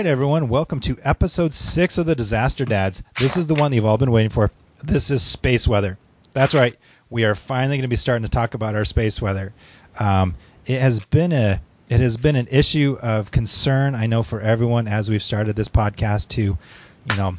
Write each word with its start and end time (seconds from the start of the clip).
Right, 0.00 0.06
everyone, 0.06 0.48
welcome 0.48 0.80
to 0.80 0.96
episode 1.04 1.52
six 1.52 1.98
of 1.98 2.06
the 2.06 2.14
Disaster 2.14 2.64
Dads. 2.64 3.02
This 3.18 3.36
is 3.36 3.46
the 3.46 3.54
one 3.54 3.70
you've 3.70 3.84
all 3.84 3.98
been 3.98 4.10
waiting 4.10 4.30
for. 4.30 4.50
This 4.82 5.10
is 5.10 5.22
space 5.22 5.68
weather. 5.68 5.98
That's 6.32 6.54
right. 6.54 6.74
We 7.10 7.26
are 7.26 7.34
finally 7.34 7.76
going 7.76 7.82
to 7.82 7.88
be 7.88 7.96
starting 7.96 8.24
to 8.24 8.30
talk 8.30 8.54
about 8.54 8.74
our 8.74 8.86
space 8.86 9.20
weather. 9.20 9.52
Um, 9.98 10.36
it 10.64 10.80
has 10.80 11.00
been 11.00 11.32
a 11.32 11.60
it 11.90 12.00
has 12.00 12.16
been 12.16 12.34
an 12.34 12.48
issue 12.50 12.96
of 13.02 13.30
concern, 13.30 13.94
I 13.94 14.06
know, 14.06 14.22
for 14.22 14.40
everyone 14.40 14.88
as 14.88 15.10
we've 15.10 15.22
started 15.22 15.54
this 15.54 15.68
podcast 15.68 16.28
to, 16.28 16.40
you 16.40 17.16
know, 17.18 17.36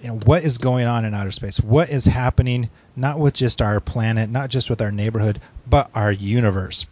you 0.00 0.06
know 0.06 0.20
what 0.24 0.44
is 0.44 0.58
going 0.58 0.86
on 0.86 1.04
in 1.04 1.14
outer 1.14 1.32
space 1.32 1.58
what 1.58 1.90
is 1.90 2.04
happening 2.04 2.70
not 2.94 3.18
with 3.18 3.34
just 3.34 3.60
our 3.60 3.80
planet 3.80 4.30
not 4.30 4.50
just 4.50 4.70
with 4.70 4.80
our 4.80 4.92
neighborhood 4.92 5.40
but 5.68 5.90
our 5.96 6.12
universe 6.12 6.86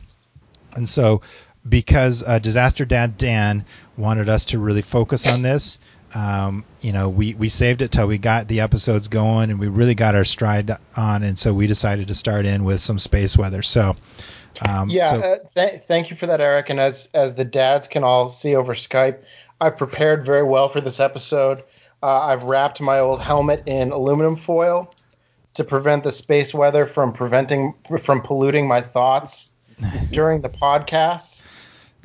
and 0.75 0.88
so 0.88 1.23
because 1.69 2.23
uh, 2.27 2.38
disaster 2.38 2.84
dad 2.84 3.16
dan 3.19 3.65
wanted 3.97 4.29
us 4.29 4.45
to 4.47 4.59
really 4.59 4.83
focus 4.83 5.27
on 5.27 5.43
this. 5.43 5.79
Um, 6.15 6.65
you 6.80 6.93
know 6.93 7.09
we, 7.09 7.34
we 7.34 7.48
saved 7.48 7.83
it 7.83 7.91
till 7.91 8.07
we 8.07 8.16
got 8.16 8.48
the 8.48 8.61
episodes 8.61 9.09
going 9.09 9.51
and 9.51 9.59
we 9.59 9.66
really 9.69 9.95
got 9.95 10.15
our 10.15 10.24
stride 10.24 10.71
on 10.97 11.23
and 11.23 11.38
so 11.38 11.52
we 11.52 11.66
decided 11.66 12.09
to 12.09 12.15
start 12.15 12.47
in 12.47 12.65
with 12.65 12.80
some 12.80 12.98
space 12.98 13.37
weather. 13.37 13.62
So 13.62 13.97
um, 14.69 14.88
yeah 14.88 15.10
so- 15.10 15.21
uh, 15.21 15.38
th- 15.55 15.83
thank 15.83 16.09
you 16.10 16.16
for 16.16 16.27
that 16.27 16.41
eric. 16.41 16.71
And 16.71 16.79
as 16.80 17.09
as 17.12 17.34
the 17.34 17.45
dads 17.45 17.87
can 17.88 18.05
all 18.05 18.29
see 18.29 18.55
over 18.55 18.74
skype 18.74 19.19
i 19.60 19.69
prepared 19.71 20.24
very 20.24 20.43
well 20.45 20.69
for 20.69 20.80
this 20.80 21.01
episode. 21.01 21.63
Uh, 22.02 22.21
I've 22.21 22.45
wrapped 22.45 22.80
my 22.80 22.98
old 23.01 23.21
helmet 23.21 23.63
in 23.66 23.91
aluminum 23.91 24.37
foil 24.37 24.91
to 25.54 25.65
prevent 25.65 26.04
the 26.04 26.13
space 26.13 26.52
weather 26.54 26.85
from 26.85 27.13
preventing 27.13 27.74
from 28.02 28.21
polluting 28.23 28.69
my 28.69 28.80
thoughts 28.80 29.51
during 30.10 30.41
the 30.43 30.48
podcast. 30.51 31.43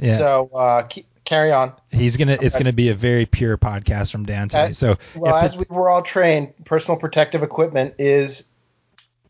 Yeah. 0.01 0.17
So 0.17 0.49
uh, 0.53 0.83
ke- 0.83 1.05
carry 1.23 1.51
on. 1.51 1.73
he's 1.91 2.17
gonna 2.17 2.37
it's 2.41 2.57
gonna 2.57 2.73
be 2.73 2.89
a 2.89 2.95
very 2.95 3.25
pure 3.25 3.57
podcast 3.57 4.11
from 4.11 4.25
dan 4.25 4.49
today 4.49 4.63
Uh, 4.63 4.73
so 4.73 4.97
Well, 5.15 5.35
as 5.35 5.55
we 5.55 5.65
were 5.69 5.89
all 5.89 6.01
trained, 6.01 6.53
personal 6.65 6.99
protective 6.99 7.43
equipment 7.43 7.95
is 7.99 8.43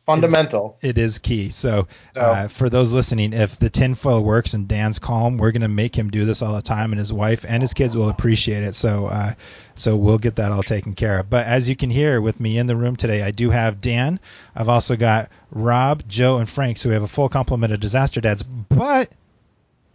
fundamental. 0.05 0.77
It 0.81 0.97
is 0.97 1.19
key. 1.19 1.49
So, 1.49 1.87
uh, 2.15 2.47
for 2.47 2.69
those 2.69 2.91
listening, 2.91 3.33
if 3.33 3.59
the 3.59 3.69
tinfoil 3.69 4.23
works 4.23 4.53
and 4.53 4.67
Dan's 4.67 4.99
calm, 4.99 5.37
we're 5.37 5.51
going 5.51 5.61
to 5.61 5.67
make 5.67 5.95
him 5.95 6.09
do 6.09 6.25
this 6.25 6.41
all 6.41 6.53
the 6.53 6.61
time, 6.61 6.91
and 6.91 6.99
his 6.99 7.13
wife 7.13 7.45
and 7.47 7.61
his 7.61 7.73
kids 7.73 7.95
will 7.95 8.09
appreciate 8.09 8.63
it. 8.63 8.75
So, 8.75 9.05
uh, 9.05 9.33
so 9.75 9.95
we'll 9.95 10.17
get 10.17 10.37
that 10.37 10.51
all 10.51 10.63
taken 10.63 10.95
care 10.95 11.19
of. 11.19 11.29
But 11.29 11.45
as 11.45 11.69
you 11.69 11.75
can 11.75 11.89
hear 11.89 12.19
with 12.19 12.39
me 12.39 12.57
in 12.57 12.67
the 12.67 12.75
room 12.75 12.95
today, 12.95 13.21
I 13.21 13.31
do 13.31 13.49
have 13.51 13.79
Dan. 13.81 14.19
I've 14.55 14.69
also 14.69 14.95
got 14.95 15.29
Rob, 15.51 16.03
Joe, 16.07 16.37
and 16.37 16.49
Frank. 16.49 16.77
So 16.77 16.89
we 16.89 16.93
have 16.95 17.03
a 17.03 17.07
full 17.07 17.29
complement 17.29 17.73
of 17.73 17.79
disaster 17.79 18.21
dads. 18.21 18.43
But 18.43 19.13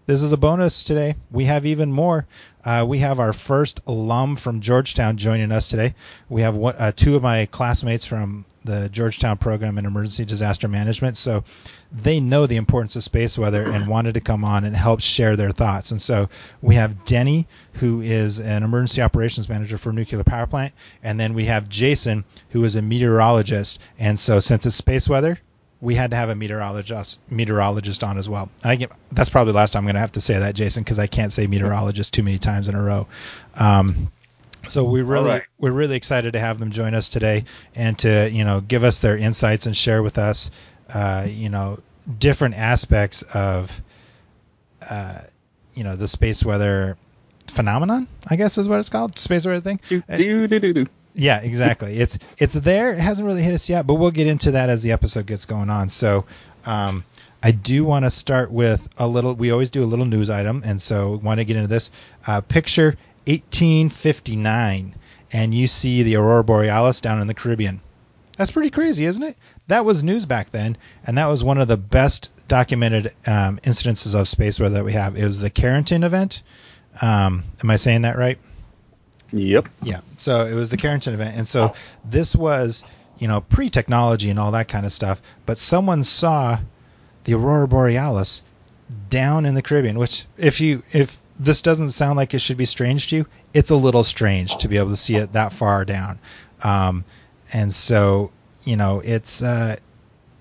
this 0.06 0.22
is 0.22 0.30
a 0.30 0.36
bonus 0.36 0.84
today. 0.84 1.16
We 1.32 1.46
have 1.46 1.66
even 1.66 1.92
more. 1.92 2.26
Uh, 2.64 2.84
we 2.86 3.00
have 3.00 3.18
our 3.18 3.32
first 3.32 3.80
alum 3.88 4.36
from 4.36 4.60
Georgetown 4.60 5.16
joining 5.16 5.50
us 5.50 5.66
today. 5.66 5.94
We 6.28 6.42
have 6.42 6.54
one, 6.54 6.76
uh, 6.78 6.92
two 6.94 7.16
of 7.16 7.22
my 7.22 7.46
classmates 7.46 8.06
from 8.06 8.44
the 8.64 8.88
Georgetown 8.88 9.36
program 9.36 9.78
in 9.78 9.84
emergency 9.84 10.24
disaster 10.24 10.68
management. 10.68 11.16
So 11.16 11.42
they 11.90 12.20
know 12.20 12.46
the 12.46 12.56
importance 12.56 12.94
of 12.94 13.02
space 13.02 13.36
weather 13.36 13.68
and 13.68 13.88
wanted 13.88 14.14
to 14.14 14.20
come 14.20 14.44
on 14.44 14.64
and 14.64 14.76
help 14.76 15.00
share 15.00 15.34
their 15.34 15.50
thoughts. 15.50 15.90
And 15.90 16.00
so 16.00 16.28
we 16.62 16.76
have 16.76 17.04
Denny, 17.04 17.48
who 17.74 18.00
is 18.00 18.38
an 18.38 18.62
emergency 18.62 19.02
operations 19.02 19.48
manager 19.48 19.76
for 19.76 19.90
a 19.90 19.92
nuclear 19.92 20.22
power 20.22 20.46
plant. 20.46 20.72
And 21.02 21.18
then 21.18 21.34
we 21.34 21.46
have 21.46 21.68
Jason, 21.68 22.24
who 22.50 22.62
is 22.62 22.76
a 22.76 22.82
meteorologist. 22.82 23.80
And 23.98 24.18
so 24.18 24.38
since 24.38 24.66
it's 24.66 24.76
space 24.76 25.08
weather, 25.08 25.38
we 25.80 25.94
had 25.94 26.10
to 26.10 26.16
have 26.16 26.28
a 26.30 26.34
meteorologist 26.34 27.20
meteorologist 27.30 28.02
on 28.02 28.18
as 28.18 28.28
well. 28.28 28.48
And 28.62 28.72
I 28.72 28.76
get, 28.76 28.92
that's 29.12 29.28
probably 29.28 29.52
the 29.52 29.58
last 29.58 29.72
time 29.72 29.80
I'm 29.80 29.84
going 29.84 29.94
to 29.94 30.00
have 30.00 30.12
to 30.12 30.20
say 30.20 30.38
that, 30.38 30.54
Jason, 30.54 30.82
because 30.82 30.98
I 30.98 31.06
can't 31.06 31.32
say 31.32 31.46
meteorologist 31.46 32.14
too 32.14 32.22
many 32.22 32.38
times 32.38 32.68
in 32.68 32.74
a 32.74 32.82
row. 32.82 33.06
Um, 33.54 34.10
so 34.68 34.84
we 34.84 35.02
really 35.02 35.30
right. 35.30 35.42
we're 35.58 35.72
really 35.72 35.96
excited 35.96 36.32
to 36.32 36.40
have 36.40 36.58
them 36.58 36.70
join 36.70 36.94
us 36.94 37.08
today 37.08 37.44
and 37.74 37.96
to 38.00 38.28
you 38.30 38.44
know 38.44 38.60
give 38.60 38.82
us 38.82 38.98
their 38.98 39.16
insights 39.16 39.66
and 39.66 39.76
share 39.76 40.02
with 40.02 40.18
us 40.18 40.50
uh, 40.92 41.26
you 41.28 41.48
know 41.48 41.78
different 42.18 42.56
aspects 42.56 43.22
of 43.22 43.80
uh, 44.90 45.20
you 45.74 45.84
know 45.84 45.96
the 45.96 46.08
space 46.08 46.44
weather 46.44 46.96
phenomenon. 47.46 48.08
I 48.26 48.36
guess 48.36 48.58
is 48.58 48.68
what 48.68 48.80
it's 48.80 48.88
called, 48.88 49.18
space 49.18 49.46
weather 49.46 49.60
thing. 49.60 49.80
Do, 49.88 50.02
do, 50.16 50.46
do, 50.46 50.58
do, 50.58 50.72
do. 50.72 50.86
Yeah, 51.16 51.40
exactly. 51.42 51.98
It's 51.98 52.18
it's 52.38 52.54
there. 52.54 52.92
It 52.92 53.00
hasn't 53.00 53.26
really 53.26 53.42
hit 53.42 53.54
us 53.54 53.68
yet, 53.68 53.86
but 53.86 53.94
we'll 53.94 54.10
get 54.10 54.26
into 54.26 54.52
that 54.52 54.68
as 54.68 54.82
the 54.82 54.92
episode 54.92 55.26
gets 55.26 55.44
going 55.44 55.70
on. 55.70 55.88
So, 55.88 56.26
um, 56.64 57.04
I 57.42 57.50
do 57.50 57.84
want 57.84 58.04
to 58.04 58.10
start 58.10 58.50
with 58.50 58.88
a 58.98 59.08
little. 59.08 59.34
We 59.34 59.50
always 59.50 59.70
do 59.70 59.82
a 59.82 59.86
little 59.86 60.04
news 60.04 60.30
item, 60.30 60.62
and 60.64 60.80
so 60.80 61.14
I 61.14 61.16
want 61.16 61.40
to 61.40 61.44
get 61.44 61.56
into 61.56 61.68
this. 61.68 61.90
Uh, 62.26 62.40
picture 62.40 62.96
1859, 63.26 64.94
and 65.32 65.54
you 65.54 65.66
see 65.66 66.02
the 66.02 66.16
aurora 66.16 66.44
borealis 66.44 67.00
down 67.00 67.20
in 67.20 67.26
the 67.26 67.34
Caribbean. 67.34 67.80
That's 68.36 68.50
pretty 68.50 68.70
crazy, 68.70 69.06
isn't 69.06 69.22
it? 69.22 69.36
That 69.68 69.84
was 69.84 70.04
news 70.04 70.26
back 70.26 70.50
then, 70.50 70.76
and 71.06 71.16
that 71.16 71.26
was 71.26 71.42
one 71.42 71.58
of 71.58 71.68
the 71.68 71.78
best 71.78 72.30
documented 72.48 73.12
um, 73.26 73.58
incidences 73.64 74.14
of 74.14 74.28
space 74.28 74.60
weather 74.60 74.74
that 74.74 74.84
we 74.84 74.92
have. 74.92 75.16
It 75.16 75.24
was 75.24 75.40
the 75.40 75.50
Carrington 75.50 76.04
event. 76.04 76.42
Um, 77.00 77.42
am 77.62 77.70
I 77.70 77.76
saying 77.76 78.02
that 78.02 78.18
right? 78.18 78.38
Yep. 79.32 79.68
Yeah. 79.82 80.00
So 80.16 80.46
it 80.46 80.54
was 80.54 80.70
the 80.70 80.76
Carrington 80.76 81.14
event, 81.14 81.36
and 81.36 81.46
so 81.46 81.74
this 82.04 82.34
was 82.34 82.84
you 83.18 83.28
know 83.28 83.40
pre-technology 83.40 84.30
and 84.30 84.38
all 84.38 84.52
that 84.52 84.68
kind 84.68 84.86
of 84.86 84.92
stuff. 84.92 85.20
But 85.46 85.58
someone 85.58 86.02
saw 86.02 86.58
the 87.24 87.34
aurora 87.34 87.68
borealis 87.68 88.42
down 89.10 89.46
in 89.46 89.54
the 89.54 89.62
Caribbean, 89.62 89.98
which 89.98 90.26
if 90.36 90.60
you 90.60 90.82
if 90.92 91.18
this 91.38 91.60
doesn't 91.60 91.90
sound 91.90 92.16
like 92.16 92.34
it 92.34 92.40
should 92.40 92.56
be 92.56 92.64
strange 92.64 93.08
to 93.08 93.16
you, 93.16 93.26
it's 93.52 93.70
a 93.70 93.76
little 93.76 94.04
strange 94.04 94.56
to 94.58 94.68
be 94.68 94.76
able 94.76 94.90
to 94.90 94.96
see 94.96 95.16
it 95.16 95.32
that 95.32 95.52
far 95.52 95.84
down. 95.84 96.18
Um, 96.62 97.04
and 97.52 97.72
so 97.72 98.30
you 98.64 98.76
know 98.76 99.00
it's 99.04 99.42
uh, 99.42 99.76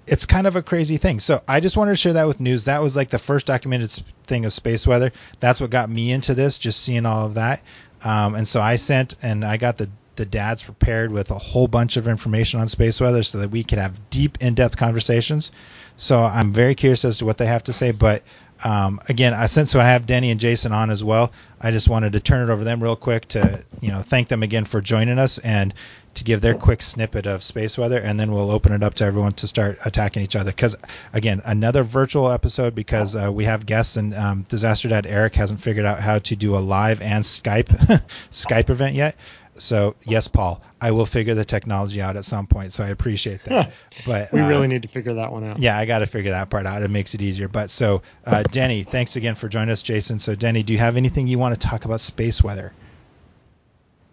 it's 0.08 0.26
kind 0.26 0.48
of 0.48 0.56
a 0.56 0.62
crazy 0.62 0.98
thing. 0.98 1.20
So 1.20 1.42
I 1.48 1.60
just 1.60 1.78
wanted 1.78 1.92
to 1.92 1.98
share 1.98 2.14
that 2.14 2.28
with 2.28 2.40
news. 2.40 2.66
That 2.66 2.82
was 2.82 2.96
like 2.96 3.10
the 3.10 3.20
first 3.20 3.48
documented 3.48 3.92
thing 4.26 4.46
of 4.46 4.54
space 4.54 4.86
weather. 4.86 5.12
That's 5.40 5.60
what 5.60 5.70
got 5.70 5.90
me 5.90 6.12
into 6.12 6.34
this, 6.34 6.60
just 6.60 6.82
seeing 6.82 7.06
all 7.06 7.26
of 7.26 7.36
that. 7.36 7.62
Um, 8.04 8.36
and 8.36 8.48
so 8.48 8.62
I 8.62 8.76
sent 8.76 9.16
and 9.22 9.44
I 9.44 9.58
got 9.58 9.78
the 9.78 9.90
the 10.16 10.26
dads 10.26 10.64
prepared 10.64 11.12
with 11.12 11.30
a 11.30 11.38
whole 11.38 11.68
bunch 11.68 11.98
of 11.98 12.08
information 12.08 12.62
on 12.62 12.70
space 12.70 13.02
weather 13.02 13.22
so 13.22 13.38
that 13.40 13.52
we 13.52 13.64
could 13.64 13.80
have 13.80 14.10
deep, 14.10 14.38
in-depth 14.42 14.78
conversations. 14.78 15.52
So 15.98 16.24
I'm 16.24 16.54
very 16.54 16.74
curious 16.74 17.04
as 17.04 17.18
to 17.18 17.26
what 17.26 17.38
they 17.38 17.46
have 17.46 17.64
to 17.64 17.74
say. 17.74 17.92
But 17.92 18.24
um, 18.64 19.02
again, 19.10 19.34
I 19.34 19.48
since 19.48 19.76
I 19.76 19.84
have 19.84 20.06
Denny 20.06 20.32
and 20.32 20.40
Jason 20.40 20.72
on 20.72 20.90
as 20.90 21.04
well, 21.04 21.32
I 21.60 21.72
just 21.72 21.90
wanted 21.90 22.14
to 22.14 22.20
turn 22.20 22.48
it 22.48 22.52
over 22.52 22.62
to 22.62 22.66
them 22.66 22.82
real 22.82 22.96
quick 22.96 23.28
to 23.30 23.64
you 23.82 23.92
know 23.92 24.02
thank 24.02 24.28
them 24.28 24.44
again 24.44 24.66
for 24.66 24.82
joining 24.82 25.20
us 25.20 25.38
and 25.40 25.74
to 26.16 26.24
give 26.24 26.42
their 26.42 26.56
quick 26.56 26.82
snippet 26.82 27.26
of 27.28 27.44
space 27.44 27.78
weather, 27.78 28.00
and 28.00 28.20
then 28.20 28.32
we'll 28.32 28.52
open 28.52 28.72
it 28.74 28.84
up 28.84 28.94
to 28.96 29.04
everyone 29.04 29.34
to 29.34 29.48
start 29.48 29.78
attacking 29.86 30.24
each 30.24 30.36
other. 30.36 30.52
Because 30.52 30.76
again, 31.14 31.42
another 31.46 31.84
virtual 31.84 32.30
episode 32.32 32.74
because 32.74 33.16
uh, 33.16 33.32
we 33.32 33.44
have 33.46 33.66
guests 33.66 33.98
and 33.98 34.14
um, 34.16 34.42
Disaster 34.50 34.88
Dad 34.90 35.06
Eric 35.06 35.36
hasn't 35.36 35.62
figured 35.62 35.86
out 35.86 36.00
how 36.00 36.20
to 36.20 36.36
do 36.36 36.56
a 36.56 36.60
live 36.60 37.02
and 37.02 37.24
Skype 37.24 37.68
Skype 38.32 38.70
event 38.70 38.96
yet. 38.96 39.16
So 39.58 39.96
yes, 40.04 40.28
Paul, 40.28 40.62
I 40.82 40.92
will 40.92 41.06
figure 41.06 41.34
the 41.34 41.46
technology 41.46 42.02
out 42.02 42.18
at 42.18 42.26
some 42.26 42.46
point. 42.46 42.74
So 42.74 42.84
I 42.84 42.90
appreciate 42.90 43.44
that. 43.46 43.72
But 44.06 44.32
We 44.34 44.42
uh, 44.42 44.50
really 44.50 44.68
need 44.68 44.82
to 44.82 44.88
figure 44.90 45.14
that 45.14 45.32
one 45.32 45.46
out. 45.46 45.60
yeah, 45.60 45.78
I 45.78 45.86
got 45.86 46.00
to 46.00 46.06
figure 46.06 46.32
that 46.32 46.50
part 46.50 46.66
out. 46.66 46.82
It 46.82 46.90
makes 46.90 47.14
it 47.14 47.22
easier. 47.22 47.48
But 47.48 47.70
so, 47.70 48.02
uh, 48.26 48.44
Denny, 48.44 48.84
thanks 48.84 49.16
again 49.16 49.36
for 49.36 49.48
joining 49.48 49.72
us, 49.72 49.82
Jason. 49.82 50.20
So, 50.20 50.36
Denny, 50.36 50.62
do 50.62 50.74
you 50.74 50.80
have 50.80 50.98
anything 50.98 51.28
you 51.28 51.40
want 51.40 51.60
to 51.60 51.68
talk 51.68 51.86
about 51.86 52.02
space 52.02 52.44
weather? 52.44 52.74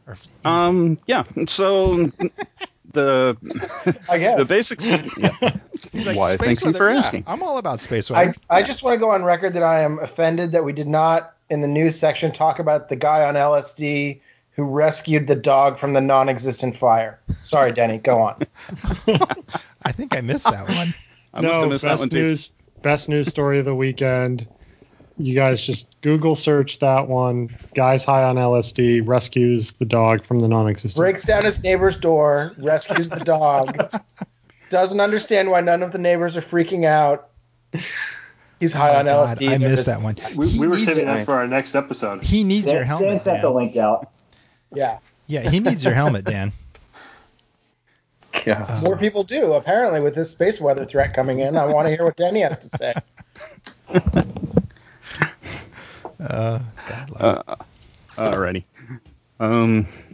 Or 0.06 0.16
Um. 0.44 0.98
Yeah. 1.06 1.24
So 1.46 2.06
the 2.92 3.36
I 4.08 4.18
guess. 4.18 4.38
the 4.38 4.44
basics. 4.44 4.84
Yeah. 5.16 6.04
Like, 6.06 6.16
Why? 6.16 6.34
"Space 6.34 6.60
Thank 6.60 6.62
you 6.62 6.72
for 6.78 6.86
weather? 6.86 6.94
Yeah, 6.94 6.98
asking. 7.06 7.24
I'm 7.26 7.42
all 7.42 7.58
about 7.58 7.80
space 7.80 8.08
weather. 8.10 8.34
I, 8.48 8.58
I 8.58 8.62
just 8.62 8.82
want 8.82 8.94
to 8.94 8.98
go 8.98 9.10
on 9.10 9.24
record 9.24 9.52
that 9.54 9.62
I 9.62 9.80
am 9.80 9.98
offended 9.98 10.52
that 10.52 10.64
we 10.64 10.72
did 10.72 10.86
not, 10.86 11.34
in 11.50 11.60
the 11.60 11.68
news 11.68 11.98
section, 11.98 12.30
talk 12.32 12.58
about 12.60 12.88
the 12.88 12.96
guy 12.96 13.24
on 13.24 13.34
LSD 13.34 14.20
who 14.52 14.62
rescued 14.64 15.26
the 15.26 15.34
dog 15.34 15.78
from 15.78 15.92
the 15.92 16.00
non 16.00 16.28
existent 16.28 16.76
fire. 16.76 17.18
Sorry, 17.42 17.72
Denny, 17.72 17.98
go 17.98 18.20
on. 18.20 18.42
I 19.82 19.92
think 19.92 20.16
I 20.16 20.20
missed 20.20 20.44
that 20.44 20.68
one. 20.68 20.94
I 21.34 21.40
must 21.40 21.52
have 21.54 21.62
no, 21.62 21.68
missed 21.68 21.82
that 21.82 21.88
best 21.88 22.00
one 22.00 22.08
too. 22.10 22.22
news, 22.22 22.50
best 22.82 23.08
news 23.08 23.28
story 23.28 23.58
of 23.58 23.64
the 23.64 23.74
weekend. 23.74 24.46
You 25.18 25.34
guys 25.34 25.60
just 25.62 25.86
Google 26.00 26.34
search 26.34 26.78
that 26.80 27.06
one. 27.08 27.54
Guys 27.74 28.04
high 28.04 28.22
on 28.24 28.36
LSD 28.36 29.06
rescues 29.06 29.72
the 29.72 29.84
dog 29.84 30.24
from 30.24 30.40
the 30.40 30.48
non-existent. 30.48 31.00
Breaks 31.00 31.24
down 31.24 31.44
his 31.44 31.62
neighbor's 31.62 31.96
door, 31.96 32.52
rescues 32.58 33.08
the 33.10 33.20
dog, 33.20 33.92
doesn't 34.70 35.00
understand 35.00 35.50
why 35.50 35.60
none 35.60 35.82
of 35.82 35.92
the 35.92 35.98
neighbors 35.98 36.36
are 36.36 36.42
freaking 36.42 36.86
out. 36.86 37.28
He's 38.58 38.72
high 38.72 38.94
Oh, 38.94 38.98
on 39.00 39.06
God, 39.06 39.38
LSD. 39.38 39.48
I 39.50 39.58
missed 39.58 39.74
just- 39.74 39.86
that 39.86 40.00
one. 40.02 40.16
We, 40.34 40.58
we 40.58 40.66
were 40.66 40.76
needs- 40.76 40.86
saving 40.94 41.06
that 41.06 41.24
for 41.26 41.34
our 41.34 41.46
next 41.46 41.74
episode. 41.74 42.24
He 42.24 42.42
needs 42.42 42.66
your 42.66 42.76
Dan, 42.80 42.86
helmet. 42.86 43.08
Dan 43.10 43.20
sent 43.20 43.42
the 43.42 43.50
link 43.50 43.76
out. 43.76 44.10
Yeah, 44.74 44.98
Yeah, 45.26 45.48
he 45.50 45.60
needs 45.60 45.84
your 45.84 45.92
helmet, 45.94 46.24
Dan. 46.24 46.52
God. 48.44 48.64
Uh, 48.68 48.80
more 48.82 48.96
people 48.96 49.24
do 49.24 49.52
apparently 49.52 50.00
with 50.00 50.14
this 50.14 50.30
space 50.30 50.58
weather 50.60 50.84
threat 50.86 51.12
coming 51.14 51.40
in. 51.40 51.56
I 51.56 51.66
want 51.66 51.86
to 51.88 51.94
hear 51.94 52.04
what 52.04 52.16
Danny 52.16 52.40
has 52.40 52.58
to 52.60 52.68
say. 52.78 52.94
Uh, 56.22 56.60
God 56.86 57.10
love 57.10 57.38
it. 57.48 57.58
Uh, 58.18 58.30
alrighty. 58.30 58.64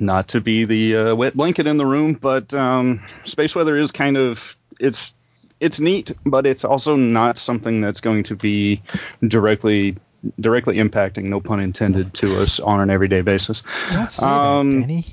not 0.01 0.29
to 0.29 0.41
be 0.41 0.65
the 0.65 0.97
uh, 0.97 1.15
wet 1.15 1.37
blanket 1.37 1.67
in 1.67 1.77
the 1.77 1.87
room, 1.87 2.15
but 2.15 2.53
um, 2.55 3.03
space 3.25 3.55
weather 3.55 3.77
is 3.77 3.91
kind 3.93 4.17
of 4.17 4.57
it's 4.81 5.13
it's 5.61 5.81
neat, 5.81 6.13
but 6.25 6.47
it's 6.47 6.65
also 6.65 6.95
not 6.97 7.37
something 7.37 7.81
that's 7.81 8.01
going 8.01 8.23
to 8.25 8.37
be 8.37 8.81
directly 9.27 9.97
directly 10.41 10.77
impacting, 10.77 11.25
no 11.25 11.41
pun 11.41 11.61
intended, 11.61 12.15
to 12.15 12.41
us 12.41 12.59
on 12.61 12.81
an 12.81 12.91
everyday 12.91 13.21
basis. 13.21 13.63
Don't 13.93 14.11
say 14.11 14.27
Um, 14.27 14.71
that, 14.71 14.81
Danny. 14.81 15.07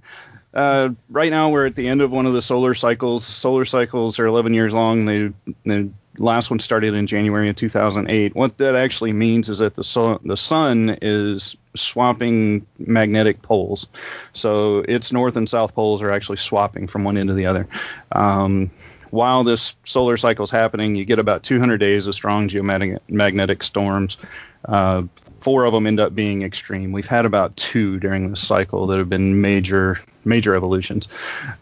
Uh, 0.54 0.90
right 1.10 1.32
now, 1.32 1.50
we're 1.50 1.66
at 1.66 1.74
the 1.74 1.88
end 1.88 2.00
of 2.00 2.12
one 2.12 2.26
of 2.26 2.32
the 2.32 2.40
solar 2.40 2.76
cycles. 2.76 3.26
Solar 3.26 3.64
cycles 3.64 4.20
are 4.20 4.26
11 4.26 4.54
years 4.54 4.72
long. 4.72 5.04
They, 5.04 5.32
the 5.64 5.90
last 6.18 6.50
one 6.50 6.60
started 6.60 6.94
in 6.94 7.06
January 7.06 7.48
of 7.48 7.56
2008. 7.56 8.34
What 8.34 8.58
that 8.58 8.76
actually 8.76 9.12
means 9.12 9.48
is 9.48 9.58
that 9.58 9.76
the 9.76 9.84
sun, 9.84 10.18
the 10.24 10.36
sun 10.36 10.98
is 11.02 11.56
swapping 11.74 12.66
magnetic 12.78 13.42
poles. 13.42 13.86
So 14.32 14.78
its 14.80 15.12
north 15.12 15.36
and 15.36 15.48
south 15.48 15.74
poles 15.74 16.02
are 16.02 16.10
actually 16.10 16.38
swapping 16.38 16.86
from 16.86 17.04
one 17.04 17.16
end 17.16 17.28
to 17.28 17.34
the 17.34 17.46
other. 17.46 17.66
Um, 18.12 18.70
while 19.10 19.44
this 19.44 19.74
solar 19.84 20.16
cycle 20.16 20.44
is 20.44 20.50
happening, 20.50 20.96
you 20.96 21.04
get 21.04 21.18
about 21.18 21.44
200 21.44 21.78
days 21.78 22.06
of 22.06 22.14
strong 22.14 22.48
geomagnetic 22.48 23.62
storms. 23.62 24.16
Uh, 24.64 25.04
four 25.40 25.64
of 25.64 25.72
them 25.72 25.86
end 25.86 26.00
up 26.00 26.14
being 26.14 26.42
extreme. 26.42 26.90
We've 26.90 27.06
had 27.06 27.24
about 27.24 27.56
two 27.56 28.00
during 28.00 28.30
this 28.30 28.46
cycle 28.46 28.86
that 28.88 28.98
have 28.98 29.08
been 29.08 29.40
major 29.40 30.00
major 30.24 30.54
evolutions. 30.54 31.06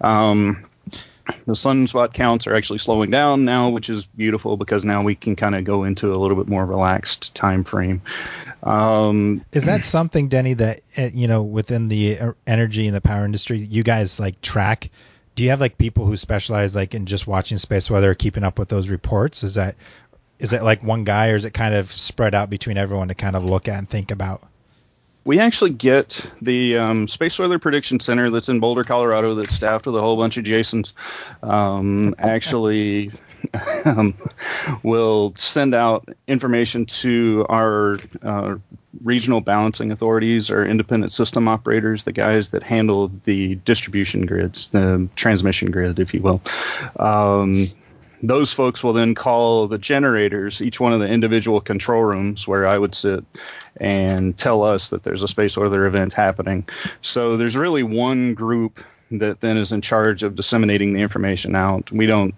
Um, 0.00 0.64
the 1.26 1.52
sunspot 1.52 2.12
counts 2.12 2.46
are 2.46 2.54
actually 2.54 2.78
slowing 2.78 3.10
down 3.10 3.44
now, 3.44 3.68
which 3.68 3.88
is 3.88 4.06
beautiful 4.06 4.56
because 4.56 4.84
now 4.84 5.02
we 5.02 5.14
can 5.14 5.36
kind 5.36 5.54
of 5.54 5.64
go 5.64 5.84
into 5.84 6.14
a 6.14 6.16
little 6.16 6.36
bit 6.36 6.48
more 6.48 6.64
relaxed 6.64 7.34
time 7.34 7.64
frame. 7.64 8.02
Um, 8.62 9.44
Is 9.52 9.64
that 9.64 9.84
something, 9.84 10.28
Denny, 10.28 10.54
that 10.54 10.80
uh, 10.96 11.08
you 11.12 11.26
know 11.26 11.42
within 11.42 11.88
the 11.88 12.18
uh, 12.18 12.32
energy 12.46 12.86
and 12.86 12.94
the 12.94 13.00
power 13.00 13.24
industry, 13.24 13.58
you 13.58 13.82
guys 13.82 14.20
like 14.20 14.40
track? 14.40 14.90
Do 15.34 15.42
you 15.42 15.50
have 15.50 15.60
like 15.60 15.78
people 15.78 16.04
who 16.06 16.16
specialize 16.16 16.74
like 16.74 16.94
in 16.94 17.06
just 17.06 17.26
watching 17.26 17.58
space 17.58 17.90
weather, 17.90 18.14
keeping 18.14 18.44
up 18.44 18.58
with 18.58 18.68
those 18.68 18.88
reports? 18.88 19.42
Is 19.42 19.54
that 19.54 19.76
is 20.38 20.52
it 20.52 20.62
like 20.62 20.82
one 20.82 21.04
guy, 21.04 21.30
or 21.30 21.36
is 21.36 21.44
it 21.44 21.54
kind 21.54 21.74
of 21.74 21.90
spread 21.90 22.34
out 22.34 22.50
between 22.50 22.76
everyone 22.76 23.08
to 23.08 23.14
kind 23.14 23.36
of 23.36 23.44
look 23.44 23.68
at 23.68 23.78
and 23.78 23.88
think 23.88 24.10
about? 24.10 24.42
We 25.24 25.38
actually 25.38 25.70
get 25.70 26.24
the 26.40 26.76
um, 26.78 27.08
Space 27.08 27.38
Weather 27.38 27.58
Prediction 27.58 28.00
Center 28.00 28.30
that's 28.30 28.48
in 28.48 28.60
Boulder, 28.60 28.84
Colorado, 28.84 29.34
that's 29.34 29.54
staffed 29.54 29.86
with 29.86 29.96
a 29.96 30.00
whole 30.00 30.16
bunch 30.16 30.36
of 30.36 30.44
Jasons. 30.44 30.94
Um, 31.42 32.14
actually, 32.18 33.12
um, 33.84 34.14
will 34.82 35.34
send 35.36 35.74
out 35.74 36.08
information 36.26 36.86
to 36.86 37.46
our 37.48 37.96
uh, 38.22 38.56
regional 39.02 39.40
balancing 39.40 39.90
authorities 39.92 40.50
or 40.50 40.64
independent 40.64 41.12
system 41.12 41.48
operators, 41.48 42.04
the 42.04 42.12
guys 42.12 42.50
that 42.50 42.62
handle 42.62 43.10
the 43.24 43.56
distribution 43.56 44.26
grids, 44.26 44.70
the 44.70 45.08
transmission 45.16 45.70
grid, 45.70 45.98
if 45.98 46.12
you 46.14 46.22
will. 46.22 46.40
Um, 46.98 47.68
those 48.22 48.52
folks 48.52 48.82
will 48.82 48.92
then 48.92 49.14
call 49.14 49.66
the 49.66 49.78
generators, 49.78 50.62
each 50.62 50.78
one 50.78 50.92
of 50.92 51.00
the 51.00 51.08
individual 51.08 51.60
control 51.60 52.02
rooms 52.02 52.46
where 52.46 52.66
I 52.66 52.78
would 52.78 52.94
sit, 52.94 53.24
and 53.78 54.36
tell 54.36 54.62
us 54.62 54.90
that 54.90 55.02
there's 55.02 55.22
a 55.22 55.28
space 55.28 55.56
weather 55.56 55.86
event 55.86 56.12
happening. 56.12 56.66
So 57.00 57.36
there's 57.36 57.56
really 57.56 57.82
one 57.82 58.34
group 58.34 58.80
that 59.10 59.40
then 59.40 59.56
is 59.56 59.72
in 59.72 59.82
charge 59.82 60.22
of 60.22 60.36
disseminating 60.36 60.94
the 60.94 61.00
information 61.00 61.56
out. 61.56 61.90
We 61.90 62.06
don't 62.06 62.34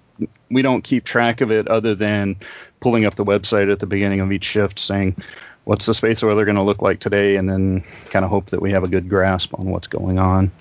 we 0.51 0.63
don't 0.63 0.83
keep 0.83 1.05
track 1.05 1.41
of 1.41 1.51
it 1.51 1.69
other 1.69 1.95
than 1.95 2.37
pulling 2.81 3.05
up 3.05 3.15
the 3.15 3.25
website 3.25 3.71
at 3.71 3.81
the 3.81 3.87
beginning 3.87 4.21
of 4.21 4.31
each 4.31 4.45
shift 4.45 4.79
saying 4.79 5.17
what's 5.65 5.87
the 5.87 5.95
space 5.95 6.23
weather 6.23 6.45
going 6.45 6.57
to 6.57 6.63
look 6.63 6.83
like 6.83 7.01
today 7.01 7.37
and 7.37 7.49
then 7.49 7.83
kind 8.11 8.25
of 8.25 8.31
hope 8.31 8.51
that 8.51 8.63
we 8.63 8.73
have 8.73 8.85
a 8.85 8.89
good 8.89 9.09
grasp 9.09 9.55
on 9.55 9.71
what's 9.71 9.87
going 9.87 10.19
on. 10.19 10.53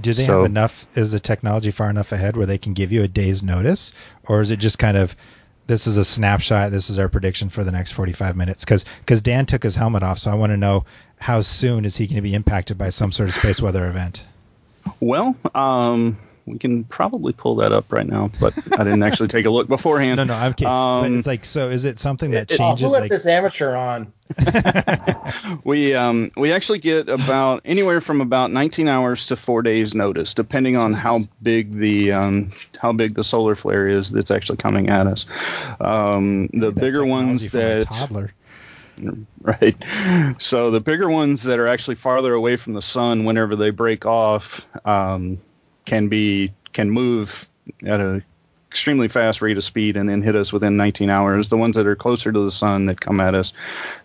Do 0.00 0.12
they 0.12 0.26
So- 0.26 0.38
have 0.38 0.46
enough? 0.46 0.86
Is 0.94 1.12
the 1.12 1.20
technology 1.20 1.70
far 1.70 1.90
enough 1.90 2.12
ahead 2.12 2.36
where 2.36 2.46
they 2.46 2.58
can 2.58 2.72
give 2.74 2.92
you 2.92 3.02
a 3.02 3.08
day's 3.08 3.42
notice, 3.42 3.92
or 4.28 4.40
is 4.40 4.50
it 4.50 4.58
just 4.58 4.78
kind 4.78 4.96
of 4.96 5.16
this 5.66 5.86
is 5.86 5.96
a 5.96 6.04
snapshot? 6.04 6.70
This 6.70 6.90
is 6.90 6.98
our 6.98 7.08
prediction 7.08 7.48
for 7.48 7.64
the 7.64 7.72
next 7.72 7.92
forty-five 7.92 8.36
minutes. 8.36 8.64
Because 8.64 8.84
because 9.00 9.20
Dan 9.20 9.46
took 9.46 9.62
his 9.62 9.74
helmet 9.74 10.02
off, 10.02 10.18
so 10.18 10.30
I 10.30 10.34
want 10.34 10.52
to 10.52 10.56
know 10.56 10.84
how 11.18 11.40
soon 11.40 11.84
is 11.84 11.96
he 11.96 12.06
going 12.06 12.16
to 12.16 12.22
be 12.22 12.34
impacted 12.34 12.76
by 12.78 12.90
some 12.90 13.10
sort 13.10 13.28
of 13.28 13.34
space 13.34 13.60
weather 13.60 13.88
event? 13.88 14.24
Well, 15.00 15.34
um, 15.54 16.16
we 16.46 16.58
can 16.58 16.84
probably 16.84 17.32
pull 17.32 17.56
that 17.56 17.72
up 17.72 17.92
right 17.92 18.06
now, 18.06 18.30
but 18.40 18.54
I 18.78 18.84
didn't 18.84 19.02
actually 19.02 19.28
take 19.28 19.46
a 19.46 19.50
look 19.50 19.68
beforehand. 19.68 20.16
No, 20.18 20.24
no, 20.24 20.34
I'm 20.34 20.52
kidding. 20.54 20.68
but 20.68 20.72
Um, 20.72 21.18
it's 21.18 21.26
like, 21.26 21.44
so 21.44 21.68
is 21.68 21.84
it 21.84 21.98
something 21.98 22.30
that 22.30 22.50
it- 22.50 22.54
it- 22.54 22.58
changes? 22.58 22.86
who 22.86 22.92
let 22.92 23.02
like, 23.02 23.10
this 23.10 23.26
amateur 23.26 23.74
on? 23.74 24.12
We 25.64 25.94
um, 25.94 26.30
we 26.36 26.52
actually 26.52 26.78
get 26.78 27.08
about 27.08 27.62
anywhere 27.64 28.00
from 28.00 28.20
about 28.20 28.50
19 28.52 28.88
hours 28.88 29.26
to 29.26 29.36
four 29.36 29.62
days 29.62 29.94
notice, 29.94 30.34
depending 30.34 30.76
on 30.76 30.92
how 30.92 31.20
big 31.42 31.76
the 31.78 32.12
um, 32.12 32.50
how 32.80 32.92
big 32.92 33.14
the 33.14 33.24
solar 33.24 33.54
flare 33.54 33.88
is 33.88 34.10
that's 34.10 34.30
actually 34.30 34.58
coming 34.58 34.88
at 34.88 35.06
us. 35.06 35.26
Um, 35.80 36.48
the 36.52 36.70
that 36.70 36.74
bigger 36.80 37.04
ones 37.04 37.42
technology 37.42 37.84
that 37.84 37.90
toddler. 37.90 38.32
right? 39.42 39.76
So 40.40 40.70
the 40.70 40.80
bigger 40.80 41.08
ones 41.08 41.42
that 41.44 41.58
are 41.58 41.66
actually 41.68 41.96
farther 41.96 42.32
away 42.34 42.56
from 42.56 42.72
the 42.74 42.82
sun, 42.82 43.24
whenever 43.24 43.56
they 43.56 43.70
break 43.70 44.06
off, 44.06 44.66
um, 44.84 45.38
can 45.86 46.08
be 46.08 46.52
can 46.72 46.90
move 46.90 47.48
at 47.84 48.00
a 48.00 48.22
extremely 48.70 49.08
fast 49.08 49.40
rate 49.40 49.56
of 49.56 49.64
speed 49.64 49.96
and 49.96 50.06
then 50.06 50.20
hit 50.20 50.36
us 50.36 50.52
within 50.52 50.76
19 50.76 51.08
hours. 51.08 51.48
The 51.48 51.56
ones 51.56 51.76
that 51.76 51.86
are 51.86 51.96
closer 51.96 52.30
to 52.30 52.40
the 52.40 52.50
sun 52.50 52.84
that 52.86 53.00
come 53.00 53.20
at 53.20 53.34
us, 53.34 53.54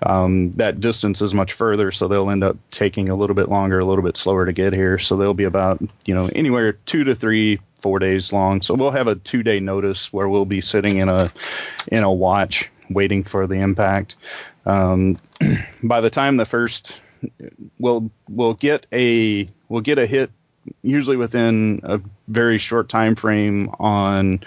um, 0.03 0.53
that 0.53 0.79
distance 0.79 1.21
is 1.21 1.33
much 1.33 1.51
further, 1.51 1.91
so 1.91 2.07
they'll 2.07 2.29
end 2.29 2.41
up 2.41 2.55
taking 2.69 3.09
a 3.09 3.15
little 3.15 3.35
bit 3.35 3.49
longer, 3.49 3.79
a 3.79 3.85
little 3.85 4.03
bit 4.03 4.15
slower 4.15 4.45
to 4.45 4.53
get 4.53 4.71
here. 4.71 4.97
So 4.97 5.17
they'll 5.17 5.33
be 5.33 5.43
about 5.43 5.81
you 6.05 6.15
know 6.15 6.29
anywhere 6.33 6.71
two 6.73 7.03
to 7.03 7.13
three, 7.13 7.59
four 7.79 7.99
days 7.99 8.31
long. 8.31 8.61
So 8.61 8.73
we'll 8.73 8.91
have 8.91 9.07
a 9.07 9.15
two 9.15 9.43
day 9.43 9.59
notice 9.59 10.13
where 10.13 10.29
we'll 10.29 10.45
be 10.45 10.61
sitting 10.61 10.99
in 10.99 11.09
a 11.09 11.29
in 11.91 12.03
a 12.03 12.11
watch 12.11 12.71
waiting 12.89 13.25
for 13.25 13.47
the 13.47 13.55
impact. 13.55 14.15
Um, 14.65 15.17
by 15.83 15.99
the 15.99 16.09
time 16.09 16.37
the 16.37 16.45
first 16.45 16.93
we'll 17.79 18.09
we'll 18.29 18.53
get 18.53 18.85
a 18.91 19.49
we'll 19.69 19.81
get 19.81 19.97
a 19.97 20.05
hit 20.05 20.31
usually 20.83 21.17
within 21.17 21.81
a 21.83 21.99
very 22.27 22.57
short 22.57 22.89
time 22.89 23.15
frame 23.15 23.69
on 23.79 24.41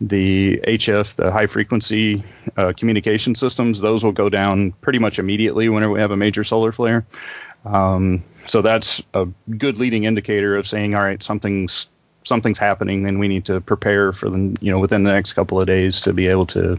the 0.00 0.58
HF, 0.58 1.16
the 1.16 1.30
high 1.30 1.46
frequency 1.46 2.22
uh, 2.56 2.72
communication 2.76 3.34
systems. 3.34 3.80
Those 3.80 4.04
will 4.04 4.12
go 4.12 4.28
down 4.28 4.72
pretty 4.80 4.98
much 4.98 5.18
immediately 5.18 5.68
whenever 5.68 5.92
we 5.92 6.00
have 6.00 6.12
a 6.12 6.16
major 6.16 6.44
solar 6.44 6.70
flare. 6.72 7.04
Um, 7.64 8.22
so 8.46 8.62
that's 8.62 9.02
a 9.14 9.26
good 9.56 9.78
leading 9.78 10.04
indicator 10.04 10.56
of 10.56 10.68
saying, 10.68 10.94
all 10.94 11.02
right, 11.02 11.22
something's 11.22 11.88
something's 12.24 12.58
happening, 12.58 13.06
and 13.06 13.18
we 13.18 13.26
need 13.26 13.44
to 13.46 13.60
prepare 13.60 14.12
for 14.12 14.30
the 14.30 14.56
you 14.60 14.70
know 14.70 14.78
within 14.78 15.02
the 15.02 15.12
next 15.12 15.32
couple 15.32 15.60
of 15.60 15.66
days 15.66 16.00
to 16.02 16.12
be 16.12 16.28
able 16.28 16.46
to 16.46 16.78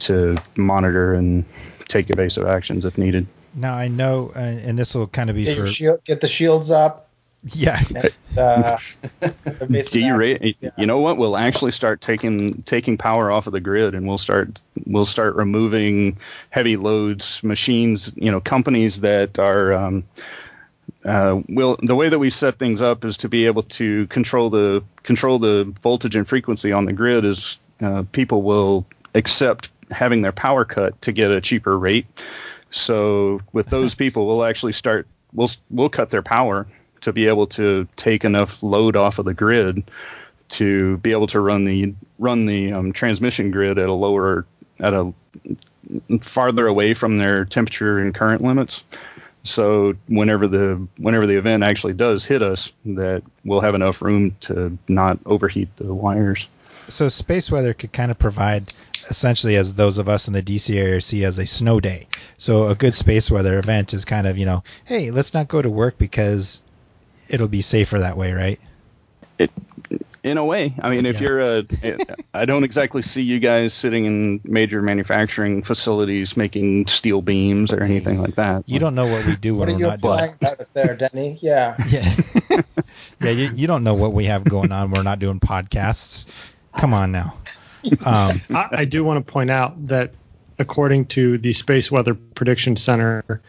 to 0.00 0.36
monitor 0.56 1.14
and 1.14 1.44
take 1.88 2.10
evasive 2.10 2.46
actions 2.46 2.84
if 2.84 2.98
needed. 2.98 3.26
Now 3.54 3.74
I 3.74 3.88
know, 3.88 4.32
uh, 4.34 4.40
and 4.40 4.78
this 4.78 4.94
will 4.94 5.06
kind 5.06 5.30
of 5.30 5.36
be 5.36 5.44
Get, 5.44 5.56
for 5.56 5.66
shield, 5.66 6.04
get 6.04 6.20
the 6.20 6.28
shields 6.28 6.70
up. 6.70 7.03
Yeah. 7.52 7.82
Uh, 8.36 8.78
Do 9.90 10.00
you 10.00 10.14
rate? 10.14 10.56
You 10.76 10.86
know 10.86 10.98
what? 10.98 11.18
We'll 11.18 11.36
actually 11.36 11.72
start 11.72 12.00
taking 12.00 12.62
taking 12.62 12.96
power 12.96 13.30
off 13.30 13.46
of 13.46 13.52
the 13.52 13.60
grid, 13.60 13.94
and 13.94 14.06
we'll 14.06 14.18
start 14.18 14.60
we'll 14.86 15.04
start 15.04 15.36
removing 15.36 16.18
heavy 16.50 16.76
loads, 16.76 17.42
machines. 17.42 18.12
You 18.16 18.30
know, 18.30 18.40
companies 18.40 19.00
that 19.02 19.38
are. 19.38 19.72
Um, 19.72 20.04
uh, 21.04 21.42
will 21.50 21.78
the 21.82 21.94
way 21.94 22.08
that 22.08 22.18
we 22.18 22.30
set 22.30 22.58
things 22.58 22.80
up 22.80 23.04
is 23.04 23.18
to 23.18 23.28
be 23.28 23.44
able 23.44 23.62
to 23.62 24.06
control 24.06 24.48
the 24.48 24.82
control 25.02 25.38
the 25.38 25.72
voltage 25.82 26.16
and 26.16 26.26
frequency 26.26 26.72
on 26.72 26.86
the 26.86 26.94
grid. 26.94 27.26
Is 27.26 27.58
uh, 27.80 28.04
people 28.10 28.42
will 28.42 28.86
accept 29.14 29.70
having 29.90 30.22
their 30.22 30.32
power 30.32 30.64
cut 30.64 31.00
to 31.02 31.12
get 31.12 31.30
a 31.30 31.42
cheaper 31.42 31.78
rate. 31.78 32.06
So 32.70 33.42
with 33.52 33.66
those 33.68 33.94
people, 33.94 34.26
we'll 34.26 34.44
actually 34.44 34.72
start 34.72 35.06
we'll 35.34 35.50
we'll 35.70 35.90
cut 35.90 36.08
their 36.10 36.22
power 36.22 36.66
to 37.04 37.12
be 37.12 37.26
able 37.28 37.46
to 37.46 37.86
take 37.96 38.24
enough 38.24 38.62
load 38.62 38.96
off 38.96 39.18
of 39.18 39.26
the 39.26 39.34
grid 39.34 39.84
to 40.48 40.96
be 40.98 41.12
able 41.12 41.26
to 41.26 41.40
run 41.40 41.64
the 41.64 41.94
run 42.18 42.46
the 42.46 42.72
um, 42.72 42.92
transmission 42.92 43.50
grid 43.50 43.78
at 43.78 43.88
a 43.88 43.92
lower 43.92 44.46
at 44.80 44.94
a 44.94 45.12
farther 46.20 46.66
away 46.66 46.94
from 46.94 47.18
their 47.18 47.44
temperature 47.44 47.98
and 47.98 48.14
current 48.14 48.42
limits. 48.42 48.82
So 49.42 49.94
whenever 50.08 50.48
the 50.48 50.86
whenever 50.96 51.26
the 51.26 51.36
event 51.36 51.62
actually 51.62 51.92
does 51.92 52.24
hit 52.24 52.42
us, 52.42 52.72
that 52.86 53.22
we'll 53.44 53.60
have 53.60 53.74
enough 53.74 54.00
room 54.00 54.34
to 54.40 54.76
not 54.88 55.18
overheat 55.26 55.76
the 55.76 55.92
wires. 55.92 56.46
So 56.88 57.08
space 57.08 57.50
weather 57.50 57.74
could 57.74 57.92
kind 57.92 58.10
of 58.10 58.18
provide 58.18 58.72
essentially 59.10 59.56
as 59.56 59.74
those 59.74 59.98
of 59.98 60.08
us 60.08 60.26
in 60.26 60.32
the 60.32 60.42
DC 60.42 60.74
area 60.74 61.00
see 61.00 61.24
as 61.24 61.38
a 61.38 61.46
snow 61.46 61.80
day. 61.80 62.06
So 62.38 62.68
a 62.68 62.74
good 62.74 62.94
space 62.94 63.30
weather 63.30 63.58
event 63.58 63.92
is 63.92 64.04
kind 64.04 64.26
of, 64.26 64.38
you 64.38 64.46
know, 64.46 64.62
hey, 64.86 65.10
let's 65.10 65.34
not 65.34 65.48
go 65.48 65.60
to 65.60 65.68
work 65.68 65.98
because 65.98 66.62
it'll 67.28 67.48
be 67.48 67.60
safer 67.62 67.98
that 68.00 68.16
way, 68.16 68.32
right? 68.32 68.60
In 70.22 70.38
a 70.38 70.44
way, 70.44 70.74
I 70.80 70.88
mean, 70.88 71.04
if 71.04 71.20
Yeah. 71.20 71.26
you're 71.28 71.40
a, 71.58 71.66
I 72.32 72.46
don't 72.46 72.64
exactly 72.64 73.02
see 73.02 73.20
you 73.22 73.38
guys 73.40 73.74
sitting 73.74 74.06
in 74.06 74.40
major 74.42 74.80
manufacturing 74.80 75.62
facilities 75.62 76.34
making 76.34 76.86
steel 76.86 77.20
beams 77.20 77.70
or 77.74 77.82
anything 77.82 78.22
like 78.22 78.36
that. 78.36 78.62
You 78.66 78.78
don't 78.78 78.94
know 78.94 79.06
what 79.06 79.26
we 79.26 79.36
do 79.36 79.54
What 79.54 79.66
when 79.66 79.68
are 79.68 79.72
we're 79.72 79.78
you 79.80 79.86
not 79.86 80.00
doing. 80.00 80.14
implying 80.14 80.34
about 80.40 80.60
us 80.60 80.68
there, 80.70 80.94
Denny? 80.96 81.38
Yeah. 81.42 81.76
Yeah, 81.90 82.62
yeah. 83.20 83.30
You, 83.30 83.50
you 83.54 83.66
don't 83.66 83.82
know 83.84 83.94
what 83.94 84.12
we 84.12 84.24
have 84.26 84.44
going 84.44 84.70
on. 84.72 84.90
We're 84.90 85.02
not 85.02 85.18
doing 85.18 85.40
podcasts. 85.40 86.26
Come 86.76 86.94
on 86.94 87.10
now. 87.12 87.34
Um, 88.04 88.40
I, 88.50 88.68
I 88.72 88.84
do 88.84 89.02
want 89.04 89.24
to 89.26 89.32
point 89.32 89.50
out 89.50 89.88
that 89.88 90.12
according 90.58 91.06
to 91.06 91.36
the 91.38 91.52
Space 91.52 91.90
Weather 91.90 92.14
Prediction 92.14 92.76
Center, 92.76 93.40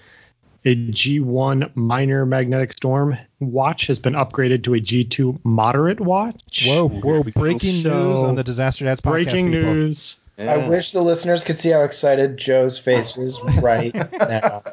a 0.66 0.76
G1 0.76 1.76
minor 1.76 2.26
magnetic 2.26 2.74
storm 2.74 3.18
watch 3.40 3.88
has 3.88 4.00
been 4.00 4.14
upgraded 4.14 4.64
to 4.64 4.74
a 4.74 4.80
G2 4.80 5.40
moderate 5.44 6.00
watch. 6.00 6.66
whoa, 6.68 6.88
whoa! 6.90 7.24
Breaking 7.24 7.72
So, 7.72 7.90
news 8.14 8.24
on 8.24 8.36
the 8.36 8.44
Disaster 8.44 8.86
Dads 8.86 9.00
podcast. 9.02 9.12
Breaking 9.12 9.52
people. 9.52 9.74
news. 9.74 10.18
I 10.38 10.58
wish 10.58 10.92
the 10.92 11.02
listeners 11.02 11.46
could 11.46 11.58
see 11.58 11.70
how 11.70 11.84
excited 11.84 12.36
Joe's 12.38 12.78
face 12.78 13.16
is 13.16 13.40
right 13.62 13.94
now. 14.20 14.64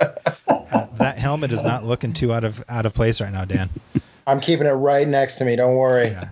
Uh, 0.48 0.86
that 0.98 1.18
helmet 1.18 1.52
is 1.52 1.62
not 1.62 1.84
looking 1.84 2.12
too 2.12 2.32
out 2.32 2.42
of 2.42 2.64
out 2.68 2.84
of 2.86 2.94
place 2.94 3.20
right 3.20 3.30
now, 3.32 3.44
Dan. 3.44 3.70
I'm 4.26 4.40
keeping 4.40 4.66
it 4.66 4.70
right 4.70 5.06
next 5.06 5.36
to 5.36 5.44
me. 5.44 5.54
Don't 5.56 5.76
worry. 5.76 6.08
Yeah. 6.08 6.28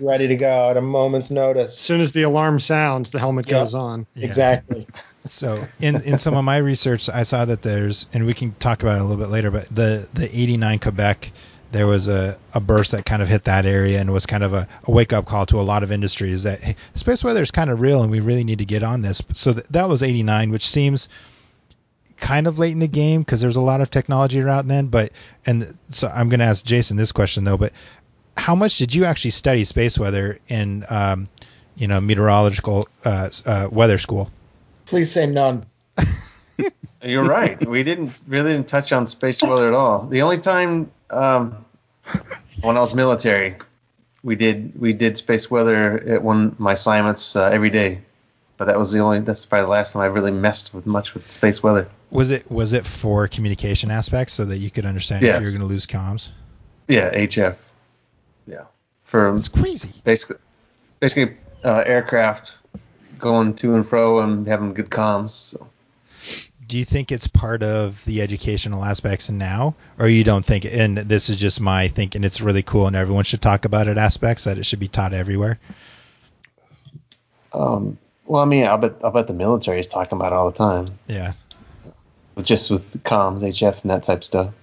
Ready 0.00 0.26
to 0.26 0.34
go 0.36 0.70
at 0.70 0.76
a 0.76 0.80
moment's 0.80 1.30
notice. 1.30 1.70
As 1.72 1.78
soon 1.78 2.00
as 2.00 2.12
the 2.12 2.22
alarm 2.24 2.58
sounds, 2.58 3.10
the 3.10 3.18
helmet 3.20 3.46
Yeah. 3.46 3.60
goes 3.60 3.74
on. 3.74 4.06
Yeah. 4.16 4.26
Exactly. 4.26 4.86
So 5.24 5.66
in, 5.80 6.00
in 6.02 6.18
some 6.18 6.34
of 6.34 6.44
my 6.44 6.56
research, 6.56 7.08
I 7.08 7.22
saw 7.22 7.44
that 7.44 7.62
there's, 7.62 8.06
and 8.12 8.26
we 8.26 8.34
can 8.34 8.52
talk 8.54 8.82
about 8.82 8.96
it 8.96 9.00
a 9.00 9.04
little 9.04 9.22
bit 9.22 9.30
later, 9.30 9.50
but 9.50 9.72
the, 9.72 10.08
the 10.14 10.28
89 10.36 10.80
Quebec, 10.80 11.32
there 11.70 11.86
was 11.86 12.08
a, 12.08 12.38
a 12.54 12.60
burst 12.60 12.90
that 12.90 13.06
kind 13.06 13.22
of 13.22 13.28
hit 13.28 13.44
that 13.44 13.64
area 13.64 14.00
and 14.00 14.12
was 14.12 14.26
kind 14.26 14.42
of 14.42 14.52
a, 14.52 14.66
a 14.84 14.90
wake 14.90 15.12
up 15.12 15.26
call 15.26 15.46
to 15.46 15.60
a 15.60 15.62
lot 15.62 15.82
of 15.82 15.92
industries 15.92 16.42
that 16.42 16.60
hey, 16.60 16.76
space 16.96 17.22
weather 17.22 17.40
is 17.40 17.50
kind 17.50 17.70
of 17.70 17.80
real 17.80 18.02
and 18.02 18.10
we 18.10 18.20
really 18.20 18.44
need 18.44 18.58
to 18.58 18.64
get 18.64 18.82
on 18.82 19.02
this. 19.02 19.22
So 19.32 19.52
th- 19.52 19.66
that 19.70 19.88
was 19.88 20.02
89, 20.02 20.50
which 20.50 20.66
seems 20.66 21.08
kind 22.16 22.46
of 22.46 22.58
late 22.58 22.72
in 22.72 22.80
the 22.80 22.88
game 22.88 23.22
because 23.22 23.40
there's 23.40 23.56
a 23.56 23.60
lot 23.60 23.80
of 23.80 23.90
technology 23.90 24.40
around 24.40 24.68
then. 24.68 24.88
But, 24.88 25.12
and 25.46 25.78
so 25.90 26.08
I'm 26.08 26.28
going 26.28 26.40
to 26.40 26.46
ask 26.46 26.64
Jason 26.64 26.96
this 26.96 27.12
question 27.12 27.44
though, 27.44 27.56
but 27.56 27.72
how 28.36 28.56
much 28.56 28.76
did 28.76 28.92
you 28.92 29.04
actually 29.04 29.30
study 29.30 29.62
space 29.62 29.98
weather 29.98 30.40
in, 30.48 30.84
um, 30.90 31.28
you 31.76 31.86
know, 31.86 32.00
meteorological 32.00 32.88
uh, 33.04 33.30
uh, 33.46 33.68
weather 33.70 33.98
school? 33.98 34.30
Please 34.86 35.10
say 35.10 35.26
none. 35.26 35.64
You're 37.02 37.24
right. 37.24 37.64
We 37.66 37.82
didn't 37.82 38.12
really 38.28 38.52
didn't 38.52 38.68
touch 38.68 38.92
on 38.92 39.06
space 39.06 39.42
weather 39.42 39.68
at 39.68 39.74
all. 39.74 40.06
The 40.06 40.22
only 40.22 40.38
time 40.38 40.90
um, 41.10 41.64
when 42.60 42.76
I 42.76 42.80
was 42.80 42.94
military, 42.94 43.56
we 44.22 44.36
did 44.36 44.78
we 44.80 44.92
did 44.92 45.18
space 45.18 45.50
weather 45.50 45.98
at 46.00 46.22
one 46.22 46.46
of 46.46 46.60
my 46.60 46.72
assignments 46.74 47.34
uh, 47.34 47.44
every 47.46 47.70
day. 47.70 48.02
But 48.56 48.66
that 48.66 48.78
was 48.78 48.92
the 48.92 49.00
only. 49.00 49.18
That's 49.20 49.44
probably 49.44 49.64
the 49.64 49.70
last 49.70 49.94
time 49.94 50.02
I 50.02 50.06
really 50.06 50.30
messed 50.30 50.72
with 50.72 50.86
much 50.86 51.14
with 51.14 51.30
space 51.32 51.62
weather. 51.62 51.88
Was 52.10 52.30
it 52.30 52.48
was 52.50 52.72
it 52.72 52.86
for 52.86 53.26
communication 53.26 53.90
aspects 53.90 54.34
so 54.34 54.44
that 54.44 54.58
you 54.58 54.70
could 54.70 54.86
understand 54.86 55.24
if 55.24 55.40
you 55.40 55.44
were 55.44 55.50
going 55.50 55.60
to 55.60 55.66
lose 55.66 55.86
comms? 55.86 56.30
Yeah, 56.86 57.12
HF. 57.12 57.56
Yeah, 58.46 58.64
for 59.04 59.30
It's 59.36 59.48
crazy. 59.48 59.90
basically 60.04 60.36
basically 61.00 61.36
uh, 61.64 61.82
aircraft 61.86 62.58
going 63.22 63.54
to 63.54 63.74
and 63.74 63.88
fro 63.88 64.18
and 64.18 64.46
having 64.46 64.74
good 64.74 64.90
comms. 64.90 65.30
So. 65.30 65.66
Do 66.68 66.76
you 66.78 66.84
think 66.84 67.10
it's 67.10 67.26
part 67.26 67.62
of 67.62 68.04
the 68.04 68.20
educational 68.22 68.84
aspects 68.84 69.30
now, 69.30 69.74
or 69.98 70.08
you 70.08 70.24
don't 70.24 70.44
think? 70.44 70.64
And 70.66 70.98
this 70.98 71.30
is 71.30 71.38
just 71.38 71.60
my 71.60 71.88
thinking. 71.88 72.24
It's 72.24 72.40
really 72.40 72.62
cool, 72.62 72.86
and 72.86 72.96
everyone 72.96 73.24
should 73.24 73.40
talk 73.42 73.64
about 73.64 73.88
it. 73.88 73.96
Aspects 73.98 74.44
that 74.44 74.58
it 74.58 74.66
should 74.66 74.80
be 74.80 74.88
taught 74.88 75.12
everywhere. 75.14 75.58
Um, 77.52 77.98
well, 78.26 78.42
I 78.42 78.44
mean, 78.46 78.66
I 78.66 78.76
bet 78.76 78.94
I 79.04 79.10
bet 79.10 79.26
the 79.26 79.34
military 79.34 79.80
is 79.80 79.86
talking 79.86 80.16
about 80.16 80.32
it 80.32 80.36
all 80.36 80.50
the 80.50 80.56
time, 80.56 80.98
Yeah. 81.06 81.32
just 82.42 82.70
with 82.70 83.02
comms, 83.04 83.40
HF, 83.40 83.82
and 83.82 83.90
that 83.90 84.02
type 84.04 84.18
of 84.18 84.24
stuff. 84.24 84.54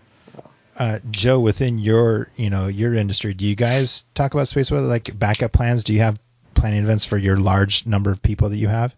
Uh, 0.78 1.00
Joe, 1.12 1.39
within 1.39 1.78
your 1.78 2.30
you 2.38 2.50
know 2.50 2.68
your 2.68 2.96
industry, 2.96 3.34
do 3.34 3.46
you 3.46 3.56
guys 3.56 4.06
talk 4.16 4.34
about 4.34 4.48
space 4.48 4.72
weather 4.72 4.88
like 4.88 5.18
backup 5.18 5.51
plans? 5.51 5.84
Do 5.84 5.94
you 5.94 6.00
have 6.00 6.18
planning 6.53 6.84
events 6.84 7.06
for 7.06 7.18
your 7.18 7.38
large 7.38 7.86
number 7.86 8.12
of 8.12 8.22
people 8.22 8.50
that 8.50 8.58
you 8.58 8.68
have? 8.68 8.96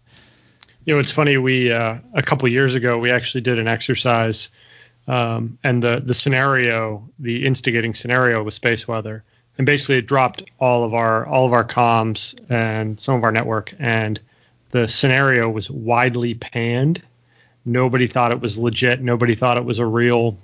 You 0.84 0.94
know, 0.94 1.00
it's 1.00 1.10
funny. 1.10 1.36
We 1.36 1.72
uh, 1.72 1.98
a 2.14 2.22
couple 2.22 2.48
years 2.48 2.74
ago 2.74 2.98
we 2.98 3.10
actually 3.10 3.42
did 3.42 3.58
an 3.58 3.68
exercise, 3.68 4.48
um, 5.06 5.58
and 5.62 5.82
the 5.82 6.02
the 6.04 6.14
scenario, 6.14 7.08
the 7.18 7.46
instigating 7.46 7.94
scenario, 7.94 8.42
was 8.42 8.54
space 8.54 8.88
weather, 8.88 9.22
and 9.58 9.66
basically 9.66 9.98
it 9.98 10.06
dropped 10.06 10.42
all 10.58 10.84
of 10.84 10.92
our 10.92 11.26
all 11.26 11.46
of 11.46 11.52
our 11.52 11.64
comms 11.64 12.34
and 12.50 13.00
some 13.00 13.14
of 13.14 13.22
our 13.22 13.32
network, 13.32 13.72
and 13.78 14.20
the 14.72 14.88
scenario 14.88 15.48
was 15.48 15.70
widely 15.70 16.34
panned. 16.34 17.02
Nobody 17.64 18.08
thought 18.08 18.32
it 18.32 18.40
was 18.40 18.58
legit. 18.58 19.00
Nobody 19.00 19.36
thought 19.36 19.56
it 19.56 19.64
was 19.64 19.78
a 19.78 19.86
real 19.86 20.36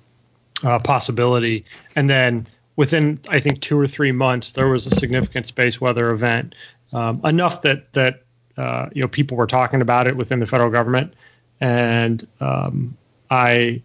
uh, 0.62 0.78
possibility. 0.78 1.64
And 1.96 2.08
then 2.08 2.46
within, 2.76 3.20
I 3.28 3.40
think, 3.40 3.60
two 3.60 3.78
or 3.78 3.86
three 3.86 4.12
months, 4.12 4.52
there 4.52 4.68
was 4.68 4.86
a 4.86 4.90
significant 4.90 5.46
space 5.46 5.80
weather 5.80 6.10
event, 6.10 6.54
um, 6.92 7.21
enough 7.25 7.62
that 7.62 7.92
that 7.92 8.23
uh, 8.57 8.88
you 8.92 9.02
know 9.02 9.09
people 9.09 9.37
were 9.37 9.47
talking 9.47 9.80
about 9.80 10.07
it 10.07 10.16
within 10.16 10.40
the 10.40 10.47
federal 10.47 10.71
government, 10.71 11.14
and 11.61 12.26
um, 12.40 12.97
I. 13.30 13.83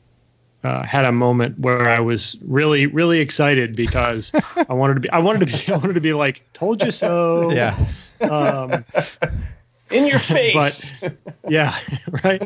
Uh, 0.65 0.81
had 0.81 1.03
a 1.03 1.11
moment 1.11 1.59
where 1.59 1.89
I 1.89 1.99
was 1.99 2.37
really, 2.41 2.85
really 2.85 3.19
excited 3.19 3.75
because 3.75 4.31
I 4.69 4.73
wanted 4.73 4.93
to 4.93 4.99
be, 5.01 5.09
I 5.09 5.19
wanted 5.19 5.45
to 5.45 5.45
be, 5.47 5.67
I 5.73 5.75
wanted 5.75 5.95
to 5.95 5.99
be 5.99 6.13
like, 6.13 6.41
told 6.53 6.81
you 6.81 6.91
so. 6.91 7.51
Yeah. 7.53 7.75
Um, 8.21 8.85
In 9.91 10.07
your 10.07 10.19
face. 10.19 10.93
yeah, 11.49 11.77
right. 12.23 12.41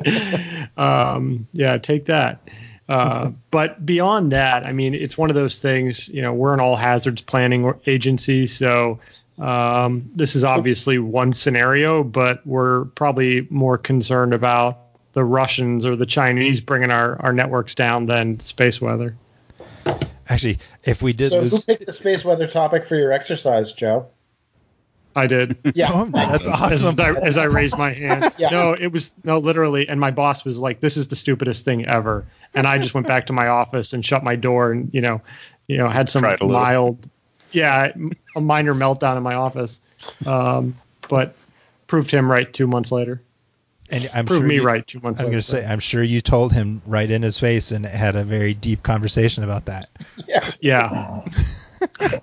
Um, 0.77 1.47
yeah, 1.53 1.77
take 1.77 2.07
that. 2.07 2.41
Uh, 2.89 3.31
but 3.51 3.85
beyond 3.85 4.31
that, 4.31 4.65
I 4.65 4.71
mean, 4.71 4.93
it's 4.93 5.17
one 5.17 5.29
of 5.29 5.35
those 5.35 5.59
things. 5.59 6.07
You 6.09 6.21
know, 6.21 6.33
we're 6.33 6.53
an 6.53 6.59
all 6.59 6.75
hazards 6.75 7.21
planning 7.21 7.71
agency, 7.85 8.45
so 8.47 8.99
um, 9.37 10.09
this 10.15 10.35
is 10.35 10.43
obviously 10.43 10.97
one 10.97 11.33
scenario, 11.33 12.03
but 12.03 12.45
we're 12.45 12.85
probably 12.85 13.47
more 13.49 13.77
concerned 13.77 14.33
about 14.33 14.79
the 15.13 15.23
Russians 15.23 15.85
or 15.85 15.95
the 15.95 16.05
Chinese 16.05 16.59
bringing 16.59 16.91
our, 16.91 17.21
our 17.21 17.33
networks 17.33 17.75
down 17.75 18.05
than 18.05 18.39
space 18.39 18.81
weather. 18.81 19.15
Actually, 20.29 20.59
if 20.83 21.01
we 21.01 21.13
did 21.13 21.29
so 21.29 21.41
who 21.41 21.61
picked 21.61 21.85
the 21.85 21.93
space 21.93 22.25
weather 22.25 22.47
topic 22.47 22.87
for 22.87 22.95
your 22.95 23.11
exercise, 23.11 23.71
Joe? 23.71 24.07
I 25.15 25.25
did. 25.25 25.57
Yeah. 25.73 25.91
Oh, 25.93 26.05
that's 26.13 26.47
as, 26.47 26.53
awesome. 26.53 26.99
I, 26.99 27.13
as 27.13 27.37
I 27.37 27.45
raised 27.45 27.77
my 27.77 27.91
hand. 27.91 28.31
Yeah. 28.37 28.49
No, 28.49 28.73
it 28.73 28.87
was 28.91 29.11
no 29.23 29.39
literally, 29.39 29.89
and 29.89 29.99
my 29.99 30.11
boss 30.11 30.45
was 30.45 30.59
like, 30.59 30.79
"This 30.79 30.95
is 30.95 31.07
the 31.07 31.15
stupidest 31.15 31.65
thing 31.65 31.87
ever," 31.87 32.27
and 32.53 32.67
I 32.67 32.77
just 32.77 32.93
went 32.93 33.07
back 33.07 33.27
to 33.27 33.33
my 33.33 33.47
office 33.47 33.93
and 33.93 34.05
shut 34.05 34.23
my 34.23 34.35
door, 34.35 34.71
and 34.71 34.93
you 34.93 35.01
know, 35.01 35.21
you 35.67 35.77
know, 35.77 35.89
had 35.89 36.11
some 36.11 36.21
Cried 36.21 36.33
little. 36.33 36.49
mild, 36.49 37.09
yeah, 37.51 37.91
a 38.35 38.41
minor 38.41 38.73
meltdown 38.73 39.17
in 39.17 39.23
my 39.23 39.35
office, 39.35 39.79
um, 40.25 40.75
but 41.09 41.35
proved 41.87 42.11
him 42.11 42.29
right 42.29 42.51
two 42.51 42.67
months 42.67 42.91
later. 42.91 43.21
And 43.89 44.09
I'm 44.13 44.25
Proved 44.25 44.41
sure 44.41 44.47
me 44.47 44.55
you- 44.55 44.63
right 44.63 44.85
two 44.85 44.99
months 44.99 45.19
I'm 45.21 45.27
going 45.27 45.37
to 45.37 45.41
say, 45.41 45.65
I'm 45.65 45.79
sure 45.79 46.03
you 46.03 46.19
told 46.19 46.51
him 46.51 46.81
right 46.85 47.09
in 47.09 47.21
his 47.21 47.39
face 47.39 47.71
and 47.71 47.85
had 47.85 48.17
a 48.17 48.23
very 48.25 48.53
deep 48.53 48.83
conversation 48.83 49.45
about 49.45 49.65
that. 49.65 49.89
Yeah. 50.27 50.51
yeah. 50.59 51.25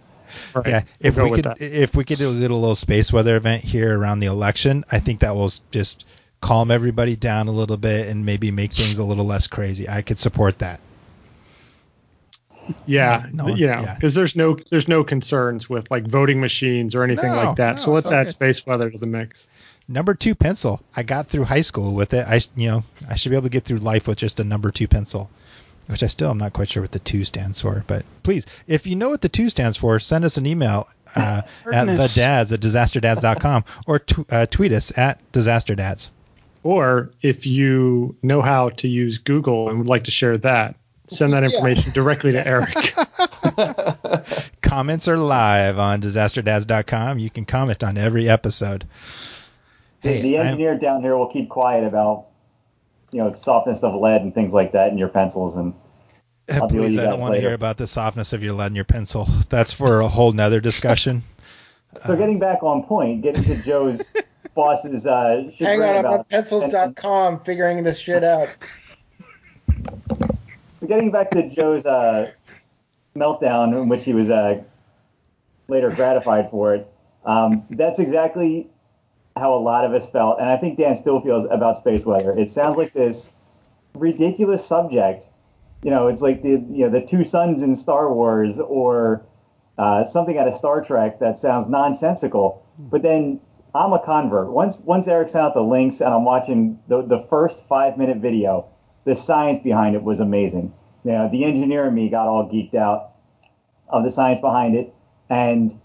Right. 0.52 0.66
Yeah, 0.66 0.82
if 1.00 1.16
We'll 1.16 1.30
we 1.30 1.36
could, 1.36 1.44
that. 1.46 1.60
if 1.60 1.96
we 1.96 2.04
could 2.04 2.18
do 2.18 2.28
a 2.28 2.30
little, 2.30 2.60
little 2.60 2.74
space 2.76 3.12
weather 3.12 3.36
event 3.36 3.64
here 3.64 3.98
around 3.98 4.20
the 4.20 4.26
election, 4.26 4.84
I 4.90 5.00
think 5.00 5.20
that 5.20 5.34
will 5.34 5.50
just 5.72 6.06
calm 6.40 6.70
everybody 6.70 7.16
down 7.16 7.48
a 7.48 7.50
little 7.52 7.76
bit 7.76 8.06
and 8.08 8.24
maybe 8.24 8.50
make 8.52 8.72
things 8.72 8.98
a 8.98 9.04
little 9.04 9.24
less 9.24 9.46
crazy. 9.48 9.88
I 9.88 10.02
could 10.02 10.18
support 10.20 10.58
that. 10.60 10.80
Yeah, 12.86 13.26
No, 13.32 13.48
you 13.48 13.66
know, 13.66 13.82
yeah. 13.82 13.94
because 13.94 14.14
there's 14.14 14.36
no 14.36 14.56
there's 14.70 14.88
no 14.88 15.04
concerns 15.04 15.68
with 15.68 15.90
like 15.90 16.06
voting 16.06 16.40
machines 16.40 16.94
or 16.94 17.02
anything 17.04 17.32
No, 17.32 17.44
like 17.44 17.56
that. 17.56 17.78
so 17.80 17.90
let's 17.92 18.10
add 18.12 18.24
good. 18.26 18.30
space 18.34 18.66
weather 18.66 18.90
to 18.90 18.98
the 18.98 19.06
mix. 19.06 19.48
Number 19.88 20.14
two 20.14 20.34
pencil. 20.34 20.80
I 20.96 21.02
got 21.02 21.28
through 21.28 21.44
high 21.44 21.60
school 21.60 21.94
with 21.94 22.14
it. 22.14 22.26
I, 22.26 22.40
you 22.56 22.68
know, 22.68 22.84
I 23.08 23.16
should 23.16 23.30
be 23.30 23.36
able 23.36 23.44
to 23.44 23.50
get 23.50 23.64
through 23.64 23.78
life 23.78 24.06
with 24.08 24.16
just 24.18 24.40
a 24.40 24.44
number 24.44 24.70
two 24.70 24.88
pencil, 24.88 25.28
which 25.88 26.02
I 26.02 26.06
still 26.06 26.30
am 26.30 26.38
not 26.38 26.54
quite 26.54 26.70
sure 26.70 26.82
what 26.82 26.92
the 26.92 26.98
two 27.00 27.24
stands 27.24 27.60
for. 27.60 27.84
But 27.86 28.04
please, 28.22 28.46
if 28.66 28.86
you 28.86 28.96
know 28.96 29.10
what 29.10 29.20
the 29.20 29.28
two 29.28 29.50
stands 29.50 29.76
for, 29.76 29.98
send 29.98 30.24
us 30.24 30.38
an 30.38 30.46
email 30.46 30.88
uh, 31.16 31.42
at 31.70 31.84
the 31.84 32.10
dads 32.14 32.52
at 32.52 32.60
disasterdads.com 32.60 33.64
or 33.86 33.98
tw- 33.98 34.32
uh, 34.32 34.46
tweet 34.46 34.72
us 34.72 34.96
at 34.96 35.20
disasterdads. 35.32 36.10
Or 36.62 37.10
if 37.20 37.44
you 37.46 38.16
know 38.22 38.40
how 38.40 38.70
to 38.70 38.88
use 38.88 39.18
Google 39.18 39.68
and 39.68 39.78
would 39.78 39.86
like 39.88 40.04
to 40.04 40.10
share 40.10 40.38
that, 40.38 40.76
send 41.08 41.32
that 41.32 41.42
Yeah. 41.42 41.50
information 41.50 41.92
directly 41.92 42.32
to 42.32 42.46
Eric. 42.46 42.94
Comments 44.62 45.06
are 45.08 45.16
live 45.16 45.78
on 45.78 46.00
disasterdads.com. 46.00 47.18
You 47.18 47.30
can 47.30 47.44
comment 47.44 47.84
on 47.84 47.96
every 47.98 48.28
episode. 48.28 48.86
The, 50.02 50.20
the 50.20 50.38
I'm- 50.38 50.46
engineer 50.48 50.76
down 50.78 51.02
here 51.02 51.16
will 51.16 51.28
keep 51.28 51.48
quiet 51.48 51.84
about, 51.84 52.26
you 53.10 53.18
know, 53.22 53.32
softness 53.34 53.82
of 53.82 53.94
lead 53.94 54.22
and 54.22 54.34
things 54.34 54.52
like 54.52 54.72
that 54.72 54.90
in 54.90 54.98
your 54.98 55.08
pencils. 55.08 55.56
And 55.56 55.74
I'll 56.50 56.68
Please, 56.68 56.94
you 56.94 57.00
I 57.00 57.04
don't 57.04 57.12
guys 57.14 57.20
want 57.20 57.34
to 57.34 57.40
hear 57.40 57.54
about 57.54 57.76
the 57.78 57.86
softness 57.86 58.32
of 58.32 58.42
your 58.42 58.52
lead 58.52 58.66
in 58.68 58.74
your 58.76 58.84
pencil. 58.84 59.24
That's 59.48 59.72
for 59.72 60.00
a 60.00 60.08
whole 60.08 60.32
nother 60.32 60.60
discussion. 60.60 61.22
So 62.06 62.16
getting 62.16 62.40
back 62.40 62.62
on 62.64 62.82
point, 62.82 63.22
getting 63.22 63.44
to 63.44 63.62
Joe's 63.62 64.12
boss's 64.54 65.06
uh, 65.06 65.48
shit 65.50 65.66
Hang 65.68 65.80
on, 65.80 65.88
I'm 65.88 65.96
on 65.98 66.04
about- 66.14 66.28
pencils.com 66.28 67.40
figuring 67.40 67.84
this 67.84 67.98
shit 67.98 68.24
out. 68.24 68.48
Getting 70.86 71.10
back 71.10 71.30
to 71.30 71.48
Joe's 71.48 71.86
uh, 71.86 72.30
meltdown, 73.16 73.80
in 73.80 73.88
which 73.88 74.04
he 74.04 74.12
was 74.12 74.30
uh, 74.30 74.62
later 75.68 75.90
gratified 75.90 76.50
for 76.50 76.74
it, 76.74 76.92
um, 77.24 77.64
that's 77.70 77.98
exactly 77.98 78.68
how 79.36 79.54
a 79.54 79.58
lot 79.58 79.84
of 79.84 79.92
us 79.92 80.08
felt, 80.10 80.38
and 80.38 80.48
I 80.48 80.56
think 80.56 80.78
Dan 80.78 80.94
still 80.94 81.20
feels 81.20 81.46
about 81.50 81.76
space 81.76 82.04
weather. 82.04 82.38
It 82.38 82.50
sounds 82.50 82.76
like 82.76 82.92
this 82.92 83.32
ridiculous 83.94 84.64
subject. 84.64 85.24
You 85.82 85.90
know, 85.90 86.08
it's 86.08 86.20
like 86.20 86.42
the 86.42 86.50
you 86.50 86.84
know 86.84 86.90
the 86.90 87.00
two 87.00 87.24
suns 87.24 87.62
in 87.62 87.74
Star 87.76 88.12
Wars, 88.12 88.58
or 88.60 89.24
uh, 89.78 90.04
something 90.04 90.38
out 90.38 90.46
of 90.46 90.54
Star 90.54 90.82
Trek 90.82 91.18
that 91.20 91.38
sounds 91.38 91.68
nonsensical. 91.68 92.64
But 92.78 93.02
then 93.02 93.40
I'm 93.74 93.92
a 93.92 93.98
convert. 93.98 94.52
Once 94.52 94.78
once 94.80 95.08
Eric 95.08 95.28
sent 95.28 95.44
out 95.44 95.54
the 95.54 95.62
links, 95.62 96.00
and 96.00 96.14
I'm 96.14 96.24
watching 96.24 96.78
the 96.88 97.02
the 97.02 97.26
first 97.28 97.66
five 97.68 97.98
minute 97.98 98.18
video, 98.18 98.68
the 99.04 99.14
science 99.14 99.58
behind 99.58 99.94
it 99.94 100.02
was 100.02 100.20
amazing. 100.20 100.72
You 101.04 101.12
know, 101.12 101.28
the 101.30 101.44
engineer 101.44 101.86
in 101.86 101.94
me 101.94 102.08
got 102.08 102.26
all 102.26 102.48
geeked 102.48 102.74
out 102.74 103.12
of 103.88 104.04
the 104.04 104.10
science 104.10 104.40
behind 104.40 104.74
it, 104.74 104.94
and 105.28 105.78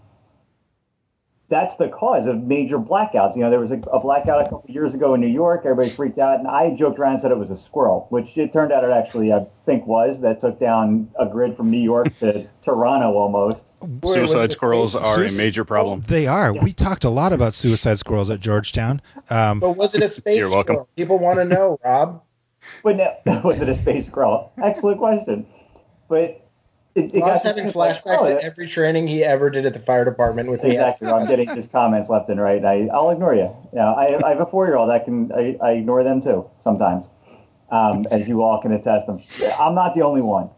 that's 1.48 1.74
the 1.76 1.88
cause 1.88 2.28
of 2.28 2.44
major 2.44 2.78
blackouts. 2.78 3.34
You 3.34 3.42
know, 3.42 3.50
there 3.50 3.58
was 3.58 3.72
a, 3.72 3.80
a 3.92 3.98
blackout 4.00 4.40
a 4.40 4.44
couple 4.44 4.64
years 4.68 4.94
ago 4.94 5.14
in 5.14 5.20
New 5.20 5.26
York. 5.26 5.62
Everybody 5.64 5.90
freaked 5.90 6.18
out, 6.18 6.38
and 6.38 6.46
I 6.46 6.70
joked 6.74 6.98
around 7.00 7.14
and 7.14 7.22
said 7.22 7.32
it 7.32 7.38
was 7.38 7.50
a 7.50 7.56
squirrel, 7.56 8.06
which 8.10 8.38
it 8.38 8.52
turned 8.52 8.72
out 8.72 8.84
it 8.84 8.90
actually, 8.90 9.32
I 9.32 9.46
think, 9.66 9.84
was. 9.86 10.20
That 10.20 10.38
took 10.38 10.60
down 10.60 11.10
a 11.18 11.26
grid 11.26 11.56
from 11.56 11.70
New 11.70 11.80
York 11.82 12.16
to 12.20 12.46
Toronto 12.62 13.14
almost. 13.14 13.72
Suicide 14.04 14.52
squirrels 14.52 14.92
space- 14.92 15.04
are 15.04 15.24
a 15.24 15.32
major 15.32 15.64
problem. 15.64 16.02
They 16.06 16.28
are. 16.28 16.52
We 16.54 16.72
talked 16.72 17.02
a 17.04 17.10
lot 17.10 17.32
about 17.32 17.52
suicide 17.52 17.98
squirrels 17.98 18.30
at 18.30 18.38
Georgetown. 18.40 19.02
Um, 19.28 19.58
But 19.58 19.70
was 19.72 19.94
it 19.96 20.02
a 20.04 20.08
space 20.20 20.38
You're 20.38 20.50
welcome. 20.50 20.76
squirrel? 20.76 20.88
People 20.96 21.18
want 21.18 21.40
to 21.40 21.44
know, 21.44 21.78
Rob. 21.84 22.22
But 22.82 22.96
no, 23.26 23.40
was 23.44 23.60
it 23.60 23.68
a 23.68 23.74
space 23.74 24.06
squirrel? 24.06 24.52
Excellent 24.62 24.98
question. 24.98 25.46
But 26.08 26.46
it, 26.94 27.14
it 27.14 27.20
Rob's 27.20 27.42
having 27.42 27.66
it's 27.66 27.76
like, 27.76 28.02
flashbacks 28.02 28.18
oh, 28.20 28.28
to 28.28 28.42
every 28.42 28.66
training 28.66 29.06
he 29.06 29.22
ever 29.22 29.48
did 29.48 29.64
at 29.64 29.74
the 29.74 29.80
fire 29.80 30.04
department 30.04 30.50
with 30.50 30.62
me. 30.62 30.72
Exactly. 30.72 31.08
I'm 31.08 31.26
getting 31.26 31.46
just 31.54 31.70
comments 31.70 32.08
left 32.08 32.28
and 32.28 32.40
right. 32.40 32.64
I, 32.64 32.88
I'll 32.92 33.10
ignore 33.10 33.34
you. 33.34 33.54
Yeah, 33.72 33.92
I, 33.92 34.20
I 34.24 34.30
have 34.30 34.40
a 34.40 34.46
four-year-old. 34.46 34.90
I 34.90 34.98
can 34.98 35.30
I, 35.32 35.56
I 35.62 35.72
ignore 35.72 36.02
them 36.02 36.20
too 36.20 36.50
sometimes, 36.58 37.08
um, 37.70 38.06
as 38.10 38.26
you 38.26 38.42
all 38.42 38.60
can 38.60 38.72
attest. 38.72 39.06
I'm, 39.08 39.20
I'm 39.58 39.74
not 39.76 39.94
the 39.94 40.02
only 40.02 40.22
one. 40.22 40.50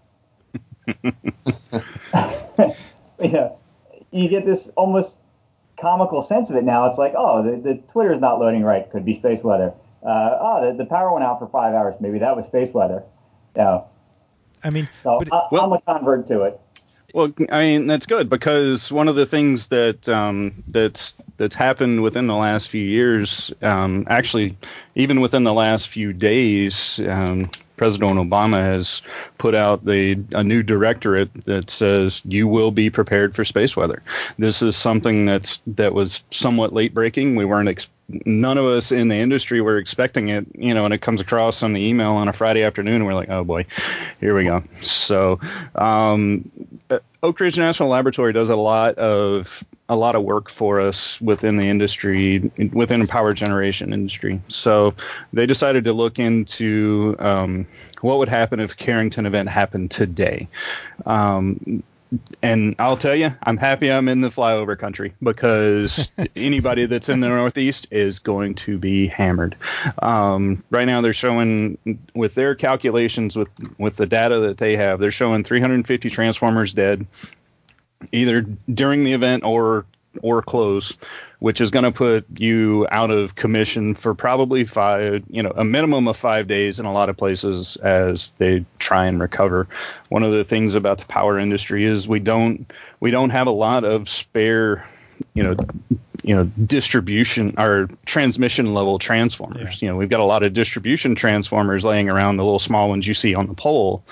yeah, 3.20 3.50
you 4.10 4.28
get 4.28 4.46
this 4.46 4.68
almost 4.76 5.18
comical 5.78 6.22
sense 6.22 6.48
of 6.48 6.56
it 6.56 6.64
now. 6.64 6.86
It's 6.86 6.98
like, 6.98 7.12
oh, 7.16 7.42
the, 7.42 7.60
the 7.60 7.74
Twitter's 7.92 8.20
not 8.20 8.40
loading 8.40 8.62
right. 8.62 8.90
Could 8.90 9.04
be 9.04 9.12
space 9.12 9.42
weather. 9.42 9.74
Uh, 10.04 10.36
oh, 10.40 10.70
the, 10.72 10.78
the 10.78 10.84
power 10.86 11.12
went 11.12 11.24
out 11.24 11.38
for 11.38 11.46
five 11.48 11.74
hours. 11.74 11.96
Maybe 12.00 12.18
that 12.18 12.36
was 12.36 12.46
space 12.46 12.72
weather. 12.72 13.02
Yeah. 13.56 13.82
I 14.64 14.70
mean, 14.70 14.88
So 15.02 15.18
but 15.18 15.32
I, 15.32 15.42
well- 15.50 15.64
I'm 15.64 15.72
a 15.72 15.80
convert 15.80 16.26
to 16.28 16.42
it. 16.42 16.60
Well, 17.14 17.30
I 17.50 17.60
mean 17.60 17.86
that's 17.88 18.06
good 18.06 18.30
because 18.30 18.90
one 18.90 19.06
of 19.06 19.16
the 19.16 19.26
things 19.26 19.66
that 19.66 20.08
um, 20.08 20.64
that's 20.68 21.12
that's 21.36 21.54
happened 21.54 22.02
within 22.02 22.26
the 22.26 22.34
last 22.34 22.70
few 22.70 22.82
years, 22.82 23.52
um, 23.60 24.06
actually, 24.08 24.56
even 24.94 25.20
within 25.20 25.42
the 25.44 25.52
last 25.52 25.88
few 25.88 26.14
days, 26.14 26.98
um, 27.06 27.50
President 27.76 28.12
Obama 28.12 28.62
has 28.62 29.02
put 29.36 29.54
out 29.54 29.84
the 29.84 30.18
a 30.32 30.42
new 30.42 30.62
directorate 30.62 31.28
that 31.44 31.68
says 31.68 32.22
you 32.24 32.48
will 32.48 32.70
be 32.70 32.88
prepared 32.88 33.34
for 33.34 33.44
space 33.44 33.76
weather. 33.76 34.02
This 34.38 34.62
is 34.62 34.74
something 34.74 35.26
that's 35.26 35.60
that 35.66 35.92
was 35.92 36.24
somewhat 36.30 36.72
late 36.72 36.94
breaking. 36.94 37.36
We 37.36 37.44
weren't 37.44 37.68
ex- 37.68 37.90
none 38.08 38.58
of 38.58 38.66
us 38.66 38.92
in 38.92 39.08
the 39.08 39.16
industry 39.16 39.60
were 39.60 39.78
expecting 39.78 40.28
it, 40.28 40.46
you 40.54 40.74
know, 40.74 40.84
and 40.84 40.92
it 40.92 40.98
comes 40.98 41.20
across 41.20 41.62
on 41.62 41.72
the 41.72 41.80
email 41.80 42.12
on 42.12 42.28
a 42.28 42.32
Friday 42.32 42.62
afternoon, 42.62 42.96
and 42.96 43.06
we're 43.06 43.14
like, 43.14 43.30
oh 43.30 43.44
boy, 43.44 43.66
here 44.20 44.36
we 44.36 44.44
go. 44.44 44.62
So, 44.82 45.40
um, 45.74 46.50
uh, 46.90 46.98
Oak 47.22 47.38
Ridge 47.40 47.56
National 47.56 47.88
Laboratory 47.88 48.32
does 48.32 48.48
a 48.48 48.56
lot 48.56 48.98
of 48.98 49.64
a 49.88 49.96
lot 49.96 50.14
of 50.14 50.22
work 50.22 50.48
for 50.48 50.80
us 50.80 51.20
within 51.20 51.56
the 51.56 51.66
industry, 51.66 52.50
within 52.72 53.00
the 53.00 53.06
power 53.06 53.34
generation 53.34 53.92
industry. 53.92 54.40
So 54.48 54.94
they 55.32 55.44
decided 55.44 55.84
to 55.84 55.92
look 55.92 56.18
into 56.18 57.14
um, 57.18 57.66
what 58.00 58.18
would 58.18 58.30
happen 58.30 58.58
if 58.58 58.76
Carrington 58.76 59.26
event 59.26 59.50
happened 59.50 59.90
today. 59.90 60.48
Um, 61.04 61.82
and 62.42 62.74
I'll 62.78 62.96
tell 62.96 63.14
you, 63.14 63.34
I'm 63.42 63.56
happy 63.56 63.90
I'm 63.90 64.08
in 64.08 64.20
the 64.20 64.30
flyover 64.30 64.78
country 64.78 65.14
because 65.22 66.08
anybody 66.36 66.86
that's 66.86 67.08
in 67.08 67.20
the 67.20 67.28
Northeast 67.28 67.86
is 67.90 68.18
going 68.18 68.54
to 68.56 68.78
be 68.78 69.06
hammered. 69.06 69.56
Um, 70.00 70.62
right 70.70 70.84
now, 70.84 71.00
they're 71.00 71.12
showing 71.12 71.78
with 72.14 72.34
their 72.34 72.54
calculations 72.54 73.36
with 73.36 73.48
with 73.78 73.96
the 73.96 74.06
data 74.06 74.40
that 74.40 74.58
they 74.58 74.76
have, 74.76 75.00
they're 75.00 75.10
showing 75.10 75.44
350 75.44 76.10
transformers 76.10 76.74
dead, 76.74 77.06
either 78.10 78.42
during 78.72 79.04
the 79.04 79.12
event 79.12 79.44
or 79.44 79.86
or 80.20 80.42
close, 80.42 80.94
which 81.42 81.60
is 81.60 81.72
going 81.72 81.82
to 81.82 81.90
put 81.90 82.24
you 82.38 82.86
out 82.92 83.10
of 83.10 83.34
commission 83.34 83.96
for 83.96 84.14
probably 84.14 84.64
five, 84.64 85.24
you 85.28 85.42
know, 85.42 85.52
a 85.56 85.64
minimum 85.64 86.06
of 86.06 86.16
five 86.16 86.46
days 86.46 86.78
in 86.78 86.86
a 86.86 86.92
lot 86.92 87.08
of 87.08 87.16
places 87.16 87.74
as 87.78 88.30
they 88.38 88.64
try 88.78 89.06
and 89.06 89.20
recover. 89.20 89.66
One 90.08 90.22
of 90.22 90.30
the 90.30 90.44
things 90.44 90.76
about 90.76 90.98
the 90.98 91.04
power 91.06 91.40
industry 91.40 91.84
is 91.84 92.06
we 92.06 92.20
don't 92.20 92.72
we 93.00 93.10
don't 93.10 93.30
have 93.30 93.48
a 93.48 93.52
lot 93.52 93.82
of 93.82 94.08
spare, 94.08 94.88
you 95.34 95.42
know, 95.42 95.56
you 96.22 96.36
know, 96.36 96.44
distribution 96.44 97.56
or 97.58 97.88
transmission 98.06 98.72
level 98.72 99.00
transformers. 99.00 99.82
You 99.82 99.88
know, 99.88 99.96
we've 99.96 100.08
got 100.08 100.20
a 100.20 100.24
lot 100.24 100.44
of 100.44 100.52
distribution 100.52 101.16
transformers 101.16 101.82
laying 101.84 102.08
around, 102.08 102.36
the 102.36 102.44
little 102.44 102.60
small 102.60 102.88
ones 102.88 103.04
you 103.04 103.14
see 103.14 103.34
on 103.34 103.48
the 103.48 103.54
pole, 103.54 104.04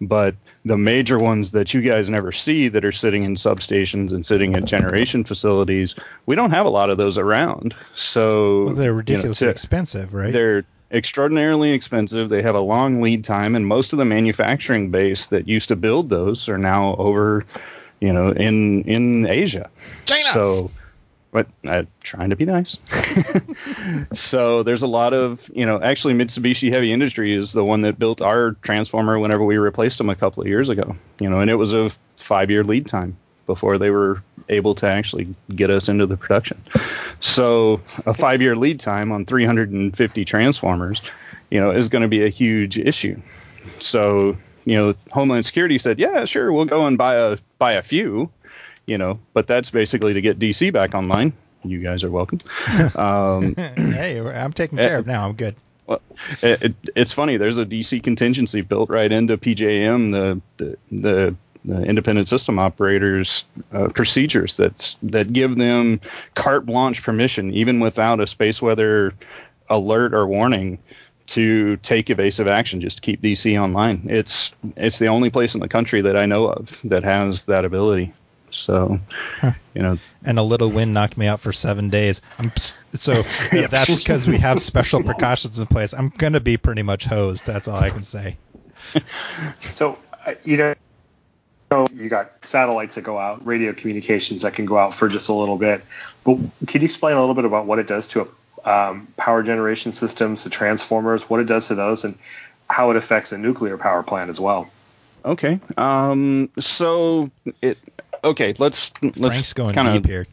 but 0.00 0.34
the 0.64 0.78
major 0.78 1.18
ones 1.18 1.52
that 1.52 1.74
you 1.74 1.80
guys 1.80 2.08
never 2.08 2.32
see 2.32 2.68
that 2.68 2.84
are 2.84 2.92
sitting 2.92 3.24
in 3.24 3.34
substations 3.34 4.12
and 4.12 4.24
sitting 4.24 4.56
at 4.56 4.64
generation 4.64 5.24
facilities, 5.24 5.94
we 6.26 6.34
don't 6.34 6.50
have 6.50 6.66
a 6.66 6.70
lot 6.70 6.90
of 6.90 6.98
those 6.98 7.18
around. 7.18 7.74
So 7.94 8.64
well, 8.64 8.74
they're 8.74 8.84
you 8.84 8.90
know, 8.90 8.96
ridiculously 8.96 9.46
to- 9.46 9.50
expensive, 9.50 10.14
right? 10.14 10.32
they're 10.32 10.64
extraordinarily 10.92 11.70
expensive. 11.70 12.30
They 12.30 12.42
have 12.42 12.54
a 12.54 12.60
long 12.60 13.00
lead 13.00 13.24
time, 13.24 13.54
and 13.54 13.66
most 13.66 13.92
of 13.92 13.98
the 13.98 14.04
manufacturing 14.04 14.90
base 14.90 15.26
that 15.26 15.46
used 15.46 15.68
to 15.68 15.76
build 15.76 16.08
those 16.08 16.48
are 16.48 16.58
now 16.58 16.96
over, 16.96 17.44
you 18.00 18.12
know, 18.12 18.30
in 18.30 18.82
in 18.82 19.26
Asia. 19.26 19.70
China. 20.06 20.32
So, 20.32 20.70
but 21.32 21.46
uh, 21.66 21.84
trying 22.02 22.30
to 22.30 22.36
be 22.36 22.44
nice. 22.44 22.76
so 24.14 24.62
there's 24.62 24.82
a 24.82 24.88
lot 24.88 25.14
of, 25.14 25.48
you 25.54 25.64
know, 25.64 25.80
actually 25.80 26.14
Mitsubishi 26.14 26.72
Heavy 26.72 26.92
Industry 26.92 27.34
is 27.34 27.52
the 27.52 27.64
one 27.64 27.82
that 27.82 27.98
built 27.98 28.20
our 28.20 28.52
transformer 28.62 29.18
whenever 29.18 29.44
we 29.44 29.56
replaced 29.56 29.98
them 29.98 30.10
a 30.10 30.16
couple 30.16 30.42
of 30.42 30.48
years 30.48 30.68
ago. 30.68 30.96
You 31.20 31.30
know, 31.30 31.40
and 31.40 31.50
it 31.50 31.54
was 31.54 31.72
a 31.72 31.90
five 32.16 32.50
year 32.50 32.64
lead 32.64 32.86
time 32.86 33.16
before 33.46 33.78
they 33.78 33.90
were 33.90 34.22
able 34.48 34.74
to 34.76 34.86
actually 34.86 35.34
get 35.54 35.70
us 35.70 35.88
into 35.88 36.06
the 36.06 36.16
production. 36.16 36.62
So 37.20 37.80
a 38.06 38.14
five 38.14 38.42
year 38.42 38.56
lead 38.56 38.80
time 38.80 39.12
on 39.12 39.24
350 39.24 40.24
transformers, 40.24 41.00
you 41.50 41.60
know, 41.60 41.70
is 41.70 41.88
going 41.88 42.02
to 42.02 42.08
be 42.08 42.24
a 42.24 42.28
huge 42.28 42.78
issue. 42.78 43.20
So, 43.78 44.36
you 44.64 44.76
know, 44.76 44.94
Homeland 45.10 45.46
Security 45.46 45.78
said, 45.78 45.98
yeah, 45.98 46.24
sure, 46.24 46.52
we'll 46.52 46.64
go 46.64 46.86
and 46.86 46.98
buy 46.98 47.16
a 47.16 47.38
buy 47.58 47.72
a 47.72 47.82
few, 47.82 48.30
you 48.86 48.98
know, 48.98 49.18
but 49.32 49.46
that's 49.46 49.70
basically 49.70 50.14
to 50.14 50.20
get 50.20 50.38
DC 50.38 50.72
back 50.72 50.94
online. 50.94 51.32
You 51.64 51.82
guys 51.82 52.04
are 52.04 52.10
welcome. 52.10 52.40
Um, 52.94 53.54
hey, 53.54 54.20
I'm 54.20 54.52
taken 54.52 54.78
care 54.78 54.98
of 54.98 55.06
now. 55.06 55.28
I'm 55.28 55.34
good. 55.34 55.54
it, 56.42 56.62
it, 56.62 56.74
it's 56.94 57.12
funny. 57.12 57.36
There's 57.36 57.58
a 57.58 57.64
DC 57.64 58.02
contingency 58.02 58.60
built 58.60 58.90
right 58.90 59.10
into 59.10 59.36
PJM, 59.36 60.12
the 60.12 60.40
the, 60.56 60.78
the, 60.90 61.36
the 61.64 61.82
independent 61.82 62.28
system 62.28 62.58
operators 62.58 63.44
uh, 63.72 63.88
procedures 63.88 64.56
that's 64.56 64.96
that 65.02 65.32
give 65.32 65.56
them 65.56 66.00
carte 66.34 66.66
blanche 66.66 67.02
permission, 67.02 67.52
even 67.52 67.80
without 67.80 68.20
a 68.20 68.26
space 68.26 68.62
weather 68.62 69.12
alert 69.68 70.14
or 70.14 70.26
warning, 70.26 70.78
to 71.30 71.76
take 71.78 72.10
evasive 72.10 72.48
action 72.48 72.80
just 72.80 72.96
to 72.96 73.02
keep 73.02 73.22
DC 73.22 73.60
online. 73.60 74.06
It's 74.08 74.52
it's 74.76 74.98
the 74.98 75.08
only 75.08 75.30
place 75.30 75.54
in 75.54 75.60
the 75.60 75.68
country 75.68 76.00
that 76.02 76.16
I 76.16 76.26
know 76.26 76.48
of 76.48 76.80
that 76.84 77.04
has 77.04 77.44
that 77.44 77.64
ability. 77.64 78.12
So, 78.50 78.98
you 79.74 79.82
know, 79.82 79.98
And 80.24 80.38
a 80.38 80.42
little 80.42 80.70
wind 80.70 80.92
knocked 80.92 81.16
me 81.16 81.26
out 81.26 81.40
for 81.40 81.52
seven 81.52 81.88
days. 81.90 82.20
I'm 82.38 82.52
s- 82.56 82.76
so 82.94 83.22
that's 83.52 83.98
because 83.98 84.26
we 84.26 84.38
have 84.38 84.60
special 84.60 85.02
precautions 85.02 85.58
in 85.58 85.66
place. 85.66 85.94
I'm 85.94 86.08
gonna 86.18 86.40
be 86.40 86.56
pretty 86.56 86.82
much 86.82 87.04
hosed. 87.04 87.46
That's 87.46 87.68
all 87.68 87.78
I 87.78 87.90
can 87.90 88.02
say. 88.02 88.36
So 89.72 89.98
uh, 90.26 90.34
you 90.44 90.56
know, 90.56 90.74
so 91.72 91.86
you 91.94 92.08
got 92.08 92.32
satellites 92.44 92.96
that 92.96 93.02
go 93.02 93.18
out, 93.18 93.46
radio 93.46 93.72
communications 93.72 94.42
that 94.42 94.54
can 94.54 94.66
go 94.66 94.76
out 94.76 94.94
for 94.94 95.08
just 95.08 95.28
a 95.28 95.32
little 95.32 95.56
bit. 95.56 95.82
But 96.24 96.38
can 96.66 96.80
you 96.80 96.86
explain 96.86 97.16
a 97.16 97.20
little 97.20 97.34
bit 97.34 97.44
about 97.44 97.66
what 97.66 97.78
it 97.78 97.86
does 97.86 98.08
to 98.08 98.28
um, 98.64 99.06
power 99.16 99.42
generation 99.42 99.92
systems, 99.92 100.44
the 100.44 100.50
transformers, 100.50 101.28
what 101.30 101.40
it 101.40 101.44
does 101.44 101.68
to 101.68 101.74
those, 101.76 102.04
and 102.04 102.18
how 102.68 102.90
it 102.90 102.96
affects 102.96 103.32
a 103.32 103.38
nuclear 103.38 103.78
power 103.78 104.02
plant 104.02 104.30
as 104.30 104.40
well? 104.40 104.68
Okay. 105.24 105.60
Um. 105.76 106.50
So 106.58 107.30
it. 107.62 107.78
Okay. 108.22 108.54
Let's 108.58 108.92
let's 109.16 109.52
kind 109.52 109.88
of 109.96 110.04
here. 110.04 110.26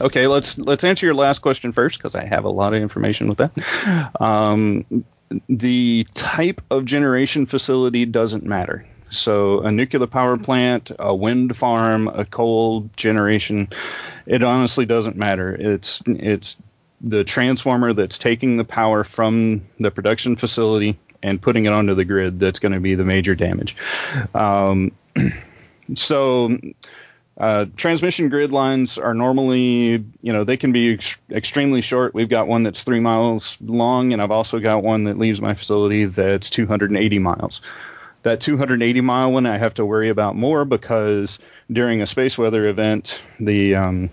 Okay, 0.00 0.26
let's 0.26 0.58
let's 0.58 0.84
answer 0.84 1.06
your 1.06 1.14
last 1.14 1.40
question 1.40 1.72
first 1.72 1.98
because 1.98 2.14
I 2.14 2.24
have 2.24 2.44
a 2.44 2.50
lot 2.50 2.72
of 2.72 2.82
information 2.82 3.28
with 3.28 3.38
that. 3.38 4.20
Um, 4.20 5.04
the 5.48 6.06
type 6.14 6.62
of 6.70 6.84
generation 6.86 7.46
facility 7.46 8.06
doesn't 8.06 8.44
matter. 8.44 8.86
So 9.10 9.60
a 9.60 9.70
nuclear 9.70 10.06
power 10.06 10.38
plant, 10.38 10.92
a 10.98 11.14
wind 11.14 11.56
farm, 11.56 12.08
a 12.08 12.24
coal 12.24 12.88
generation, 12.96 13.68
it 14.26 14.42
honestly 14.42 14.86
doesn't 14.86 15.16
matter. 15.16 15.54
It's 15.54 16.02
it's 16.06 16.58
the 17.00 17.24
transformer 17.24 17.92
that's 17.92 18.18
taking 18.18 18.56
the 18.56 18.64
power 18.64 19.04
from 19.04 19.62
the 19.78 19.90
production 19.90 20.36
facility 20.36 20.98
and 21.22 21.40
putting 21.40 21.66
it 21.66 21.72
onto 21.72 21.94
the 21.94 22.04
grid 22.04 22.40
that's 22.40 22.58
going 22.58 22.72
to 22.72 22.80
be 22.80 22.94
the 22.94 23.04
major 23.04 23.34
damage. 23.34 23.76
Um, 24.34 24.92
so 25.94 26.58
uh, 27.40 27.64
transmission 27.74 28.28
grid 28.28 28.52
lines 28.52 28.98
are 28.98 29.14
normally, 29.14 30.04
you 30.20 30.30
know, 30.30 30.44
they 30.44 30.58
can 30.58 30.72
be 30.72 30.92
ex- 30.92 31.16
extremely 31.30 31.80
short. 31.80 32.14
We've 32.14 32.28
got 32.28 32.46
one 32.46 32.64
that's 32.64 32.82
three 32.82 33.00
miles 33.00 33.56
long, 33.62 34.12
and 34.12 34.20
I've 34.20 34.30
also 34.30 34.60
got 34.60 34.82
one 34.82 35.04
that 35.04 35.18
leaves 35.18 35.40
my 35.40 35.54
facility 35.54 36.04
that's 36.04 36.50
280 36.50 37.18
miles. 37.18 37.62
That 38.24 38.42
280 38.42 39.00
mile 39.00 39.32
one 39.32 39.46
I 39.46 39.56
have 39.56 39.72
to 39.74 39.86
worry 39.86 40.10
about 40.10 40.36
more 40.36 40.66
because 40.66 41.38
during 41.72 42.02
a 42.02 42.06
space 42.06 42.36
weather 42.36 42.68
event, 42.68 43.18
the 43.40 43.74
um, 43.74 44.10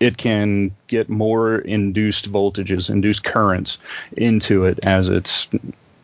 it 0.00 0.16
can 0.16 0.74
get 0.86 1.10
more 1.10 1.58
induced 1.58 2.32
voltages, 2.32 2.88
induced 2.88 3.24
currents 3.24 3.76
into 4.16 4.64
it 4.64 4.78
as 4.84 5.10
it's, 5.10 5.48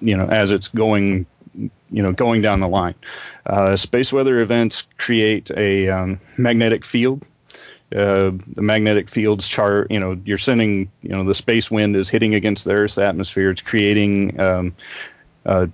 you 0.02 0.14
know, 0.14 0.26
as 0.26 0.50
it's 0.50 0.68
going 0.68 1.24
you 1.56 2.02
know 2.02 2.12
going 2.12 2.42
down 2.42 2.60
the 2.60 2.68
line. 2.68 2.94
Uh, 3.44 3.76
space 3.76 4.12
weather 4.12 4.40
events 4.40 4.86
create 4.98 5.50
a 5.56 5.88
um, 5.88 6.20
magnetic 6.36 6.84
field. 6.84 7.24
Uh, 7.94 8.32
the 8.54 8.62
magnetic 8.62 9.08
fields 9.08 9.46
chart, 9.46 9.88
you 9.92 10.00
know, 10.00 10.20
you're 10.24 10.38
sending, 10.38 10.90
you 11.02 11.10
know, 11.10 11.22
the 11.22 11.34
space 11.34 11.70
wind 11.70 11.94
is 11.94 12.08
hitting 12.08 12.34
against 12.34 12.64
the 12.64 12.72
Earth's 12.72 12.98
atmosphere. 12.98 13.50
It's 13.50 13.62
creating 13.62 14.40
um, 14.40 14.74
uh, 15.46 15.68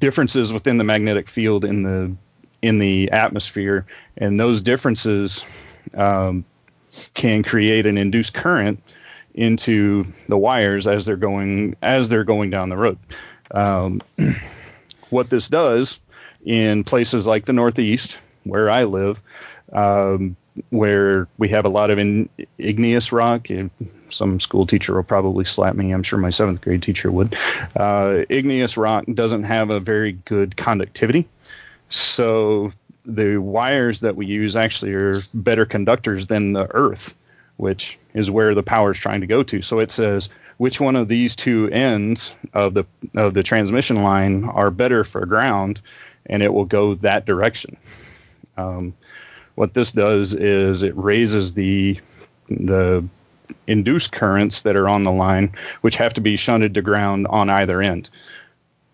differences 0.00 0.52
within 0.52 0.78
the 0.78 0.84
magnetic 0.84 1.28
field 1.28 1.64
in 1.64 1.84
the 1.84 2.14
in 2.62 2.78
the 2.78 3.10
atmosphere, 3.10 3.86
and 4.16 4.38
those 4.38 4.60
differences 4.60 5.44
um, 5.94 6.44
can 7.14 7.42
create 7.42 7.86
an 7.86 7.98
induced 7.98 8.34
current 8.34 8.82
into 9.34 10.04
the 10.28 10.36
wires 10.36 10.86
as 10.86 11.04
they're 11.04 11.16
going 11.16 11.76
as 11.82 12.08
they're 12.08 12.24
going 12.24 12.50
down 12.50 12.68
the 12.68 12.76
road. 12.76 12.98
Um, 13.50 14.00
what 15.12 15.30
this 15.30 15.48
does 15.48 15.98
in 16.44 16.84
places 16.84 17.26
like 17.26 17.44
the 17.44 17.52
Northeast, 17.52 18.18
where 18.44 18.70
I 18.70 18.84
live, 18.84 19.22
um, 19.72 20.36
where 20.70 21.28
we 21.38 21.50
have 21.50 21.64
a 21.64 21.68
lot 21.68 21.90
of 21.90 21.98
in, 21.98 22.28
igneous 22.58 23.12
rock. 23.12 23.48
Some 24.10 24.40
school 24.40 24.66
teacher 24.66 24.94
will 24.94 25.02
probably 25.02 25.44
slap 25.44 25.74
me. 25.74 25.92
I'm 25.92 26.02
sure 26.02 26.18
my 26.18 26.30
seventh 26.30 26.60
grade 26.60 26.82
teacher 26.82 27.10
would. 27.10 27.36
Uh, 27.74 28.24
igneous 28.28 28.76
rock 28.76 29.04
doesn't 29.12 29.44
have 29.44 29.70
a 29.70 29.80
very 29.80 30.12
good 30.12 30.56
conductivity. 30.56 31.28
So 31.88 32.72
the 33.04 33.38
wires 33.38 34.00
that 34.00 34.16
we 34.16 34.26
use 34.26 34.56
actually 34.56 34.92
are 34.92 35.22
better 35.34 35.64
conductors 35.64 36.26
than 36.26 36.52
the 36.52 36.66
earth, 36.74 37.14
which 37.56 37.98
is 38.14 38.30
where 38.30 38.54
the 38.54 38.62
power 38.62 38.92
is 38.92 38.98
trying 38.98 39.22
to 39.22 39.26
go 39.26 39.42
to. 39.42 39.62
So 39.62 39.78
it 39.78 39.90
says 39.90 40.28
which 40.58 40.80
one 40.80 40.96
of 40.96 41.08
these 41.08 41.36
two 41.36 41.68
ends 41.70 42.34
of 42.54 42.74
the 42.74 42.84
of 43.14 43.34
the 43.34 43.42
transmission 43.42 44.02
line 44.02 44.44
are 44.44 44.70
better 44.70 45.04
for 45.04 45.24
ground, 45.26 45.80
and 46.26 46.42
it 46.42 46.52
will 46.52 46.64
go 46.64 46.94
that 46.96 47.26
direction. 47.26 47.76
Um, 48.56 48.94
what 49.54 49.74
this 49.74 49.92
does 49.92 50.34
is 50.34 50.82
it 50.82 50.96
raises 50.96 51.54
the 51.54 52.00
the 52.48 53.04
induced 53.66 54.12
currents 54.12 54.62
that 54.62 54.76
are 54.76 54.88
on 54.88 55.02
the 55.02 55.12
line, 55.12 55.54
which 55.82 55.96
have 55.96 56.14
to 56.14 56.20
be 56.20 56.36
shunted 56.36 56.74
to 56.74 56.82
ground 56.82 57.26
on 57.28 57.50
either 57.50 57.82
end. 57.82 58.08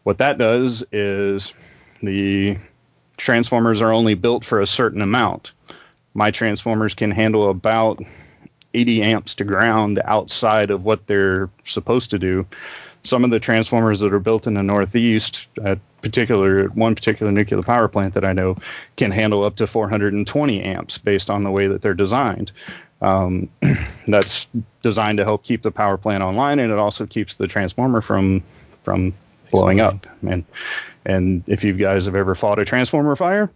What 0.04 0.18
that 0.18 0.38
does 0.38 0.84
is 0.92 1.52
the 2.02 2.58
transformers 3.16 3.82
are 3.82 3.92
only 3.92 4.14
built 4.14 4.44
for 4.44 4.60
a 4.60 4.66
certain 4.66 5.02
amount. 5.02 5.52
My 6.14 6.30
transformers 6.30 6.94
can 6.94 7.10
handle 7.10 7.50
about 7.50 8.00
80 8.74 9.02
amps 9.02 9.34
to 9.36 9.44
ground 9.44 10.00
outside 10.04 10.70
of 10.70 10.84
what 10.84 11.06
they're 11.06 11.48
supposed 11.64 12.10
to 12.10 12.18
do. 12.18 12.46
Some 13.04 13.24
of 13.24 13.30
the 13.30 13.40
transformers 13.40 14.00
that 14.00 14.12
are 14.12 14.18
built 14.18 14.46
in 14.46 14.54
the 14.54 14.62
Northeast, 14.62 15.46
at 15.64 15.78
particular 16.02 16.66
one 16.68 16.94
particular 16.94 17.32
nuclear 17.32 17.62
power 17.62 17.88
plant 17.88 18.14
that 18.14 18.24
I 18.24 18.32
know, 18.32 18.56
can 18.96 19.10
handle 19.10 19.44
up 19.44 19.56
to 19.56 19.66
420 19.66 20.62
amps 20.62 20.98
based 20.98 21.30
on 21.30 21.44
the 21.44 21.50
way 21.50 21.68
that 21.68 21.80
they're 21.80 21.94
designed. 21.94 22.52
Um, 23.00 23.48
that's 24.08 24.48
designed 24.82 25.18
to 25.18 25.24
help 25.24 25.44
keep 25.44 25.62
the 25.62 25.70
power 25.70 25.96
plant 25.96 26.22
online, 26.22 26.58
and 26.58 26.72
it 26.72 26.78
also 26.78 27.06
keeps 27.06 27.36
the 27.36 27.46
transformer 27.46 28.00
from 28.00 28.42
from 28.82 29.14
blowing 29.50 29.80
up. 29.80 30.06
And 30.26 30.44
and 31.06 31.44
if 31.46 31.64
you 31.64 31.72
guys 31.74 32.04
have 32.06 32.16
ever 32.16 32.34
fought 32.34 32.58
a 32.58 32.64
transformer 32.64 33.16
fire, 33.16 33.50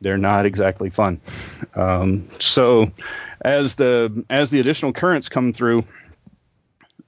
they're 0.00 0.18
not 0.18 0.46
exactly 0.46 0.90
fun. 0.90 1.20
Um, 1.74 2.28
so 2.38 2.92
as 3.40 3.74
the 3.74 4.24
as 4.30 4.50
the 4.50 4.60
additional 4.60 4.92
currents 4.92 5.28
come 5.28 5.52
through, 5.52 5.84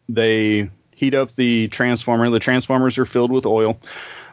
they 0.08 0.70
heat 0.94 1.14
up 1.14 1.34
the 1.34 1.68
transformer. 1.68 2.30
The 2.30 2.40
transformers 2.40 2.98
are 2.98 3.06
filled 3.06 3.32
with 3.32 3.46
oil. 3.46 3.80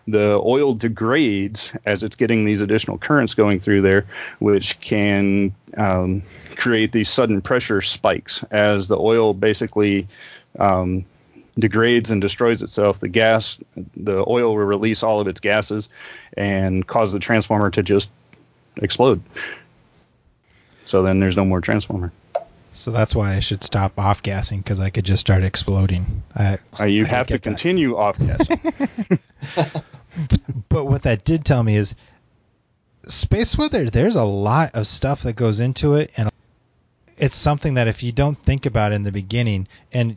The 0.10 0.40
oil 0.42 0.74
degrades 0.74 1.72
as 1.86 2.02
it's 2.02 2.16
getting 2.16 2.46
these 2.46 2.62
additional 2.62 2.98
currents 2.98 3.34
going 3.34 3.60
through 3.60 3.82
there, 3.82 4.06
which 4.40 4.80
can 4.80 5.54
um, 5.76 6.24
create 6.56 6.94
these 6.94 7.10
sudden 7.10 7.42
pressure 7.42 7.82
spikes 7.82 8.44
as 8.50 8.88
the 8.88 8.98
oil 8.98 9.34
basically 9.34 10.08
um, 10.58 11.06
degrades 11.60 12.10
and 12.10 12.22
destroys 12.22 12.62
itself. 12.62 13.02
The 13.02 13.10
gas, 13.10 13.60
the 13.96 14.24
oil 14.28 14.56
will 14.56 14.66
release 14.66 15.04
all 15.04 15.20
of 15.20 15.28
its 15.28 15.42
gases 15.42 15.90
and 16.36 16.88
cause 16.88 17.12
the 17.12 17.20
transformer 17.20 17.70
to 17.72 17.84
just 17.84 18.10
explode. 18.82 19.22
So 20.86 21.04
then 21.04 21.20
there's 21.20 21.36
no 21.36 21.46
more 21.46 21.62
transformer. 21.62 22.12
So 22.72 22.92
that's 22.92 23.16
why 23.16 23.36
I 23.36 23.40
should 23.40 23.64
stop 23.64 23.98
off 23.98 24.22
gassing 24.22 24.60
because 24.60 24.80
I 24.80 24.92
could 24.92 25.04
just 25.04 25.22
start 25.22 25.44
exploding. 25.44 26.24
I, 26.36 26.60
uh, 26.80 26.86
you 26.86 27.06
I 27.06 27.08
have 27.08 27.28
to 27.28 27.40
continue 27.40 27.98
off 27.98 28.20
gassing. 28.20 28.60
but 30.70 30.86
what 30.86 31.02
that 31.04 31.26
did 31.26 31.44
tell 31.44 31.64
me 31.64 31.76
is 31.76 31.96
space 33.08 33.58
weather. 33.58 33.90
There's 33.90 34.16
a 34.16 34.24
lot 34.24 34.76
of 34.76 34.86
stuff 34.86 35.24
that 35.24 35.36
goes 35.36 35.60
into 35.60 35.96
it, 35.96 36.12
and 36.18 36.30
it's 37.18 37.36
something 37.36 37.74
that 37.76 37.88
if 37.88 38.04
you 38.04 38.12
don't 38.12 38.38
think 38.38 38.66
about 38.66 38.92
in 38.92 39.04
the 39.04 39.12
beginning, 39.12 39.68
and 39.92 40.16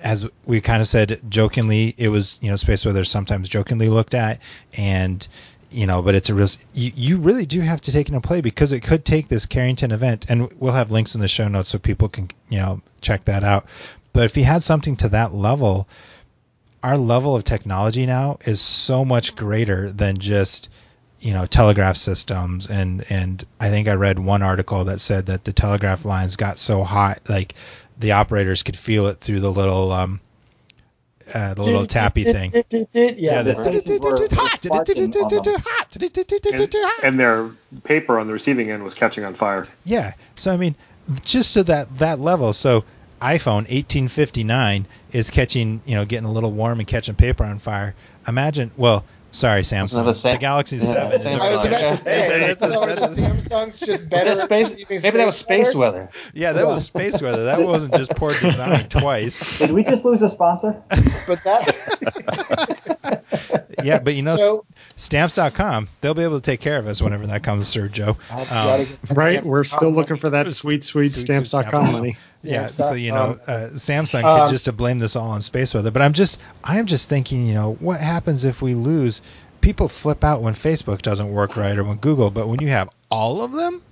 as 0.00 0.28
we 0.44 0.60
kind 0.60 0.82
of 0.82 0.88
said 0.88 1.20
jokingly, 1.28 1.94
it 1.96 2.08
was 2.08 2.38
you 2.42 2.50
know 2.50 2.56
space 2.56 2.84
weather 2.84 3.04
sometimes 3.04 3.48
jokingly 3.48 3.88
looked 3.88 4.14
at, 4.14 4.40
and 4.76 5.26
you 5.70 5.86
know, 5.86 6.02
but 6.02 6.14
it's 6.14 6.28
a 6.30 6.34
real. 6.34 6.48
You, 6.74 6.92
you 6.94 7.16
really 7.18 7.46
do 7.46 7.60
have 7.60 7.80
to 7.82 7.92
take 7.92 8.08
into 8.08 8.20
play 8.20 8.40
because 8.40 8.72
it 8.72 8.80
could 8.80 9.04
take 9.04 9.28
this 9.28 9.46
Carrington 9.46 9.92
event, 9.92 10.26
and 10.28 10.50
we'll 10.60 10.72
have 10.72 10.90
links 10.90 11.14
in 11.14 11.20
the 11.20 11.28
show 11.28 11.48
notes 11.48 11.68
so 11.68 11.78
people 11.78 12.08
can 12.08 12.30
you 12.48 12.58
know 12.58 12.80
check 13.00 13.24
that 13.26 13.44
out. 13.44 13.66
But 14.12 14.24
if 14.24 14.36
you 14.36 14.44
had 14.44 14.62
something 14.62 14.96
to 14.96 15.08
that 15.10 15.34
level, 15.34 15.88
our 16.82 16.96
level 16.96 17.34
of 17.34 17.44
technology 17.44 18.06
now 18.06 18.38
is 18.46 18.60
so 18.60 19.04
much 19.04 19.36
greater 19.36 19.90
than 19.90 20.18
just 20.18 20.68
you 21.20 21.32
know 21.32 21.46
telegraph 21.46 21.96
systems 21.96 22.68
and 22.68 23.04
and 23.08 23.44
I 23.58 23.70
think 23.70 23.88
I 23.88 23.94
read 23.94 24.18
one 24.18 24.42
article 24.42 24.84
that 24.84 25.00
said 25.00 25.26
that 25.26 25.44
the 25.44 25.52
telegraph 25.52 26.04
lines 26.04 26.36
got 26.36 26.58
so 26.58 26.84
hot 26.84 27.20
like 27.28 27.54
the 27.98 28.12
operators 28.12 28.62
could 28.62 28.76
feel 28.76 29.06
it 29.06 29.18
through 29.18 29.40
the 29.40 29.50
little 29.50 29.90
um, 29.92 30.20
uh, 31.34 31.54
the 31.54 31.62
little 31.62 31.86
tappy 31.86 32.24
thing. 32.24 32.52
Yeah, 32.52 33.42
and 37.02 37.18
their 37.18 37.50
paper 37.84 38.18
on 38.18 38.26
the 38.26 38.32
receiving 38.32 38.70
end 38.70 38.84
was 38.84 38.94
catching 38.94 39.24
on 39.24 39.34
fire. 39.34 39.66
Yeah, 39.84 40.14
so 40.34 40.52
I 40.52 40.56
mean, 40.56 40.76
just 41.22 41.54
to 41.54 41.64
that 41.64 41.98
that 41.98 42.20
level. 42.20 42.52
So 42.52 42.84
iPhone 43.20 43.64
1859 43.68 44.86
is 45.12 45.30
catching, 45.30 45.80
you 45.86 45.94
know, 45.94 46.04
getting 46.04 46.26
a 46.26 46.32
little 46.32 46.52
warm 46.52 46.78
and 46.80 46.86
catching 46.86 47.14
paper 47.14 47.44
on 47.44 47.58
fire. 47.58 47.94
Imagine, 48.28 48.70
well, 48.76 49.04
Sorry, 49.36 49.60
Samsung. 49.60 50.14
Sam- 50.14 50.32
the 50.32 50.38
Galaxy 50.38 50.78
yeah, 50.78 51.18
7. 51.18 51.40
I 51.40 51.50
was 51.50 51.64
about 51.66 51.78
to 51.78 51.96
say, 51.98 52.54
so 52.58 52.66
Samsung's 52.66 53.78
just 53.78 54.08
better. 54.08 54.30
Was 54.30 54.38
that 54.38 54.46
space? 54.46 54.88
Maybe 54.88 55.18
that 55.18 55.26
was 55.26 55.36
space 55.36 55.74
weather. 55.74 56.08
Yeah, 56.32 56.54
that 56.54 56.66
was 56.66 56.86
space 56.86 57.20
weather. 57.20 57.44
That 57.44 57.62
wasn't 57.62 57.94
just 57.96 58.16
poor 58.16 58.32
design 58.32 58.88
twice. 58.88 59.58
Did 59.58 59.72
we 59.72 59.84
just 59.84 60.06
lose 60.06 60.22
a 60.22 60.30
sponsor? 60.30 60.82
But 60.88 61.44
that. 61.44 63.12
yeah, 63.84 63.98
but 63.98 64.14
you 64.14 64.22
know, 64.22 64.36
So- 64.36 64.64
stamps.com, 64.96 65.88
they'll 66.00 66.14
be 66.14 66.22
able 66.22 66.38
to 66.40 66.44
take 66.44 66.60
care 66.60 66.78
of 66.78 66.86
us 66.86 67.00
whenever 67.02 67.26
that 67.26 67.42
comes 67.42 67.72
through, 67.72 67.88
Joe. 67.90 68.16
Um, 68.50 68.86
Right? 69.10 69.42
We're 69.44 69.64
still 69.64 69.90
looking 69.90 70.16
for 70.16 70.30
that 70.30 70.50
sweet, 70.52 70.84
sweet, 70.84 71.08
Sweet, 71.10 71.22
stamps.com 71.22 71.62
sweet 71.62 71.70
stamps. 71.70 71.92
money. 71.92 72.16
yeah, 72.42 72.68
Stamps 72.68 72.88
so 72.90 72.94
you 72.94 73.12
know, 73.12 73.36
dot 73.46 73.48
uh, 73.48 73.68
Samsung 73.74 74.24
Um, 74.24 74.40
could 74.46 74.52
just 74.52 74.64
to 74.66 74.72
blame 74.72 74.98
this 74.98 75.16
all 75.16 75.30
on 75.30 75.40
space 75.40 75.74
weather. 75.74 75.90
But 75.90 76.02
I'm 76.02 76.12
just, 76.12 76.40
I'm 76.64 76.86
just 76.86 77.08
thinking, 77.08 77.46
you 77.46 77.54
know, 77.54 77.74
what 77.80 78.00
happens 78.00 78.44
if 78.44 78.62
we 78.62 78.74
lose? 78.74 79.22
People 79.60 79.88
flip 79.88 80.22
out 80.22 80.42
when 80.42 80.54
Facebook 80.54 81.02
doesn't 81.02 81.30
work 81.32 81.56
right 81.56 81.76
or 81.76 81.82
when 81.84 81.96
Google, 81.96 82.30
but 82.30 82.48
when 82.48 82.60
you 82.60 82.68
have 82.68 82.88
all 83.10 83.42
of 83.42 83.52
them, 83.52 83.82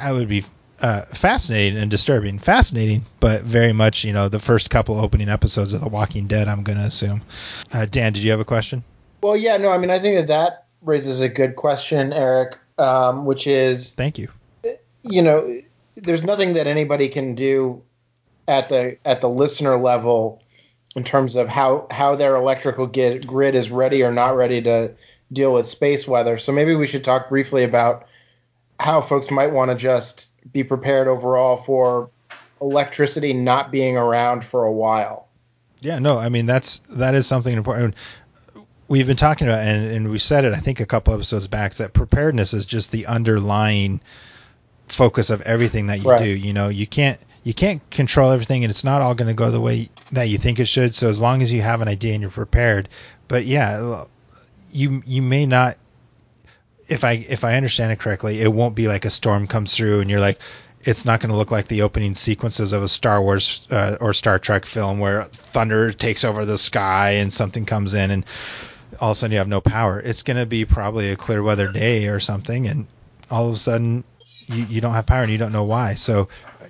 that 0.00 0.12
would 0.12 0.28
be 0.28 0.44
uh, 0.80 1.02
fascinating 1.02 1.78
and 1.78 1.90
disturbing. 1.90 2.38
Fascinating, 2.38 3.04
but 3.20 3.42
very 3.42 3.72
much 3.72 4.04
you 4.04 4.12
know 4.12 4.28
the 4.28 4.38
first 4.38 4.70
couple 4.70 4.98
opening 4.98 5.28
episodes 5.28 5.72
of 5.72 5.80
The 5.80 5.88
Walking 5.88 6.26
Dead. 6.26 6.48
I'm 6.48 6.62
going 6.62 6.78
to 6.78 6.84
assume. 6.84 7.22
Uh, 7.72 7.86
Dan, 7.86 8.12
did 8.12 8.22
you 8.22 8.30
have 8.30 8.40
a 8.40 8.44
question? 8.44 8.84
Well, 9.20 9.36
yeah, 9.36 9.56
no, 9.56 9.70
I 9.70 9.78
mean, 9.78 9.90
I 9.90 9.98
think 9.98 10.16
that 10.16 10.28
that 10.28 10.66
raises 10.82 11.20
a 11.20 11.28
good 11.28 11.56
question, 11.56 12.12
Eric, 12.12 12.56
um, 12.78 13.26
which 13.26 13.46
is, 13.46 13.90
Thank 13.90 14.18
you. 14.18 14.28
you 15.02 15.22
know, 15.22 15.60
there's 15.96 16.22
nothing 16.22 16.52
that 16.52 16.66
anybody 16.66 17.08
can 17.08 17.34
do 17.34 17.82
at 18.46 18.68
the 18.68 18.96
at 19.04 19.20
the 19.20 19.28
listener 19.28 19.76
level 19.76 20.42
in 20.96 21.04
terms 21.04 21.36
of 21.36 21.48
how 21.48 21.86
how 21.90 22.14
their 22.14 22.36
electrical 22.36 22.86
grid, 22.86 23.26
grid 23.26 23.54
is 23.54 23.70
ready 23.70 24.02
or 24.02 24.12
not 24.12 24.36
ready 24.36 24.62
to 24.62 24.92
deal 25.32 25.52
with 25.52 25.66
space 25.66 26.06
weather. 26.06 26.38
So 26.38 26.52
maybe 26.52 26.74
we 26.74 26.86
should 26.86 27.04
talk 27.04 27.28
briefly 27.28 27.64
about 27.64 28.06
how 28.80 29.00
folks 29.00 29.30
might 29.30 29.52
want 29.52 29.70
to 29.70 29.76
just 29.76 30.27
be 30.52 30.64
prepared 30.64 31.08
overall 31.08 31.56
for 31.56 32.10
electricity 32.60 33.32
not 33.32 33.70
being 33.70 33.96
around 33.96 34.44
for 34.44 34.64
a 34.64 34.72
while. 34.72 35.28
Yeah, 35.80 35.98
no, 35.98 36.18
I 36.18 36.28
mean 36.28 36.46
that's 36.46 36.78
that 36.90 37.14
is 37.14 37.26
something 37.26 37.56
important. 37.56 37.94
We've 38.88 39.06
been 39.06 39.16
talking 39.16 39.46
about, 39.46 39.60
and, 39.60 39.92
and 39.92 40.10
we 40.10 40.18
said 40.18 40.46
it, 40.46 40.54
I 40.54 40.58
think, 40.58 40.80
a 40.80 40.86
couple 40.86 41.12
episodes 41.12 41.46
back, 41.46 41.74
that 41.74 41.92
preparedness 41.92 42.54
is 42.54 42.64
just 42.64 42.90
the 42.90 43.04
underlying 43.06 44.00
focus 44.86 45.28
of 45.28 45.42
everything 45.42 45.88
that 45.88 46.00
you 46.00 46.08
Right. 46.08 46.18
do. 46.18 46.28
You 46.28 46.52
know, 46.54 46.68
you 46.68 46.86
can't 46.86 47.18
you 47.44 47.54
can't 47.54 47.80
control 47.90 48.30
everything, 48.30 48.64
and 48.64 48.70
it's 48.70 48.84
not 48.84 49.02
all 49.02 49.14
going 49.14 49.28
to 49.28 49.34
go 49.34 49.50
the 49.50 49.60
way 49.60 49.88
that 50.12 50.24
you 50.24 50.38
think 50.38 50.58
it 50.58 50.66
should. 50.66 50.94
So 50.94 51.08
as 51.08 51.20
long 51.20 51.42
as 51.42 51.52
you 51.52 51.62
have 51.62 51.80
an 51.80 51.88
idea 51.88 52.14
and 52.14 52.22
you're 52.22 52.30
prepared, 52.30 52.88
but 53.28 53.44
yeah, 53.44 54.04
you 54.72 55.02
you 55.06 55.22
may 55.22 55.46
not. 55.46 55.76
If 56.88 57.04
I 57.04 57.24
if 57.28 57.44
I 57.44 57.56
understand 57.56 57.92
it 57.92 57.98
correctly, 57.98 58.40
it 58.40 58.52
won't 58.52 58.74
be 58.74 58.88
like 58.88 59.04
a 59.04 59.10
storm 59.10 59.46
comes 59.46 59.76
through 59.76 60.00
and 60.00 60.10
you're 60.10 60.20
like, 60.20 60.38
it's 60.82 61.04
not 61.04 61.20
going 61.20 61.30
to 61.30 61.36
look 61.36 61.50
like 61.50 61.68
the 61.68 61.82
opening 61.82 62.14
sequences 62.14 62.72
of 62.72 62.82
a 62.82 62.88
Star 62.88 63.20
Wars 63.22 63.66
uh, 63.70 63.96
or 64.00 64.12
Star 64.12 64.38
Trek 64.38 64.64
film 64.64 64.98
where 64.98 65.24
thunder 65.24 65.92
takes 65.92 66.24
over 66.24 66.46
the 66.46 66.58
sky 66.58 67.10
and 67.10 67.32
something 67.32 67.66
comes 67.66 67.94
in 67.94 68.10
and 68.10 68.24
all 69.00 69.10
of 69.10 69.12
a 69.12 69.14
sudden 69.16 69.32
you 69.32 69.38
have 69.38 69.48
no 69.48 69.60
power. 69.60 70.00
It's 70.00 70.22
going 70.22 70.38
to 70.38 70.46
be 70.46 70.64
probably 70.64 71.10
a 71.10 71.16
clear 71.16 71.42
weather 71.42 71.70
day 71.70 72.08
or 72.08 72.20
something, 72.20 72.66
and 72.66 72.86
all 73.30 73.48
of 73.48 73.54
a 73.54 73.58
sudden 73.58 74.04
you, 74.46 74.64
you 74.64 74.80
don't 74.80 74.94
have 74.94 75.06
power 75.06 75.22
and 75.22 75.32
you 75.32 75.38
don't 75.38 75.52
know 75.52 75.64
why. 75.64 75.94
So, 75.94 76.28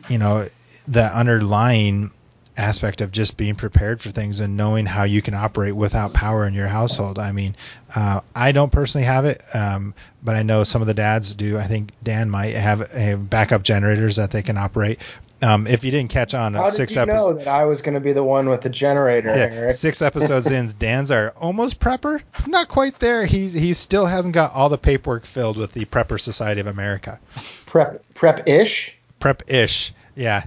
you 0.08 0.18
know, 0.18 0.48
the 0.86 1.04
underlying 1.04 2.10
aspect 2.58 3.00
of 3.00 3.12
just 3.12 3.36
being 3.36 3.54
prepared 3.54 4.00
for 4.00 4.10
things 4.10 4.40
and 4.40 4.56
knowing 4.56 4.86
how 4.86 5.04
you 5.04 5.22
can 5.22 5.34
operate 5.34 5.74
without 5.74 6.12
power 6.12 6.46
in 6.46 6.54
your 6.54 6.68
household. 6.68 7.18
I 7.18 7.32
mean, 7.32 7.54
uh, 7.94 8.20
I 8.34 8.52
don't 8.52 8.72
personally 8.72 9.06
have 9.06 9.24
it, 9.24 9.42
um, 9.54 9.94
but 10.22 10.36
I 10.36 10.42
know 10.42 10.64
some 10.64 10.82
of 10.82 10.88
the 10.88 10.94
dads 10.94 11.34
do. 11.34 11.58
I 11.58 11.64
think 11.64 11.92
Dan 12.02 12.28
might 12.30 12.54
have, 12.54 12.90
have 12.92 13.30
backup 13.30 13.62
generators 13.62 14.16
that 14.16 14.30
they 14.30 14.42
can 14.42 14.58
operate. 14.58 15.00
Um, 15.40 15.68
if 15.68 15.84
you 15.84 15.92
didn't 15.92 16.10
catch 16.10 16.34
on, 16.34 16.56
uh, 16.56 16.62
How 16.62 16.64
did 16.64 16.74
six 16.74 16.96
you 16.96 17.02
episodes. 17.02 17.38
know 17.38 17.44
that 17.44 17.48
I 17.48 17.64
was 17.64 17.80
going 17.80 17.94
to 17.94 18.00
be 18.00 18.12
the 18.12 18.24
one 18.24 18.48
with 18.48 18.62
the 18.62 18.68
generator, 18.68 19.28
Yeah, 19.28 19.70
six 19.70 20.02
episodes 20.02 20.50
in, 20.50 20.72
Dan's 20.80 21.12
are 21.12 21.32
almost 21.36 21.78
prepper, 21.78 22.20
not 22.48 22.66
quite 22.68 22.98
there. 22.98 23.24
He's 23.24 23.52
he 23.52 23.72
still 23.72 24.06
hasn't 24.06 24.34
got 24.34 24.52
all 24.52 24.68
the 24.68 24.78
paperwork 24.78 25.24
filled 25.24 25.56
with 25.56 25.72
the 25.72 25.84
Prepper 25.84 26.20
Society 26.20 26.60
of 26.60 26.66
America. 26.66 27.20
Prep 27.66 28.02
prep 28.14 28.48
ish. 28.48 28.96
Prep 29.20 29.44
ish, 29.48 29.92
yeah. 30.16 30.44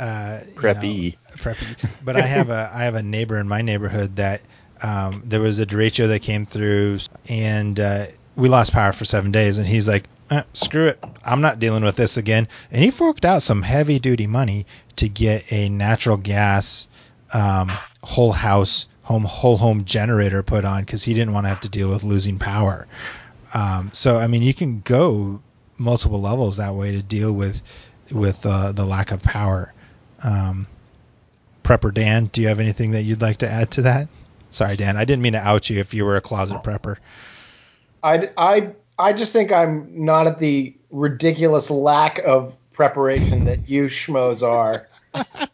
Uh, 0.00 0.40
you 0.56 0.62
Preppy. 0.62 0.72
know, 0.74 1.36
preppy. 1.38 1.76
But 2.00 2.16
I 2.16 2.22
have 2.26 2.50
a 2.50 2.70
I 2.74 2.84
have 2.84 2.94
a 2.96 3.02
neighbor 3.02 3.38
in 3.38 3.48
my 3.48 3.62
neighborhood 3.62 4.16
that 4.16 4.42
um, 4.82 5.22
there 5.26 5.40
was 5.40 5.58
a 5.60 5.66
derecho 5.66 6.08
that 6.08 6.20
came 6.22 6.46
through, 6.46 7.00
and 7.28 7.78
uh, 7.78 8.06
we 8.36 8.48
lost 8.48 8.72
power 8.72 8.92
for 8.92 9.04
seven 9.04 9.30
days. 9.32 9.58
And 9.58 9.68
he's 9.68 9.88
like, 9.88 10.08
eh, 10.30 10.42
"Screw 10.54 10.86
it, 10.88 11.04
I'm 11.24 11.42
not 11.42 11.60
dealing 11.60 11.84
with 11.84 11.96
this 11.96 12.16
again." 12.16 12.48
And 12.72 12.82
he 12.82 12.90
forked 12.90 13.24
out 13.26 13.42
some 13.42 13.62
heavy 13.62 13.98
duty 14.00 14.26
money 14.26 14.66
to 14.96 15.08
get 15.08 15.52
a 15.52 15.68
natural 15.68 16.16
gas 16.16 16.88
um, 17.34 17.70
whole 18.02 18.32
house 18.32 18.88
home 19.02 19.24
whole 19.24 19.56
home 19.58 19.84
generator 19.84 20.42
put 20.42 20.64
on 20.64 20.82
because 20.82 21.02
he 21.04 21.14
didn't 21.14 21.34
want 21.34 21.44
to 21.44 21.48
have 21.50 21.60
to 21.60 21.68
deal 21.68 21.90
with 21.90 22.04
losing 22.04 22.38
power. 22.38 22.86
Um, 23.54 23.90
so 23.92 24.18
I 24.18 24.28
mean, 24.28 24.42
you 24.42 24.54
can 24.54 24.80
go 24.80 25.42
multiple 25.78 26.20
levels 26.20 26.56
that 26.58 26.74
way 26.74 26.92
to 26.92 27.02
deal 27.02 27.32
with 27.32 27.62
with 28.10 28.44
uh, 28.46 28.72
the 28.72 28.84
lack 28.86 29.10
of 29.12 29.22
power. 29.22 29.72
Um, 30.22 30.66
prepper 31.62 31.92
Dan, 31.92 32.26
do 32.26 32.42
you 32.42 32.48
have 32.48 32.60
anything 32.60 32.92
that 32.92 33.02
you'd 33.02 33.22
like 33.22 33.38
to 33.38 33.50
add 33.50 33.70
to 33.72 33.82
that? 33.82 34.08
Sorry, 34.50 34.76
Dan, 34.76 34.96
I 34.96 35.04
didn't 35.04 35.22
mean 35.22 35.34
to 35.34 35.38
out 35.38 35.70
you 35.70 35.78
if 35.78 35.94
you 35.94 36.04
were 36.04 36.16
a 36.16 36.20
closet 36.20 36.62
prepper. 36.62 36.96
I, 38.02 38.30
I, 38.36 38.70
I 38.98 39.12
just 39.12 39.32
think 39.32 39.52
I'm 39.52 40.04
not 40.04 40.26
at 40.26 40.38
the 40.38 40.74
ridiculous 40.90 41.70
lack 41.70 42.18
of 42.18 42.56
preparation 42.72 43.44
that 43.44 43.68
you 43.68 43.84
schmoes 43.84 44.46
are. 44.46 44.86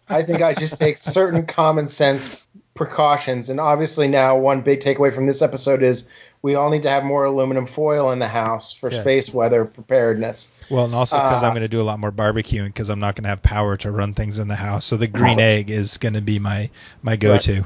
I 0.08 0.22
think 0.22 0.42
I 0.42 0.54
just 0.54 0.78
take 0.78 0.98
certain 0.98 1.46
common 1.46 1.88
sense 1.88 2.46
precautions. 2.74 3.50
And 3.50 3.58
obviously, 3.58 4.08
now 4.08 4.36
one 4.36 4.60
big 4.60 4.80
takeaway 4.80 5.14
from 5.14 5.26
this 5.26 5.42
episode 5.42 5.82
is 5.82 6.06
we 6.42 6.54
all 6.54 6.70
need 6.70 6.82
to 6.82 6.90
have 6.90 7.04
more 7.04 7.24
aluminum 7.24 7.66
foil 7.66 8.12
in 8.12 8.18
the 8.18 8.28
house 8.28 8.72
for 8.72 8.90
Yes. 8.90 9.00
space 9.00 9.34
weather 9.34 9.64
preparedness. 9.64 10.48
Well, 10.70 10.84
and 10.84 10.94
also 10.94 11.16
because 11.16 11.42
Uh, 11.42 11.46
I'm 11.46 11.52
going 11.52 11.62
to 11.62 11.68
do 11.68 11.80
a 11.80 11.84
lot 11.84 11.98
more 11.98 12.12
barbecuing 12.12 12.66
because 12.66 12.88
I'm 12.88 13.00
not 13.00 13.14
going 13.14 13.24
to 13.24 13.28
have 13.28 13.42
power 13.42 13.76
to 13.78 13.90
run 13.90 14.14
things 14.14 14.38
in 14.38 14.48
the 14.48 14.56
house. 14.56 14.84
So 14.84 14.96
the 14.96 15.06
green 15.06 15.40
egg 15.40 15.70
is 15.70 15.98
going 15.98 16.14
to 16.14 16.20
be 16.20 16.38
my 16.38 16.70
my 17.02 17.16
go-to. 17.16 17.64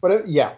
But 0.00 0.10
it, 0.10 0.26
yeah, 0.26 0.52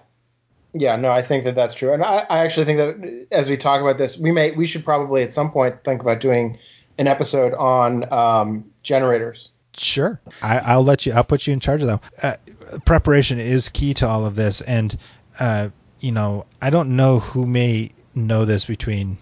yeah, 0.73 0.97
no, 0.97 1.11
I 1.11 1.21
think 1.23 1.45
that 1.45 1.55
that's 1.55 1.75
true, 1.75 1.93
and 1.93 2.03
I, 2.03 2.25
I 2.31 2.39
actually 2.39 2.65
think 2.65 2.79
that 2.79 3.27
as 3.33 3.49
we 3.49 3.57
talk 3.57 3.81
about 3.81 3.99
this, 3.99 4.17
we 4.17 4.33
may 4.33 4.53
we 4.53 4.67
should 4.67 4.85
probably 4.85 5.23
at 5.23 5.33
some 5.33 5.51
point 5.51 5.85
think 5.85 6.01
about 6.01 6.21
doing 6.21 6.59
an 6.99 7.07
episode 7.09 7.53
on 7.55 8.11
um, 8.13 8.65
generators. 8.83 9.49
Sure, 9.77 10.21
I, 10.43 10.59
I'll 10.59 10.85
let 10.85 11.05
you. 11.07 11.13
I'll 11.13 11.25
put 11.25 11.47
you 11.47 11.53
in 11.53 11.61
charge 11.61 11.83
of 11.83 11.89
that. 11.89 12.01
Uh, 12.23 12.79
preparation 12.85 13.39
is 13.39 13.69
key 13.69 13.95
to 13.95 14.07
all 14.07 14.25
of 14.25 14.35
this, 14.37 14.61
and 14.63 14.97
uh, 15.41 15.69
you 16.03 16.13
know, 16.13 16.45
I 16.61 16.69
don't 16.69 16.97
know 16.97 17.21
who 17.21 17.47
may 17.47 17.93
know 18.15 18.45
this 18.45 18.67
between. 18.67 19.17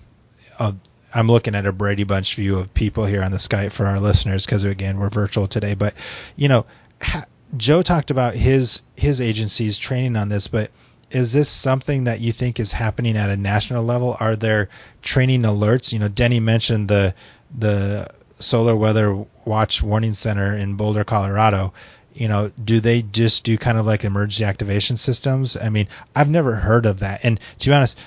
Uh, 0.59 0.73
I'm 1.14 1.29
looking 1.29 1.55
at 1.55 1.66
a 1.66 1.73
Brady 1.73 2.05
Bunch 2.05 2.35
view 2.35 2.59
of 2.59 2.73
people 2.75 3.05
here 3.05 3.23
on 3.23 3.31
the 3.31 3.37
Skype 3.37 3.71
for 3.71 3.87
our 3.87 4.01
listeners 4.01 4.47
because 4.47 4.64
again 4.64 4.99
we're 4.99 5.11
virtual 5.11 5.47
today. 5.47 5.75
But 5.75 5.95
you 6.37 6.49
know, 6.49 6.66
ha- 7.03 7.27
Joe 7.57 7.83
talked 7.83 8.11
about 8.11 8.35
his 8.35 8.83
his 8.97 9.21
agency's 9.21 9.77
training 9.79 10.16
on 10.16 10.31
this, 10.31 10.49
but 10.49 10.71
is 11.11 11.33
this 11.33 11.49
something 11.49 12.05
that 12.05 12.21
you 12.21 12.33
think 12.33 12.59
is 12.59 12.73
happening 12.73 13.16
at 13.16 13.29
a 13.29 13.37
national 13.37 13.85
level? 13.85 14.16
Are 14.19 14.37
there 14.37 14.71
training 15.03 15.43
alerts? 15.43 15.93
You 15.93 15.99
know, 15.99 16.09
Denny 16.09 16.40
mentioned 16.40 16.88
the 16.88 17.14
the 17.59 18.09
Solar 18.38 18.75
Weather 18.75 19.23
Watch 19.45 19.83
Warning 19.83 20.14
Center 20.14 20.57
in 20.57 20.77
Boulder, 20.77 21.05
Colorado. 21.05 21.75
You 22.14 22.29
know, 22.29 22.51
do 22.64 22.81
they 22.81 23.03
just 23.03 23.44
do 23.44 23.57
kind 23.57 23.79
of 23.79 23.87
like 23.87 24.05
emergency 24.05 24.44
activation 24.44 24.96
systems? 24.96 25.57
I 25.57 25.68
mean, 25.68 25.88
I've 26.14 26.31
never 26.31 26.57
heard 26.57 26.87
of 26.87 27.01
that. 27.01 27.20
And 27.25 27.38
to 27.59 27.68
be 27.68 27.75
honest, 27.75 27.99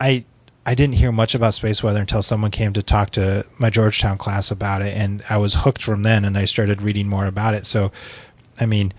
I 0.00 0.24
I 0.66 0.74
didn't 0.74 0.96
hear 0.96 1.10
much 1.10 1.34
about 1.34 1.54
space 1.54 1.82
weather 1.82 2.00
until 2.00 2.22
someone 2.22 2.50
came 2.50 2.74
to 2.74 2.82
talk 2.82 3.10
to 3.12 3.46
my 3.58 3.70
Georgetown 3.70 4.18
class 4.18 4.50
about 4.50 4.82
it, 4.82 4.94
and 4.94 5.22
I 5.30 5.38
was 5.38 5.54
hooked 5.54 5.82
from 5.82 6.02
then, 6.02 6.24
and 6.24 6.36
I 6.36 6.44
started 6.44 6.82
reading 6.82 7.08
more 7.08 7.26
about 7.26 7.54
it. 7.54 7.64
So, 7.64 7.92
I 8.60 8.66
mean, 8.66 8.92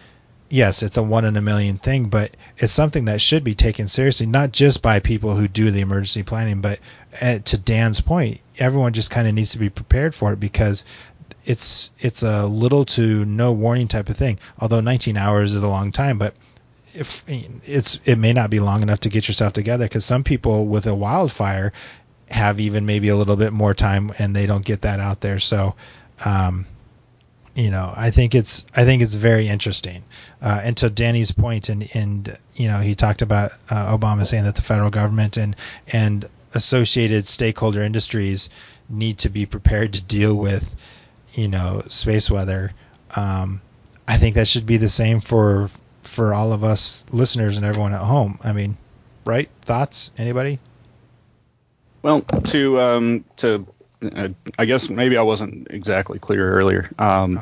yes, 0.49 0.83
it's 0.83 0.97
a 0.97 1.03
one 1.03 1.23
in 1.23 1.37
a 1.37 1.41
million 1.41 1.77
thing, 1.77 2.05
but 2.05 2.35
it's 2.57 2.73
something 2.73 3.05
that 3.05 3.21
should 3.21 3.43
be 3.43 3.55
taken 3.55 3.87
seriously, 3.87 4.25
not 4.25 4.51
just 4.51 4.81
by 4.81 4.99
people 4.99 5.35
who 5.35 5.47
do 5.47 5.71
the 5.71 5.81
emergency 5.81 6.23
planning, 6.23 6.61
but 6.61 6.79
uh, 7.21 7.39
to 7.39 7.57
Dan's 7.57 8.01
point, 8.01 8.41
everyone 8.57 8.93
just 8.93 9.11
kind 9.11 9.27
of 9.27 9.33
needs 9.33 9.51
to 9.51 9.59
be 9.59 9.69
prepared 9.69 10.13
for 10.13 10.33
it 10.33 10.39
because 10.39 10.83
it's 11.45 11.91
it's 11.99 12.23
a 12.23 12.45
little 12.45 12.85
to 12.85 13.25
no 13.25 13.51
warning 13.51 13.87
type 13.87 14.09
of 14.09 14.17
thing. 14.17 14.39
Although 14.59 14.81
19 14.81 15.17
hours 15.17 15.53
is 15.53 15.63
a 15.63 15.67
long 15.67 15.91
time, 15.91 16.17
but 16.17 16.35
if 16.93 17.23
it's 17.27 17.99
it 18.05 18.17
may 18.17 18.33
not 18.33 18.49
be 18.49 18.59
long 18.59 18.81
enough 18.81 18.99
to 19.01 19.09
get 19.09 19.27
yourself 19.27 19.53
together 19.53 19.85
because 19.85 20.05
some 20.05 20.23
people 20.23 20.67
with 20.67 20.87
a 20.87 20.95
wildfire 20.95 21.71
have 22.29 22.59
even 22.59 22.85
maybe 22.85 23.09
a 23.09 23.15
little 23.15 23.35
bit 23.35 23.53
more 23.53 23.73
time 23.73 24.11
and 24.17 24.35
they 24.35 24.45
don't 24.45 24.65
get 24.65 24.81
that 24.81 24.99
out 24.99 25.21
there. 25.21 25.39
So, 25.39 25.75
um, 26.23 26.65
you 27.55 27.69
know, 27.69 27.93
I 27.95 28.11
think 28.11 28.33
it's 28.33 28.65
I 28.75 28.85
think 28.85 29.01
it's 29.01 29.15
very 29.15 29.47
interesting. 29.47 30.03
Uh, 30.41 30.61
and 30.63 30.77
to 30.77 30.89
Danny's 30.89 31.31
point, 31.31 31.69
and 31.69 31.89
and 31.93 32.37
you 32.55 32.67
know, 32.67 32.79
he 32.79 32.95
talked 32.95 33.21
about 33.21 33.51
uh, 33.69 33.97
Obama 33.97 34.25
saying 34.25 34.45
that 34.45 34.55
the 34.55 34.61
federal 34.61 34.89
government 34.89 35.37
and 35.37 35.55
and 35.91 36.25
associated 36.53 37.27
stakeholder 37.27 37.81
industries 37.81 38.49
need 38.89 39.17
to 39.19 39.29
be 39.29 39.45
prepared 39.45 39.93
to 39.93 40.01
deal 40.01 40.35
with, 40.35 40.75
you 41.33 41.47
know, 41.47 41.81
space 41.87 42.29
weather. 42.29 42.71
Um, 43.15 43.61
I 44.07 44.17
think 44.17 44.35
that 44.35 44.47
should 44.47 44.65
be 44.65 44.77
the 44.77 44.89
same 44.89 45.19
for 45.19 45.69
for 46.03 46.33
all 46.33 46.51
of 46.51 46.63
us 46.63 47.05
listeners 47.11 47.57
and 47.57 47.65
everyone 47.65 47.93
at 47.93 48.01
home. 48.01 48.37
I 48.43 48.51
mean, 48.51 48.77
right? 49.25 49.49
Thoughts? 49.61 50.11
Anybody? 50.17 50.59
Well, 52.03 52.21
to 52.21 52.79
um, 52.79 53.23
to 53.37 53.65
uh, 54.15 54.29
I 54.57 54.65
guess 54.65 54.89
maybe 54.89 55.17
I 55.17 55.21
wasn't 55.21 55.67
exactly 55.69 56.19
clear 56.19 56.51
earlier. 56.51 56.89
Um, 56.99 57.41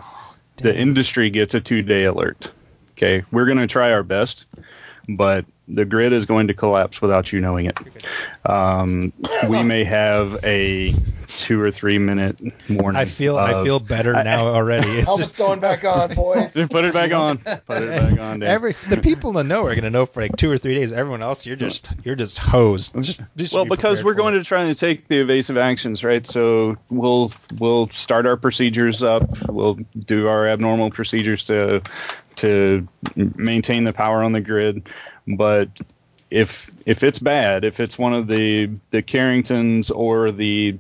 the 0.58 0.78
industry 0.78 1.30
gets 1.30 1.54
a 1.54 1.62
two-day 1.62 2.04
alert. 2.04 2.52
Okay, 2.92 3.24
we're 3.32 3.46
going 3.46 3.58
to 3.58 3.68
try 3.68 3.94
our 3.94 4.04
best, 4.04 4.46
but 5.08 5.46
the 5.70 5.86
grid 5.86 6.14
is 6.14 6.26
going 6.26 6.48
to 6.48 6.54
collapse 6.54 7.02
without 7.02 7.32
you 7.32 7.40
knowing 7.40 7.68
it. 7.68 7.78
Um, 8.46 9.14
we 9.48 9.64
may 9.64 9.84
have 9.84 10.44
a 10.44 10.94
two 11.28 11.62
or 11.62 11.72
three 11.72 12.00
minute 12.00 12.40
warning. 12.70 13.00
I 13.00 13.06
feel 13.06 13.38
I 13.38 13.64
feel 13.64 13.80
better 13.80 14.14
now 14.14 14.48
already. 14.48 14.90
It's 14.90 15.06
Helmet's 15.06 15.18
just 15.18 15.38
going 15.38 15.60
back 15.60 15.84
on, 15.84 16.14
boys. 16.16 16.54
Put 16.54 16.86
it 16.86 16.94
back 16.94 17.12
on. 17.12 17.38
Put 17.38 17.84
it 17.84 17.90
back 17.90 18.20
on. 18.20 18.40
Dan. 18.40 18.44
every 18.44 18.76
the 18.90 18.98
people 18.98 19.34
that 19.34 19.46
know 19.46 19.62
are 19.62 19.76
going 19.76 19.84
to 19.84 19.90
know 19.90 20.06
for 20.06 20.22
like 20.22 20.36
two 20.36 20.52
or 20.52 20.58
three 20.58 20.76
days. 20.76 20.92
Everyone 20.92 21.22
else, 21.22 21.46
you're 21.46 21.56
just 21.56 21.90
you're 22.04 22.16
just 22.16 22.40
hosed. 22.40 22.96
Just, 22.96 23.22
just 23.36 23.54
well, 23.54 23.66
because 23.66 24.04
we're 24.04 24.16
going 24.16 24.34
to 24.34 24.44
try 24.44 24.64
and 24.64 24.78
take 24.78 25.08
the 25.08 25.20
evasive 25.20 25.58
actions, 25.58 26.04
right? 26.04 26.26
So 26.26 26.78
we'll 26.90 27.32
we'll 27.58 27.90
start 27.90 28.26
our 28.26 28.38
procedures 28.38 29.04
up. 29.04 29.48
We'll 29.48 29.76
do 29.98 30.28
our 30.28 30.48
abnormal 30.48 30.90
procedures 30.90 31.46
to 31.46 31.82
to 32.40 32.88
maintain 33.16 33.84
the 33.84 33.94
power 33.94 34.24
on 34.24 34.32
the 34.32 34.42
grid. 34.42 34.90
But 35.28 35.70
if 36.32 36.70
if 36.86 37.04
it's 37.04 37.20
bad, 37.20 37.64
if 37.64 37.80
it's 37.80 37.98
one 37.98 38.14
of 38.14 38.28
the 38.28 38.70
the 38.92 39.02
Carringtons 39.02 39.90
or 39.90 40.32
the 40.32 40.78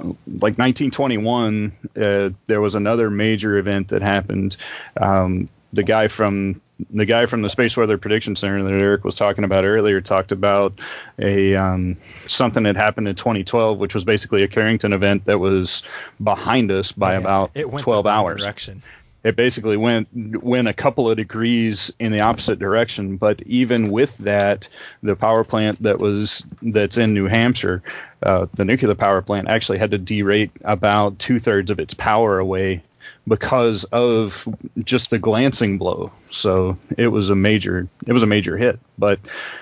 like 0.00 0.56
1921, 0.56 1.72
uh, 1.96 2.30
there 2.46 2.60
was 2.60 2.74
another 2.74 3.10
major 3.10 3.58
event 3.58 3.88
that 3.88 4.02
happened. 4.02 4.56
Um, 5.00 5.48
the 5.72 5.82
guy 5.82 6.08
from 6.08 6.60
the 6.90 7.04
guy 7.04 7.26
from 7.26 7.42
the 7.42 7.50
Space 7.50 7.76
Weather 7.76 7.98
Prediction 7.98 8.36
Center 8.36 8.62
that 8.62 8.72
Eric 8.72 9.04
was 9.04 9.16
talking 9.16 9.44
about 9.44 9.64
earlier 9.64 10.00
talked 10.00 10.32
about 10.32 10.78
a 11.18 11.56
um, 11.56 11.96
something 12.26 12.62
that 12.62 12.76
happened 12.76 13.08
in 13.08 13.16
2012, 13.16 13.78
which 13.78 13.94
was 13.94 14.04
basically 14.04 14.42
a 14.44 14.48
Carrington 14.48 14.92
event 14.92 15.24
that 15.26 15.38
was 15.38 15.82
behind 16.22 16.70
us 16.70 16.92
by 16.92 17.14
about 17.14 17.50
it 17.54 17.68
went 17.68 17.82
12 17.82 18.04
the 18.04 18.10
hours 18.10 18.42
Direction. 18.42 18.82
It 19.28 19.36
basically 19.36 19.76
went 19.76 20.08
went 20.42 20.68
a 20.68 20.72
couple 20.72 21.10
of 21.10 21.18
degrees 21.18 21.92
in 21.98 22.12
the 22.12 22.20
opposite 22.20 22.58
direction. 22.58 23.18
But 23.18 23.42
even 23.42 23.88
with 23.88 24.16
that, 24.18 24.68
the 25.02 25.14
power 25.14 25.44
plant 25.44 25.82
that 25.82 25.98
was 25.98 26.42
that's 26.62 26.96
in 26.96 27.12
New 27.12 27.26
Hampshire, 27.26 27.82
uh, 28.22 28.46
the 28.54 28.64
nuclear 28.64 28.94
power 28.94 29.20
plant 29.20 29.48
actually 29.48 29.76
had 29.76 29.90
to 29.90 29.98
derate 29.98 30.50
about 30.64 31.18
two 31.18 31.38
thirds 31.38 31.70
of 31.70 31.78
its 31.78 31.92
power 31.92 32.38
away 32.38 32.82
because 33.26 33.84
of 33.84 34.48
just 34.82 35.10
the 35.10 35.18
glancing 35.18 35.76
blow. 35.76 36.10
So 36.30 36.78
it 36.96 37.08
was 37.08 37.28
a 37.28 37.36
major 37.36 37.86
it 38.06 38.14
was 38.14 38.22
a 38.22 38.26
major 38.26 38.56
hit. 38.56 38.80
But 38.96 39.20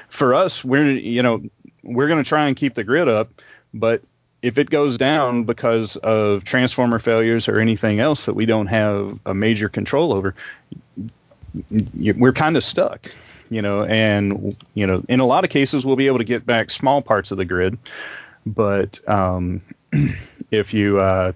for 0.08 0.32
us, 0.32 0.64
we're 0.64 0.92
you 0.92 1.24
know 1.24 1.42
we're 1.82 2.06
going 2.06 2.22
to 2.22 2.28
try 2.28 2.46
and 2.46 2.56
keep 2.56 2.76
the 2.76 2.84
grid 2.84 3.08
up, 3.08 3.42
but 3.74 4.00
if 4.42 4.58
it 4.58 4.70
goes 4.70 4.98
down 4.98 5.44
because 5.44 5.96
of 5.96 6.44
transformer 6.44 6.98
failures 6.98 7.48
or 7.48 7.58
anything 7.58 8.00
else 8.00 8.26
that 8.26 8.34
we 8.34 8.46
don't 8.46 8.66
have 8.66 9.18
a 9.26 9.34
major 9.34 9.68
control 9.68 10.12
over, 10.12 10.34
we're 11.70 12.32
kind 12.32 12.56
of 12.56 12.64
stuck, 12.64 13.10
you 13.50 13.62
know. 13.62 13.82
And 13.84 14.56
you 14.74 14.86
know, 14.86 15.02
in 15.08 15.20
a 15.20 15.26
lot 15.26 15.44
of 15.44 15.50
cases, 15.50 15.84
we'll 15.84 15.96
be 15.96 16.06
able 16.06 16.18
to 16.18 16.24
get 16.24 16.44
back 16.44 16.70
small 16.70 17.02
parts 17.02 17.30
of 17.30 17.38
the 17.38 17.44
grid, 17.44 17.78
but 18.44 19.00
um, 19.08 19.62
if 20.50 20.74
you 20.74 21.00
uh, 21.00 21.32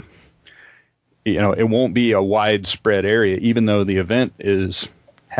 you 1.24 1.40
know, 1.40 1.52
it 1.52 1.64
won't 1.64 1.94
be 1.94 2.12
a 2.12 2.22
widespread 2.22 3.04
area, 3.04 3.36
even 3.38 3.66
though 3.66 3.84
the 3.84 3.96
event 3.96 4.34
is 4.38 4.88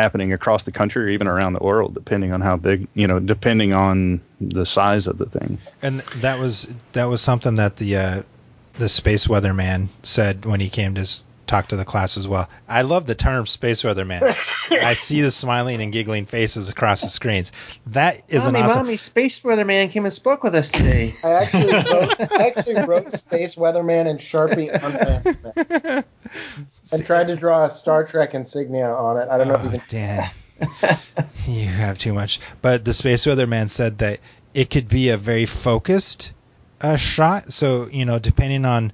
happening 0.00 0.32
across 0.32 0.62
the 0.62 0.72
country 0.72 1.04
or 1.04 1.08
even 1.08 1.26
around 1.26 1.52
the 1.52 1.62
world, 1.62 1.94
depending 1.94 2.32
on 2.32 2.40
how 2.40 2.56
big, 2.56 2.88
you 2.94 3.06
know, 3.06 3.20
depending 3.20 3.72
on 3.72 4.20
the 4.40 4.64
size 4.64 5.06
of 5.06 5.18
the 5.18 5.26
thing. 5.26 5.58
And 5.82 6.00
that 6.16 6.38
was 6.38 6.72
that 6.92 7.04
was 7.04 7.20
something 7.20 7.56
that 7.56 7.76
the 7.76 7.96
uh, 7.96 8.22
the 8.78 8.88
space 8.88 9.26
weatherman 9.26 9.88
said 10.02 10.44
when 10.46 10.60
he 10.60 10.68
came 10.68 10.94
to 10.94 11.06
talk 11.50 11.66
to 11.68 11.76
the 11.76 11.84
class 11.84 12.16
as 12.16 12.26
well. 12.28 12.48
I 12.68 12.82
love 12.82 13.06
the 13.06 13.14
term 13.14 13.46
space 13.46 13.82
weatherman. 13.82 14.22
I 14.70 14.94
see 14.94 15.20
the 15.20 15.30
smiling 15.30 15.82
and 15.82 15.92
giggling 15.92 16.24
faces 16.26 16.68
across 16.68 17.02
the 17.02 17.08
screens. 17.08 17.50
That 17.88 18.22
is 18.28 18.44
mommy, 18.44 18.60
an 18.60 18.64
awesome. 18.66 18.86
mommy, 18.86 18.96
Space 18.96 19.40
Weatherman 19.40 19.90
came 19.90 20.04
and 20.04 20.14
spoke 20.14 20.44
with 20.44 20.54
us 20.54 20.70
today. 20.70 21.10
I 21.24 21.30
actually 21.32 21.72
wrote, 21.72 22.32
I 22.32 22.46
actually 22.46 22.74
wrote 22.86 23.12
Space 23.12 23.54
Weatherman 23.56 24.06
and 24.06 24.20
Sharpie 24.20 24.70
on 24.82 25.66
it 25.66 26.04
and 26.92 27.06
tried 27.06 27.26
to 27.26 27.36
draw 27.36 27.64
a 27.64 27.70
Star 27.70 28.04
Trek 28.04 28.34
insignia 28.34 28.88
on 28.88 29.16
it. 29.20 29.28
I 29.28 29.36
don't 29.36 29.48
know 29.48 29.54
if 29.56 29.64
you 29.64 29.70
Oh, 29.70 29.82
can. 29.88 30.30
Dan, 30.60 30.98
you 31.48 31.66
have 31.66 31.98
too 31.98 32.12
much. 32.12 32.38
But 32.62 32.84
the 32.84 32.92
space 32.94 33.24
weatherman 33.26 33.70
said 33.70 33.98
that 33.98 34.20
it 34.54 34.70
could 34.70 34.88
be 34.88 35.08
a 35.08 35.16
very 35.16 35.46
focused 35.46 36.32
uh, 36.80 36.96
shot. 36.96 37.52
So 37.52 37.88
you 37.90 38.04
know, 38.04 38.18
depending 38.18 38.64
on 38.64 38.92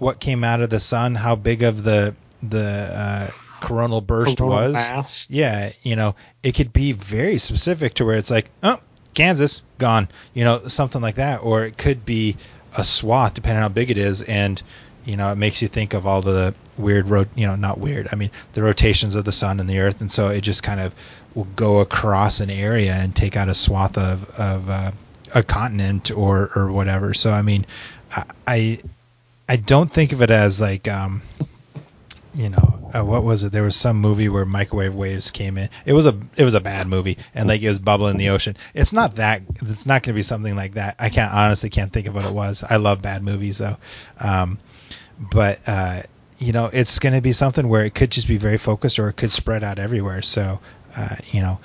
what 0.00 0.18
came 0.18 0.42
out 0.42 0.62
of 0.62 0.70
the 0.70 0.80
sun, 0.80 1.14
how 1.14 1.36
big 1.36 1.62
of 1.62 1.82
the 1.82 2.14
the 2.42 2.90
uh, 2.92 3.30
coronal 3.60 4.00
burst 4.00 4.38
Coronal 4.38 4.56
was. 4.56 4.72
mass. 4.74 5.26
Yeah, 5.30 5.70
you 5.82 5.94
know, 5.94 6.14
it 6.42 6.52
could 6.54 6.72
be 6.72 6.92
very 6.92 7.36
specific 7.36 7.94
to 7.94 8.06
where 8.06 8.16
it's 8.16 8.30
like, 8.30 8.50
oh, 8.62 8.78
Kansas 9.14 9.62
gone, 9.78 10.08
you 10.32 10.42
know, 10.42 10.66
something 10.68 11.02
like 11.02 11.16
that, 11.16 11.42
or 11.42 11.64
it 11.64 11.76
could 11.76 12.06
be 12.06 12.36
a 12.76 12.84
swath, 12.84 13.34
depending 13.34 13.58
on 13.58 13.62
how 13.62 13.68
big 13.68 13.90
it 13.90 13.98
is, 13.98 14.22
and 14.22 14.62
you 15.04 15.16
know, 15.16 15.30
it 15.32 15.36
makes 15.36 15.60
you 15.60 15.68
think 15.68 15.92
of 15.92 16.06
all 16.06 16.22
the 16.22 16.54
weird 16.78 17.08
rot, 17.08 17.28
you 17.34 17.46
know, 17.46 17.56
not 17.56 17.78
weird. 17.78 18.08
I 18.12 18.16
mean, 18.16 18.30
the 18.52 18.62
rotations 18.62 19.14
of 19.14 19.24
the 19.24 19.32
sun 19.32 19.60
and 19.60 19.68
the 19.68 19.80
Earth, 19.80 20.00
and 20.00 20.10
so 20.10 20.28
it 20.28 20.40
just 20.40 20.62
kind 20.62 20.80
of 20.80 20.94
will 21.34 21.48
go 21.56 21.80
across 21.80 22.40
an 22.40 22.48
area 22.48 22.94
and 22.94 23.14
take 23.14 23.36
out 23.36 23.48
a 23.48 23.54
swath 23.54 23.98
of 23.98 24.28
of 24.38 24.70
uh, 24.70 24.92
a 25.34 25.42
continent 25.42 26.10
or 26.10 26.50
or 26.56 26.72
whatever. 26.72 27.12
So 27.12 27.32
I 27.32 27.42
mean, 27.42 27.66
I 28.16 28.24
I, 28.46 28.78
I 29.50 29.56
don't 29.56 29.90
think 29.90 30.12
of 30.12 30.22
it 30.22 30.30
as 30.30 30.60
like 30.60 30.86
um, 30.86 31.22
you 32.36 32.50
know, 32.50 32.90
uh, 32.94 33.04
what 33.04 33.24
was 33.24 33.42
it? 33.42 33.50
There 33.50 33.64
was 33.64 33.74
some 33.74 33.96
movie 33.96 34.28
where 34.28 34.44
microwave 34.44 34.94
waves 34.94 35.32
came 35.32 35.58
in. 35.58 35.68
It 35.84 35.92
was 35.92 36.06
a 36.06 36.16
it 36.36 36.44
was 36.44 36.54
a 36.54 36.60
bad 36.60 36.86
movie, 36.86 37.18
and 37.34 37.48
like 37.48 37.60
it 37.60 37.68
was 37.68 37.80
bubbling 37.80 38.12
in 38.12 38.18
the 38.18 38.28
ocean. 38.28 38.56
It's 38.74 38.92
not 38.92 39.16
that. 39.16 39.42
It's 39.62 39.86
not 39.86 40.04
going 40.04 40.12
to 40.14 40.18
be 40.18 40.22
something 40.22 40.54
like 40.54 40.74
that. 40.74 40.94
I 41.00 41.08
can't 41.08 41.34
honestly 41.34 41.68
can't 41.68 41.92
think 41.92 42.06
of 42.06 42.14
what 42.14 42.26
it 42.26 42.32
was. 42.32 42.62
I 42.62 42.76
love 42.76 43.02
bad 43.02 43.24
movies 43.24 43.58
though, 43.58 43.76
um, 44.20 44.56
but 45.18 45.58
uh, 45.66 46.02
you 46.38 46.52
know, 46.52 46.70
it's 46.72 47.00
going 47.00 47.14
to 47.14 47.20
be 47.20 47.32
something 47.32 47.68
where 47.68 47.84
it 47.84 47.92
could 47.92 48.12
just 48.12 48.28
be 48.28 48.36
very 48.36 48.56
focused, 48.56 49.00
or 49.00 49.08
it 49.08 49.14
could 49.14 49.32
spread 49.32 49.64
out 49.64 49.80
everywhere. 49.80 50.22
So, 50.22 50.60
uh, 50.96 51.16
you 51.32 51.40
know, 51.40 51.58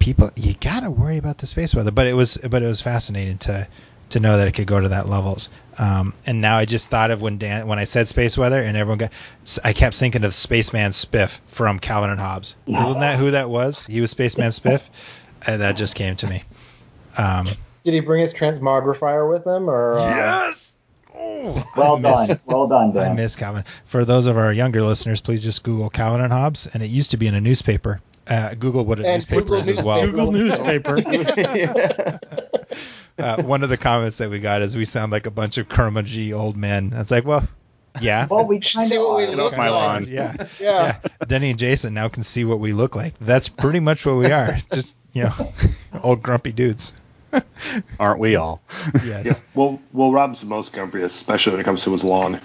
people 0.00 0.30
you 0.36 0.52
got 0.60 0.80
to 0.80 0.90
worry 0.90 1.16
about 1.16 1.38
the 1.38 1.46
space 1.46 1.74
weather. 1.74 1.92
But 1.92 2.08
it 2.08 2.12
was 2.12 2.36
but 2.36 2.62
it 2.62 2.66
was 2.66 2.82
fascinating 2.82 3.38
to 3.38 3.66
to 4.10 4.20
know 4.20 4.36
that 4.36 4.46
it 4.48 4.52
could 4.52 4.66
go 4.66 4.80
to 4.80 4.88
that 4.88 5.08
levels. 5.08 5.50
Um, 5.78 6.14
and 6.26 6.40
now 6.40 6.56
I 6.56 6.64
just 6.64 6.88
thought 6.88 7.10
of 7.10 7.20
when 7.20 7.36
Dan 7.38 7.66
when 7.66 7.78
I 7.78 7.84
said 7.84 8.06
space 8.08 8.38
weather 8.38 8.60
and 8.60 8.76
everyone 8.76 8.98
got 8.98 9.12
I 9.64 9.72
kept 9.72 9.96
thinking 9.96 10.22
of 10.24 10.32
Spaceman 10.34 10.92
Spiff 10.92 11.40
from 11.46 11.78
Calvin 11.78 12.10
and 12.10 12.20
Hobbes. 12.20 12.56
Wasn't 12.66 13.00
that 13.00 13.18
who 13.18 13.30
that 13.32 13.50
was? 13.50 13.84
He 13.86 14.00
was 14.00 14.10
Spaceman 14.10 14.48
Spiff. 14.50 14.88
And 15.46 15.60
that 15.60 15.76
just 15.76 15.94
came 15.94 16.16
to 16.16 16.26
me. 16.26 16.42
Um, 17.18 17.46
Did 17.84 17.92
he 17.94 18.00
bring 18.00 18.22
his 18.22 18.32
transmogrifier 18.32 19.28
with 19.30 19.46
him, 19.46 19.68
or 19.68 19.92
uh, 19.98 19.98
yes. 20.08 20.72
Oh, 21.14 21.64
Well 21.76 21.98
miss- 21.98 22.28
done. 22.28 22.40
Well 22.46 22.66
done, 22.66 22.90
I 22.96 23.04
Dan. 23.08 23.16
miss 23.16 23.36
Calvin. 23.36 23.62
For 23.84 24.04
those 24.06 24.26
of 24.26 24.38
our 24.38 24.52
younger 24.54 24.80
listeners, 24.82 25.20
please 25.20 25.44
just 25.44 25.62
Google 25.62 25.90
Calvin 25.90 26.22
and 26.22 26.32
Hobbes, 26.32 26.66
and 26.72 26.82
it 26.82 26.88
used 26.90 27.10
to 27.10 27.16
be 27.18 27.26
in 27.26 27.34
a 27.34 27.40
newspaper. 27.42 28.00
Uh, 28.26 28.54
Google 28.54 28.86
what 28.86 29.00
a 29.00 29.04
And 29.04 29.14
newspaper 29.16 29.42
Google 29.42 29.56
is 29.56 29.68
as 29.68 29.84
well. 29.84 30.00
Google 30.06 30.32
newspaper. 30.32 30.96
Uh, 33.18 33.42
one 33.42 33.62
of 33.62 33.68
the 33.68 33.76
comments 33.76 34.18
that 34.18 34.28
we 34.30 34.40
got 34.40 34.62
is 34.62 34.76
we 34.76 34.84
sound 34.84 35.12
like 35.12 35.26
a 35.26 35.30
bunch 35.30 35.56
of 35.58 35.68
curmudgeonly 35.68 36.36
old 36.36 36.56
men. 36.56 36.92
It's 36.96 37.10
like, 37.12 37.24
well, 37.24 37.46
yeah. 38.00 38.26
Well, 38.28 38.44
we 38.44 38.60
See 38.60 38.76
kind 38.78 38.92
of 38.92 39.02
what 39.02 39.16
we 39.18 39.24
are. 39.24 39.36
look 39.36 39.52
off 39.52 39.58
my 39.58 39.68
like. 39.68 39.70
lawn. 39.70 40.06
Yeah. 40.08 40.34
Yeah. 40.60 40.98
yeah. 41.20 41.26
Denny 41.26 41.50
and 41.50 41.58
Jason 41.58 41.94
now 41.94 42.08
can 42.08 42.22
see 42.24 42.44
what 42.44 42.58
we 42.58 42.72
look 42.72 42.96
like. 42.96 43.16
That's 43.20 43.48
pretty 43.48 43.78
much 43.80 44.04
what 44.04 44.16
we 44.16 44.32
are. 44.32 44.56
Just, 44.72 44.96
you 45.12 45.24
know, 45.24 45.52
old 46.02 46.22
grumpy 46.22 46.50
dudes. 46.52 46.92
Aren't 48.00 48.20
we 48.20 48.36
all? 48.36 48.62
Yes. 49.04 49.26
Yeah. 49.26 49.32
Well, 49.54 49.80
well, 49.92 50.12
Rob's 50.12 50.40
the 50.40 50.46
most 50.46 50.72
grumpy, 50.72 51.02
especially 51.02 51.52
when 51.52 51.60
it 51.60 51.64
comes 51.64 51.82
to 51.84 51.92
his 51.92 52.02
lawn. 52.04 52.40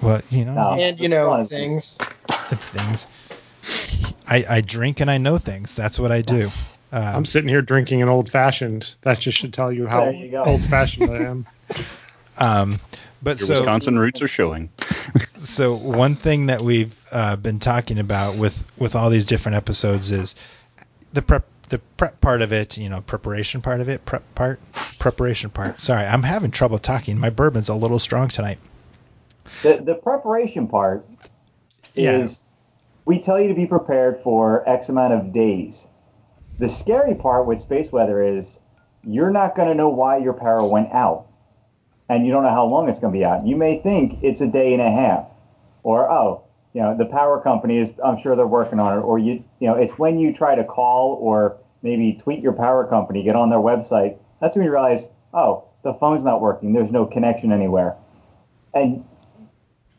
Well, 0.00 0.20
you 0.30 0.44
know, 0.44 0.54
No. 0.54 0.72
And 0.72 0.98
you 0.98 1.08
know 1.08 1.44
things. 1.44 1.96
things. 2.28 3.06
I, 4.28 4.44
I 4.48 4.60
drink 4.60 5.00
and 5.00 5.10
I 5.10 5.18
know 5.18 5.38
things. 5.38 5.76
That's 5.76 5.98
what 5.98 6.10
I 6.12 6.22
do. 6.22 6.50
Uh, 6.92 7.12
I'm 7.14 7.24
sitting 7.24 7.48
here 7.48 7.62
drinking 7.62 8.02
an 8.02 8.08
old 8.08 8.30
fashioned. 8.30 8.94
That 9.02 9.18
just 9.18 9.38
should 9.38 9.54
tell 9.54 9.72
you 9.72 9.86
how 9.86 10.10
you 10.10 10.36
old 10.36 10.62
fashioned 10.64 11.10
I 11.10 11.22
am. 11.22 11.46
um, 12.38 12.78
but 13.22 13.38
Your 13.40 13.46
so 13.46 13.54
Wisconsin 13.54 13.98
roots 13.98 14.20
are 14.20 14.28
showing. 14.28 14.68
so 15.38 15.74
one 15.74 16.16
thing 16.16 16.46
that 16.46 16.60
we've 16.60 16.94
uh, 17.10 17.36
been 17.36 17.58
talking 17.58 17.98
about 17.98 18.36
with 18.36 18.66
with 18.78 18.94
all 18.94 19.08
these 19.08 19.24
different 19.24 19.56
episodes 19.56 20.10
is 20.10 20.34
the 21.14 21.22
prep 21.22 21.46
the 21.70 21.78
prep 21.96 22.20
part 22.20 22.42
of 22.42 22.52
it 22.52 22.76
you 22.76 22.90
know 22.90 23.00
preparation 23.00 23.62
part 23.62 23.80
of 23.80 23.88
it 23.88 24.04
prep 24.04 24.22
part 24.34 24.60
preparation 24.98 25.48
part 25.48 25.80
sorry 25.80 26.04
i'm 26.04 26.22
having 26.22 26.50
trouble 26.50 26.78
talking 26.78 27.18
my 27.18 27.30
bourbon's 27.30 27.70
a 27.70 27.74
little 27.74 27.98
strong 27.98 28.28
tonight 28.28 28.58
The, 29.62 29.80
the 29.82 29.94
preparation 29.94 30.68
part 30.68 31.06
Yeah. 31.94 32.18
is 32.18 32.44
we 33.06 33.18
tell 33.20 33.40
you 33.40 33.48
to 33.48 33.54
be 33.54 33.66
prepared 33.66 34.18
for 34.22 34.68
X 34.68 34.88
amount 34.90 35.14
of 35.14 35.32
days. 35.32 35.88
The 36.58 36.68
scary 36.68 37.14
part 37.14 37.46
with 37.46 37.60
space 37.60 37.90
weather 37.90 38.22
is 38.22 38.60
you're 39.04 39.30
not 39.30 39.54
going 39.54 39.68
to 39.68 39.74
know 39.74 39.88
why 39.88 40.18
your 40.18 40.32
power 40.32 40.64
went 40.64 40.92
out. 40.92 41.26
And 42.08 42.26
you 42.26 42.32
don't 42.32 42.42
know 42.42 42.50
how 42.50 42.66
long 42.66 42.88
it's 42.88 43.00
going 43.00 43.12
to 43.12 43.18
be 43.18 43.24
out. 43.24 43.46
You 43.46 43.56
may 43.56 43.80
think 43.80 44.22
it's 44.22 44.40
a 44.40 44.46
day 44.46 44.72
and 44.74 44.82
a 44.82 44.90
half. 44.90 45.28
Or, 45.82 46.10
oh, 46.10 46.44
you 46.74 46.82
know, 46.82 46.96
the 46.96 47.06
power 47.06 47.40
company 47.40 47.78
is, 47.78 47.92
I'm 48.04 48.18
sure 48.20 48.36
they're 48.36 48.46
working 48.46 48.78
on 48.78 48.98
it. 48.98 49.00
Or, 49.00 49.18
you, 49.18 49.42
you 49.60 49.68
know, 49.68 49.74
it's 49.74 49.98
when 49.98 50.18
you 50.18 50.32
try 50.32 50.54
to 50.54 50.64
call 50.64 51.18
or 51.20 51.58
maybe 51.82 52.12
tweet 52.12 52.40
your 52.40 52.52
power 52.52 52.86
company, 52.86 53.22
get 53.22 53.34
on 53.34 53.50
their 53.50 53.58
website. 53.58 54.18
That's 54.40 54.56
when 54.56 54.64
you 54.64 54.70
realize, 54.70 55.08
oh, 55.32 55.64
the 55.84 55.94
phone's 55.94 56.22
not 56.22 56.40
working. 56.40 56.72
There's 56.72 56.92
no 56.92 57.06
connection 57.06 57.50
anywhere. 57.50 57.96
And 58.74 59.04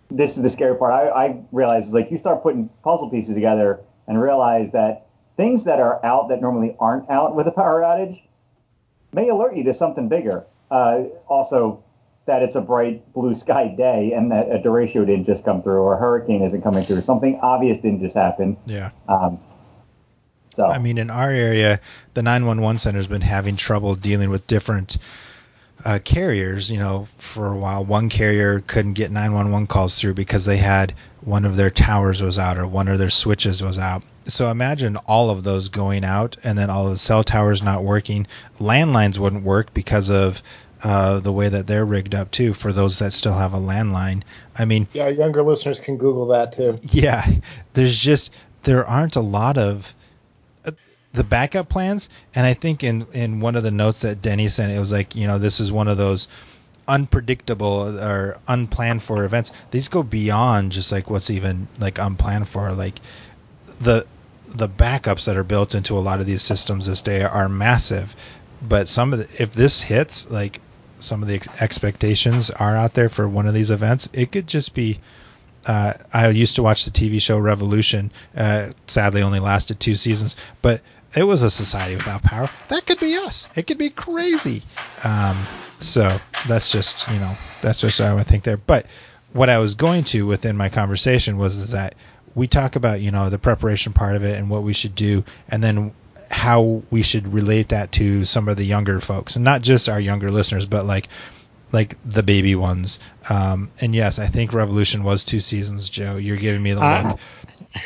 this 0.09 0.37
is 0.37 0.43
the 0.43 0.49
scary 0.49 0.77
part. 0.77 0.93
I, 0.93 1.09
I 1.09 1.43
realize 1.51 1.91
like 1.91 2.11
you 2.11 2.17
start 2.17 2.43
putting 2.43 2.69
puzzle 2.83 3.09
pieces 3.09 3.33
together 3.33 3.81
and 4.07 4.21
realize 4.21 4.71
that 4.71 5.02
things 5.37 5.63
that 5.65 5.79
are 5.79 6.03
out 6.05 6.29
that 6.29 6.41
normally 6.41 6.75
aren't 6.79 7.09
out 7.09 7.35
with 7.35 7.47
a 7.47 7.51
power 7.51 7.81
outage 7.81 8.21
may 9.13 9.29
alert 9.29 9.55
you 9.55 9.63
to 9.63 9.73
something 9.73 10.07
bigger. 10.07 10.45
Uh, 10.69 11.03
also, 11.27 11.83
that 12.25 12.41
it's 12.41 12.55
a 12.55 12.61
bright 12.61 13.11
blue 13.13 13.33
sky 13.33 13.67
day 13.67 14.13
and 14.13 14.31
that 14.31 14.49
a 14.49 14.57
derecho 14.57 15.05
didn't 15.05 15.25
just 15.25 15.43
come 15.43 15.61
through 15.61 15.81
or 15.81 15.95
a 15.95 15.97
hurricane 15.97 16.41
isn't 16.41 16.61
coming 16.61 16.85
through. 16.85 17.01
Something 17.01 17.39
obvious 17.41 17.77
didn't 17.77 17.99
just 17.99 18.15
happen. 18.15 18.55
Yeah. 18.65 18.91
Um, 19.09 19.39
so 20.53 20.67
I 20.67 20.77
mean, 20.77 20.97
in 20.97 21.09
our 21.09 21.31
area, 21.31 21.81
the 22.13 22.23
911 22.23 22.77
center 22.77 22.97
has 22.97 23.07
been 23.07 23.21
having 23.21 23.55
trouble 23.55 23.95
dealing 23.95 24.29
with 24.29 24.45
different 24.47 24.97
uh, 25.85 25.99
carriers. 26.03 26.69
You 26.69 26.79
know, 26.79 27.07
for 27.17 27.47
a 27.47 27.57
while, 27.57 27.83
one 27.83 28.09
carrier 28.09 28.61
couldn't 28.67 28.93
get 28.93 29.11
911 29.11 29.67
calls 29.67 29.99
through 29.99 30.13
because 30.13 30.45
they 30.45 30.57
had 30.57 30.93
one 31.21 31.45
of 31.45 31.55
their 31.55 31.69
towers 31.69 32.21
was 32.21 32.37
out 32.37 32.57
or 32.57 32.67
one 32.67 32.87
of 32.87 32.99
their 32.99 33.09
switches 33.09 33.61
was 33.61 33.77
out. 33.77 34.03
So 34.27 34.49
imagine 34.49 34.95
all 35.05 35.29
of 35.29 35.43
those 35.43 35.69
going 35.69 36.03
out 36.03 36.37
and 36.43 36.57
then 36.57 36.69
all 36.69 36.89
the 36.89 36.97
cell 36.97 37.23
towers 37.23 37.61
not 37.61 37.83
working. 37.83 38.27
Landlines 38.59 39.17
wouldn't 39.17 39.43
work 39.43 39.73
because 39.73 40.09
of 40.09 40.41
uh, 40.83 41.19
the 41.19 41.31
way 41.31 41.47
that 41.49 41.67
they're 41.67 41.85
rigged 41.85 42.15
up 42.15 42.31
too. 42.31 42.53
For 42.53 42.73
those 42.73 42.99
that 42.99 43.13
still 43.13 43.33
have 43.33 43.53
a 43.53 43.57
landline, 43.57 44.23
I 44.57 44.65
mean, 44.65 44.87
Yeah, 44.93 45.07
younger 45.07 45.43
listeners 45.43 45.79
can 45.79 45.97
Google 45.97 46.27
that 46.27 46.53
too. 46.53 46.77
yeah, 46.91 47.25
there's 47.73 47.97
just 47.97 48.33
there 48.63 48.85
aren't 48.85 49.15
a 49.15 49.21
lot 49.21 49.57
of 49.57 49.93
the 51.13 51.23
backup 51.23 51.69
plans, 51.69 52.09
and 52.33 52.45
I 52.45 52.53
think 52.53 52.83
in 52.83 53.05
in 53.13 53.39
one 53.39 53.55
of 53.55 53.63
the 53.63 53.71
notes 53.71 54.01
that 54.01 54.21
Denny 54.21 54.47
sent, 54.47 54.71
it 54.71 54.79
was 54.79 54.91
like 54.91 55.15
you 55.15 55.27
know 55.27 55.37
this 55.37 55.59
is 55.59 55.71
one 55.71 55.87
of 55.87 55.97
those 55.97 56.27
unpredictable 56.87 57.97
or 57.99 58.37
unplanned 58.47 59.03
for 59.03 59.23
events. 59.23 59.51
These 59.71 59.87
go 59.87 60.03
beyond 60.03 60.71
just 60.71 60.91
like 60.91 61.09
what's 61.09 61.29
even 61.29 61.67
like 61.79 61.99
unplanned 61.99 62.49
for. 62.49 62.71
Like 62.73 62.99
the 63.79 64.05
the 64.47 64.67
backups 64.67 65.25
that 65.25 65.37
are 65.37 65.43
built 65.43 65.75
into 65.75 65.97
a 65.97 65.99
lot 65.99 66.19
of 66.19 66.25
these 66.25 66.41
systems 66.41 66.87
this 66.87 67.01
day 67.01 67.21
are 67.21 67.49
massive, 67.49 68.15
but 68.67 68.87
some 68.87 69.13
of 69.13 69.19
the, 69.19 69.41
if 69.41 69.53
this 69.53 69.81
hits 69.81 70.29
like 70.29 70.61
some 70.99 71.21
of 71.21 71.27
the 71.27 71.35
ex- 71.35 71.47
expectations 71.59 72.49
are 72.49 72.75
out 72.75 72.93
there 72.93 73.09
for 73.09 73.27
one 73.27 73.47
of 73.47 73.53
these 73.53 73.71
events, 73.71 74.09
it 74.13 74.31
could 74.31 74.47
just 74.47 74.73
be 74.73 74.99
uh, 75.65 75.93
I 76.13 76.29
used 76.29 76.55
to 76.55 76.63
watch 76.63 76.85
the 76.85 76.91
TV 76.91 77.21
show 77.21 77.37
Revolution. 77.37 78.11
Uh, 78.35 78.69
sadly, 78.87 79.21
only 79.21 79.39
lasted 79.39 79.79
two 79.79 79.95
seasons, 79.95 80.35
but 80.61 80.81
it 81.15 81.23
was 81.23 81.43
a 81.43 81.49
society 81.49 81.95
without 81.95 82.23
power. 82.23 82.49
That 82.69 82.85
could 82.85 82.99
be 82.99 83.15
us. 83.15 83.47
It 83.55 83.67
could 83.67 83.77
be 83.77 83.89
crazy. 83.89 84.63
Um, 85.03 85.37
so 85.79 86.17
that's 86.47 86.71
just 86.71 87.07
you 87.09 87.19
know 87.19 87.35
that's 87.61 87.81
just 87.81 87.99
what 87.99 88.09
I 88.09 88.13
would 88.13 88.27
think 88.27 88.43
there. 88.43 88.57
But 88.57 88.85
what 89.33 89.49
I 89.49 89.59
was 89.59 89.75
going 89.75 90.03
to 90.05 90.25
within 90.25 90.57
my 90.57 90.69
conversation 90.69 91.37
was 91.37 91.57
is 91.57 91.71
that 91.71 91.95
we 92.35 92.47
talk 92.47 92.75
about 92.75 93.01
you 93.01 93.11
know 93.11 93.29
the 93.29 93.39
preparation 93.39 93.93
part 93.93 94.15
of 94.15 94.23
it 94.23 94.37
and 94.37 94.49
what 94.49 94.63
we 94.63 94.73
should 94.73 94.95
do, 94.95 95.23
and 95.49 95.63
then 95.63 95.93
how 96.31 96.81
we 96.89 97.03
should 97.03 97.31
relate 97.31 97.69
that 97.69 97.91
to 97.93 98.25
some 98.25 98.47
of 98.47 98.57
the 98.57 98.65
younger 98.65 98.99
folks, 98.99 99.35
and 99.35 99.45
not 99.45 99.61
just 99.61 99.89
our 99.89 99.99
younger 99.99 100.31
listeners, 100.31 100.65
but 100.65 100.85
like 100.85 101.09
like 101.73 101.95
the 102.05 102.23
baby 102.23 102.55
ones. 102.55 102.99
Um, 103.29 103.69
and 103.81 103.93
yes, 103.93 104.17
I 104.19 104.27
think 104.27 104.53
Revolution 104.53 105.03
was 105.03 105.25
two 105.25 105.41
seasons. 105.41 105.89
Joe, 105.89 106.15
you're 106.15 106.37
giving 106.37 106.63
me 106.63 106.71
the 106.73 106.81
Uh, 106.81 107.03
look. 107.09 107.19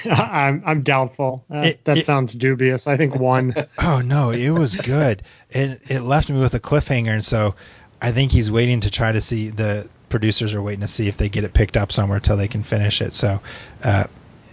I'm 0.19 0.61
I'm 0.65 0.81
doubtful. 0.83 1.43
Uh, 1.51 1.59
It- 1.59 1.83
that 1.85 1.97
it- 1.97 2.05
sounds 2.05 2.33
dubious. 2.33 2.85
I 2.88 2.97
think 2.97 3.15
one. 3.15 3.55
Oh 3.79 4.01
no, 4.01 4.29
it 4.31 4.51
was 4.51 4.75
good. 4.75 5.23
it 5.49 5.81
it 5.89 6.01
left 6.01 6.29
me 6.29 6.39
with 6.39 6.53
a 6.53 6.59
cliffhanger, 6.59 7.13
and 7.13 7.23
so 7.25 7.55
I 8.01 8.11
think 8.11 8.31
he's 8.31 8.51
waiting 8.51 8.81
to 8.81 8.91
try 8.91 9.11
to 9.11 9.21
see 9.21 9.49
the 9.49 9.88
producers 10.09 10.53
are 10.53 10.61
waiting 10.61 10.81
to 10.81 10.88
see 10.88 11.07
if 11.07 11.17
they 11.17 11.29
get 11.29 11.43
it 11.43 11.53
picked 11.53 11.77
up 11.77 11.91
somewhere 11.91 12.19
till 12.19 12.38
they 12.38 12.47
can 12.47 12.63
finish 12.63 13.01
it. 13.01 13.13
So, 13.13 13.39
uh, 13.83 14.03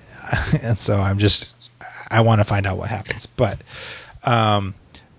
and 0.63 0.79
so 0.79 0.97
I'm 0.99 1.19
just 1.19 1.53
I 2.11 2.21
want 2.21 2.41
to 2.41 2.45
find 2.45 2.67
out 2.67 2.79
what 2.79 2.89
happens. 2.89 3.27
But 3.27 3.59
um, 4.25 4.75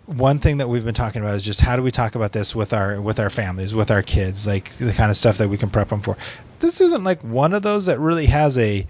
one 0.06 0.40
thing 0.40 0.58
that 0.58 0.70
we've 0.70 0.86
been 0.86 0.94
talking 0.94 1.22
about 1.22 1.36
is 1.36 1.44
just 1.44 1.62
how 1.62 1.76
do 1.76 1.82
we 1.82 1.92
talk 1.92 2.16
about 2.16 2.32
this 2.32 2.56
with 2.56 2.74
our 2.74 3.02
with 3.02 3.20
our 3.20 3.30
families, 3.30 3.74
with 3.74 3.92
our 3.92 4.02
kids, 4.02 4.46
like 4.46 4.70
the 4.78 4.94
kind 4.94 5.10
of 5.10 5.18
stuff 5.18 5.38
that 5.40 5.50
we 5.50 5.58
can 5.58 5.70
prep 5.70 5.90
them 5.90 6.02
for. 6.02 6.18
This 6.60 6.82
isn't 6.82 7.04
like 7.04 7.22
one 7.22 7.54
of 7.54 7.62
those 7.62 7.88
that 7.88 8.00
really 8.00 8.28
has 8.28 8.58
a 8.58 8.86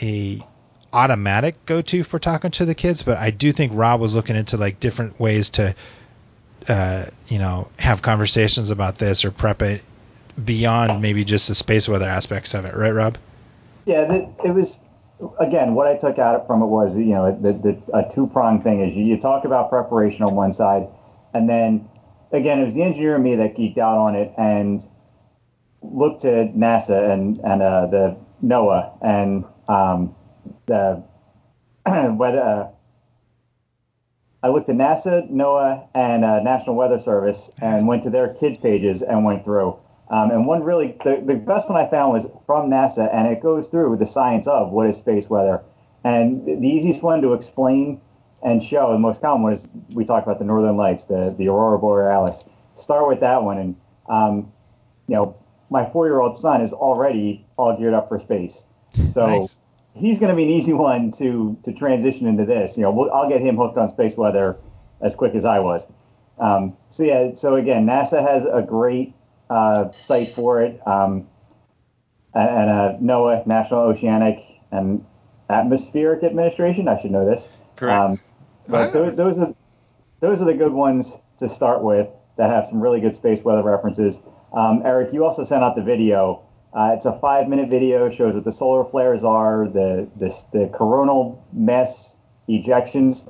a 0.00 0.44
automatic 0.92 1.64
go 1.66 1.82
to 1.82 2.02
for 2.02 2.18
talking 2.18 2.50
to 2.52 2.64
the 2.64 2.74
kids, 2.74 3.02
but 3.02 3.18
I 3.18 3.30
do 3.30 3.52
think 3.52 3.72
Rob 3.74 4.00
was 4.00 4.14
looking 4.14 4.36
into 4.36 4.56
like 4.56 4.80
different 4.80 5.18
ways 5.20 5.50
to 5.50 5.74
uh, 6.68 7.06
you 7.28 7.38
know, 7.38 7.68
have 7.78 8.02
conversations 8.02 8.70
about 8.70 8.98
this 8.98 9.24
or 9.24 9.30
prep 9.30 9.62
it 9.62 9.82
beyond 10.44 11.00
maybe 11.02 11.24
just 11.24 11.48
the 11.48 11.54
space 11.54 11.88
weather 11.88 12.08
aspects 12.08 12.54
of 12.54 12.64
it, 12.64 12.74
right, 12.74 12.92
Rob? 12.92 13.18
Yeah, 13.86 14.12
it 14.44 14.54
was 14.54 14.78
again 15.38 15.74
what 15.74 15.86
I 15.86 15.94
took 15.94 16.18
out 16.18 16.46
from 16.46 16.62
it 16.62 16.66
was 16.66 16.96
you 16.96 17.14
know 17.14 17.32
the, 17.32 17.52
the 17.52 17.78
a 17.94 18.02
two 18.02 18.26
prong 18.26 18.60
thing 18.60 18.80
is 18.80 18.94
you, 18.94 19.04
you 19.04 19.16
talk 19.16 19.44
about 19.44 19.68
preparation 19.68 20.24
on 20.24 20.34
one 20.34 20.52
side, 20.52 20.86
and 21.34 21.48
then 21.48 21.82
again 22.32 22.58
it 22.60 22.64
was 22.64 22.74
the 22.74 22.82
engineer 22.82 23.16
in 23.16 23.22
me 23.22 23.36
that 23.36 23.54
geeked 23.54 23.78
out 23.78 23.98
on 23.98 24.14
it 24.14 24.32
and 24.36 24.86
looked 25.82 26.22
to 26.22 26.46
NASA 26.56 27.12
and 27.12 27.38
and 27.44 27.62
uh, 27.62 27.86
the 27.86 28.16
NOAA 28.44 28.90
and 29.02 29.44
um, 29.68 30.10
the 30.66 31.02
weather. 31.86 32.40
Uh, 32.40 32.66
I 34.42 34.48
looked 34.48 34.70
at 34.70 34.76
NASA, 34.76 35.30
NOAA, 35.30 35.86
and 35.94 36.24
uh, 36.24 36.40
National 36.40 36.76
Weather 36.76 36.98
Service, 36.98 37.50
and 37.60 37.86
went 37.86 38.04
to 38.04 38.10
their 38.10 38.28
kids 38.28 38.58
pages 38.58 39.02
and 39.02 39.24
went 39.24 39.44
through. 39.44 39.76
Um, 40.10 40.30
and 40.32 40.46
one 40.46 40.64
really, 40.64 40.96
the, 41.04 41.22
the 41.24 41.36
best 41.36 41.70
one 41.70 41.80
I 41.80 41.88
found 41.88 42.12
was 42.12 42.26
from 42.44 42.68
NASA, 42.68 43.08
and 43.14 43.28
it 43.28 43.40
goes 43.40 43.68
through 43.68 43.96
the 43.96 44.06
science 44.06 44.48
of 44.48 44.70
what 44.70 44.88
is 44.88 44.96
space 44.96 45.30
weather. 45.30 45.62
And 46.02 46.44
the 46.46 46.68
easiest 46.68 47.02
one 47.02 47.22
to 47.22 47.32
explain 47.32 48.00
and 48.42 48.62
show, 48.62 48.90
the 48.90 48.98
most 48.98 49.20
common 49.20 49.42
one 49.42 49.52
is 49.52 49.68
we 49.90 50.04
talk 50.04 50.24
about 50.24 50.38
the 50.38 50.44
northern 50.44 50.76
lights, 50.76 51.04
the, 51.04 51.34
the 51.36 51.48
aurora 51.48 51.78
borealis. 51.78 52.42
Start 52.74 53.06
with 53.06 53.20
that 53.20 53.42
one. 53.42 53.58
And, 53.58 53.76
um, 54.08 54.52
you 55.06 55.14
know, 55.14 55.36
my 55.68 55.84
four 55.84 56.06
year 56.06 56.20
old 56.20 56.36
son 56.36 56.60
is 56.60 56.72
already 56.72 57.46
all 57.56 57.76
geared 57.76 57.94
up 57.94 58.08
for 58.08 58.18
space. 58.18 58.64
So 59.10 59.26
Nice. 59.26 59.58
he's 59.94 60.18
going 60.18 60.30
to 60.30 60.34
be 60.34 60.44
an 60.44 60.50
easy 60.50 60.72
one 60.72 61.12
to, 61.12 61.56
to 61.64 61.72
transition 61.72 62.26
into 62.26 62.44
this. 62.44 62.76
You 62.76 62.84
know, 62.84 62.90
we'll, 62.90 63.12
I'll 63.12 63.28
get 63.28 63.40
him 63.42 63.56
hooked 63.56 63.76
on 63.76 63.88
space 63.88 64.16
weather 64.16 64.56
as 65.02 65.14
quick 65.14 65.34
as 65.34 65.44
I 65.44 65.60
was. 65.60 65.86
Um, 66.38 66.76
so, 66.88 67.02
yeah, 67.04 67.34
so 67.34 67.56
again, 67.56 67.86
NASA 67.86 68.26
has 68.26 68.46
a 68.46 68.62
great 68.62 69.14
uh, 69.50 69.90
site 69.98 70.28
for 70.28 70.62
it, 70.62 70.80
um, 70.86 71.26
and 72.34 72.70
uh, 72.70 72.96
NOAA, 73.02 73.46
National 73.46 73.80
Oceanic 73.80 74.38
and 74.70 75.04
Atmospheric 75.50 76.22
Administration. 76.22 76.88
I 76.88 76.96
should 76.96 77.10
know 77.10 77.28
this. 77.28 77.48
Correct. 77.76 77.98
Um, 77.98 78.20
but 78.68 78.92
those, 78.92 79.16
those 79.16 79.38
are 79.38 79.54
those 80.20 80.40
are 80.40 80.44
the 80.44 80.54
good 80.54 80.72
ones 80.72 81.18
to 81.38 81.48
start 81.48 81.82
with 81.82 82.08
that 82.36 82.50
have 82.50 82.66
some 82.66 82.80
really 82.80 83.00
good 83.00 83.14
space 83.14 83.42
weather 83.42 83.62
references. 83.62 84.20
Um, 84.52 84.82
Eric, 84.84 85.12
you 85.12 85.24
also 85.24 85.44
sent 85.44 85.64
out 85.64 85.74
the 85.74 85.82
video. 85.82 86.42
Uh, 86.72 86.92
it's 86.94 87.06
a 87.06 87.18
five 87.20 87.48
minute 87.48 87.68
video, 87.68 88.08
shows 88.08 88.34
what 88.34 88.44
the 88.44 88.52
solar 88.52 88.84
flares 88.84 89.24
are, 89.24 89.66
the 89.66 90.08
this, 90.16 90.42
the 90.52 90.70
coronal 90.72 91.44
mass 91.52 92.16
ejections, 92.48 93.28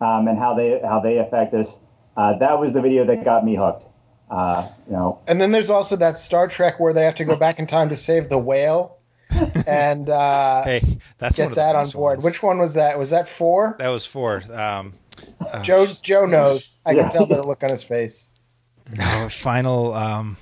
um, 0.00 0.28
and 0.28 0.38
how 0.38 0.54
they 0.54 0.80
how 0.84 1.00
they 1.00 1.18
affect 1.18 1.54
us. 1.54 1.80
Uh, 2.16 2.38
that 2.38 2.60
was 2.60 2.72
the 2.72 2.80
video 2.80 3.04
that 3.04 3.24
got 3.24 3.44
me 3.44 3.56
hooked. 3.56 3.86
Uh, 4.30 4.68
you 4.86 4.92
know, 4.92 5.20
And 5.28 5.40
then 5.40 5.52
there's 5.52 5.70
also 5.70 5.96
that 5.96 6.18
Star 6.18 6.48
Trek 6.48 6.80
where 6.80 6.92
they 6.92 7.04
have 7.04 7.14
to 7.16 7.24
go 7.24 7.36
back 7.36 7.58
in 7.58 7.66
time 7.66 7.90
to 7.90 7.96
save 7.96 8.28
the 8.28 8.38
whale, 8.38 8.98
and 9.66 10.08
uh, 10.10 10.64
Hey, 10.64 10.98
that's 11.18 11.38
one 11.38 11.48
get 11.50 11.54
that 11.56 11.76
on 11.76 11.88
board. 11.90 12.16
ones. 12.18 12.24
Which 12.24 12.42
one 12.42 12.58
was 12.58 12.74
that? 12.74 12.98
Was 12.98 13.10
that 13.10 13.28
four? 13.28 13.76
That 13.78 13.88
was 13.88 14.04
four. 14.06 14.42
Um, 14.52 14.94
uh, 15.40 15.62
Joe 15.62 15.86
Joe 15.86 16.26
knows. 16.26 16.78
I 16.84 16.92
Yeah. 16.92 17.02
can 17.02 17.12
tell 17.12 17.26
by 17.26 17.36
the 17.36 17.46
look 17.46 17.62
on 17.62 17.70
his 17.70 17.82
face. 17.82 18.28
no, 18.92 19.28
final. 19.30 19.92
Um, 19.94 20.36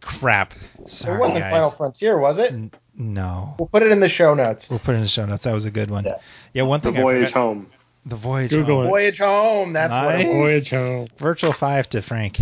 crap. 0.00 0.54
Sorry, 0.86 1.16
it 1.16 1.20
wasn't 1.20 1.40
guys. 1.40 1.52
Final 1.52 1.70
Frontier, 1.70 2.18
was 2.18 2.38
it? 2.38 2.52
N- 2.52 2.70
no. 2.96 3.54
We'll 3.58 3.68
put 3.68 3.82
it 3.82 3.92
in 3.92 4.00
the 4.00 4.08
show 4.08 4.34
notes. 4.34 4.68
We'll 4.70 4.78
put 4.78 4.92
it 4.92 4.96
in 4.96 5.02
the 5.02 5.08
show 5.08 5.24
notes. 5.26 5.44
That 5.44 5.52
was 5.54 5.64
a 5.64 5.70
good 5.70 5.90
one. 5.90 6.04
Yeah. 6.04 6.18
Yeah, 6.52 6.62
one 6.62 6.80
The 6.80 6.92
thing. 6.92 7.00
I 7.00 7.02
voyage 7.02 7.28
forgot- 7.28 7.40
home. 7.40 7.66
The 8.06 8.16
voyage. 8.16 8.50
Google 8.50 8.76
home. 8.78 8.86
it. 8.86 8.88
Voyage 8.88 9.18
home. 9.18 9.72
That's 9.72 9.92
what 9.92 10.14
it 10.14 10.18
Nice. 10.18 10.26
was. 10.26 10.34
Voyage 10.36 10.70
home. 10.70 11.06
Virtual 11.18 11.52
five 11.52 11.88
to 11.90 12.02
Frank. 12.02 12.40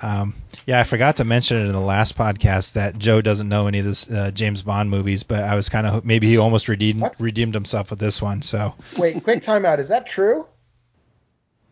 Um, 0.00 0.34
yeah, 0.66 0.80
I 0.80 0.84
forgot 0.84 1.18
to 1.18 1.24
mention 1.24 1.58
it 1.58 1.66
in 1.66 1.72
the 1.72 1.80
last 1.80 2.16
podcast 2.18 2.72
that 2.72 2.98
Joe 2.98 3.20
doesn't 3.20 3.48
know 3.48 3.66
any 3.68 3.78
of 3.78 3.84
this 3.84 4.10
uh, 4.10 4.30
James 4.32 4.62
Bond 4.62 4.90
movies, 4.90 5.22
but 5.22 5.40
I 5.44 5.54
was 5.54 5.68
kind 5.68 5.86
of 5.86 6.04
maybe 6.04 6.26
he 6.28 6.38
almost 6.38 6.68
redeemed 6.68 7.02
What? 7.02 7.20
redeemed 7.20 7.54
himself 7.54 7.90
with 7.90 7.98
this 8.00 8.20
one. 8.20 8.42
So 8.42 8.74
Wait, 8.96 9.22
quick 9.22 9.42
timeout. 9.44 9.78
Is 9.78 9.88
that 9.88 10.06
true? 10.06 10.46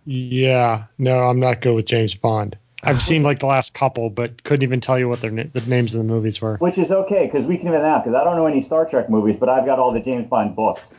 Yeah, 0.05 0.85
no, 0.99 1.19
I'm 1.29 1.41
not 1.41 1.61
good 1.61 1.75
with 1.75 1.87
James 1.87 2.15
Bond. 2.15 2.57
I've 2.83 3.03
seen 3.03 3.23
like 3.23 3.41
the 3.41 3.47
last 3.47 3.75
couple, 3.75 4.09
but 4.09 4.43
couldn't 4.45 4.63
even 4.63 4.81
tell 4.81 4.99
you 4.99 5.09
what 5.09 5.21
their 5.21 5.31
na- 5.31 5.45
the 5.53 5.61
names 5.63 5.93
of 5.95 5.99
the 5.99 6.05
movies 6.05 6.41
were. 6.41 6.57
which 6.59 6.79
is 6.79 6.91
okay 6.91 7.27
because 7.27 7.45
we 7.47 7.59
can 7.59 7.69
even 7.69 7.83
out 7.83 8.03
because 8.05 8.15
I 8.15 8.25
don't 8.25 8.37
know 8.37 8.47
any 8.47 8.61
Star 8.63 8.87
Trek 8.87 9.11
movies, 9.11 9.37
but 9.37 9.49
I've 9.49 9.67
got 9.67 9.79
all 9.79 9.93
the 9.93 10.01
James 10.01 10.27
Bond 10.27 10.55
books. 10.57 10.91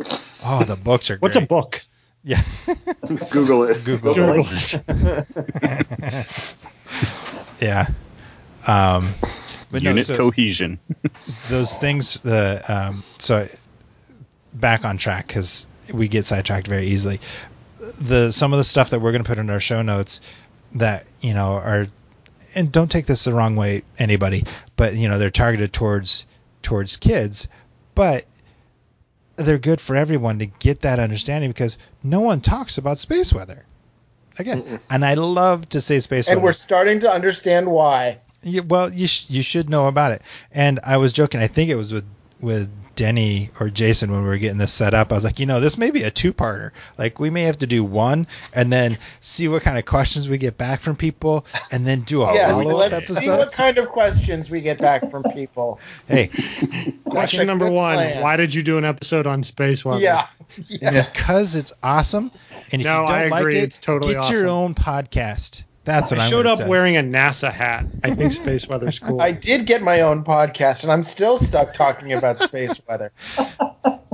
oh, 0.44 0.64
the 0.64 0.76
books 0.76 1.10
are 1.10 1.16
What's 1.18 1.36
a 1.36 1.40
book? 1.40 1.82
Yeah. 2.24 2.42
Google 3.30 3.64
it. 3.64 3.84
Google 3.84 4.14
Google 4.14 4.46
it. 4.48 4.82
it. 4.88 6.54
Yeah. 7.60 7.88
Um, 8.66 9.12
but 9.70 9.82
no, 9.82 9.90
Unit 9.90 10.06
so 10.06 10.16
cohesion. 10.16 10.78
those 11.48 11.76
things. 11.76 12.20
The 12.20 12.62
um, 12.68 13.02
so 13.18 13.48
back 14.54 14.84
on 14.84 14.96
track 14.96 15.26
because 15.26 15.66
we 15.92 16.08
get 16.08 16.24
sidetracked 16.24 16.66
very 16.66 16.86
easily. 16.86 17.20
The 18.00 18.30
some 18.32 18.52
of 18.52 18.58
the 18.58 18.64
stuff 18.64 18.90
that 18.90 19.00
we're 19.00 19.12
going 19.12 19.24
to 19.24 19.28
put 19.28 19.38
in 19.38 19.50
our 19.50 19.60
show 19.60 19.82
notes 19.82 20.20
that 20.74 21.06
you 21.20 21.34
know 21.34 21.54
are, 21.54 21.86
and 22.54 22.70
don't 22.70 22.90
take 22.90 23.06
this 23.06 23.24
the 23.24 23.32
wrong 23.32 23.56
way, 23.56 23.82
anybody, 23.98 24.44
but 24.76 24.94
you 24.94 25.08
know 25.08 25.18
they're 25.18 25.30
targeted 25.30 25.72
towards 25.72 26.26
towards 26.62 26.96
kids, 26.96 27.48
but 27.94 28.24
they're 29.38 29.58
good 29.58 29.80
for 29.80 29.96
everyone 29.96 30.38
to 30.40 30.46
get 30.46 30.80
that 30.80 30.98
understanding 30.98 31.50
because 31.50 31.78
no 32.02 32.20
one 32.20 32.40
talks 32.40 32.76
about 32.78 32.98
space 32.98 33.32
weather. 33.32 33.64
Again, 34.38 34.80
and 34.90 35.04
I 35.04 35.14
love 35.14 35.68
to 35.70 35.80
say 35.80 35.98
space 36.00 36.28
And 36.28 36.36
weather. 36.36 36.44
we're 36.46 36.52
starting 36.52 37.00
to 37.00 37.10
understand 37.10 37.66
why. 37.68 38.18
Yeah, 38.42 38.60
well, 38.60 38.92
you 38.92 39.08
sh- 39.08 39.26
you 39.28 39.42
should 39.42 39.68
know 39.68 39.88
about 39.88 40.12
it. 40.12 40.22
And 40.52 40.78
I 40.84 40.96
was 40.98 41.12
joking. 41.12 41.40
I 41.40 41.48
think 41.48 41.70
it 41.70 41.74
was 41.76 41.92
with 41.92 42.04
with 42.40 42.70
Denny 42.98 43.50
or 43.60 43.70
Jason 43.70 44.10
when 44.10 44.22
we 44.22 44.28
were 44.28 44.38
getting 44.38 44.58
this 44.58 44.72
set 44.72 44.92
up. 44.92 45.12
I 45.12 45.14
was 45.14 45.22
like, 45.22 45.38
you 45.38 45.46
know, 45.46 45.60
this 45.60 45.78
may 45.78 45.92
be 45.92 46.02
a 46.02 46.10
two 46.10 46.32
parter. 46.32 46.72
Like 46.98 47.20
we 47.20 47.30
may 47.30 47.42
have 47.44 47.58
to 47.58 47.66
do 47.66 47.84
one 47.84 48.26
and 48.52 48.72
then 48.72 48.98
see 49.20 49.46
what 49.46 49.62
kind 49.62 49.78
of 49.78 49.84
questions 49.84 50.28
we 50.28 50.36
get 50.36 50.58
back 50.58 50.80
from 50.80 50.96
people, 50.96 51.46
and 51.70 51.86
then 51.86 52.00
do 52.00 52.22
a 52.22 52.34
yes, 52.34 52.50
follow 52.50 52.80
up 52.80 52.90
let's 52.90 53.06
see 53.06 53.30
what 53.30 53.52
kind 53.52 53.78
of 53.78 53.88
questions 53.88 54.50
we 54.50 54.60
get 54.60 54.78
back 54.78 55.10
from 55.10 55.22
people. 55.32 55.78
Hey, 56.08 56.30
Question 57.04 57.46
number 57.46 57.70
one: 57.70 57.96
plan. 57.96 58.22
Why 58.22 58.36
did 58.36 58.54
you 58.54 58.62
do 58.62 58.78
an 58.78 58.84
episode 58.84 59.26
on 59.26 59.42
space 59.42 59.84
weather? 59.84 60.00
Yeah. 60.00 60.26
yeah. 60.68 61.08
because 61.08 61.54
it's 61.54 61.72
awesome, 61.82 62.32
and 62.72 62.80
if 62.80 62.86
No, 62.86 63.02
you 63.02 63.06
don't 63.06 63.16
I 63.16 63.28
like 63.28 63.46
it, 63.46 63.54
It's 63.54 63.78
totally 63.78 64.14
get 64.14 64.30
your 64.30 64.48
own 64.48 64.74
podcast. 64.74 65.64
That's 65.88 66.10
what 66.10 66.20
I 66.20 66.24
I'm 66.24 66.30
showed 66.30 66.46
up 66.46 66.58
tell. 66.58 66.68
wearing 66.68 66.98
a 66.98 67.00
NASA 67.00 67.50
hat. 67.50 67.88
I 68.04 68.14
think 68.14 68.32
space 68.34 68.68
weather's 68.68 68.98
cool. 68.98 69.22
I 69.22 69.32
did 69.32 69.64
get 69.64 69.80
my 69.80 70.02
own 70.02 70.22
podcast, 70.22 70.82
and 70.82 70.92
I'm 70.92 71.02
still 71.02 71.38
stuck 71.38 71.72
talking 71.72 72.12
about 72.12 72.38
space 72.38 72.78
weather. 72.88 73.10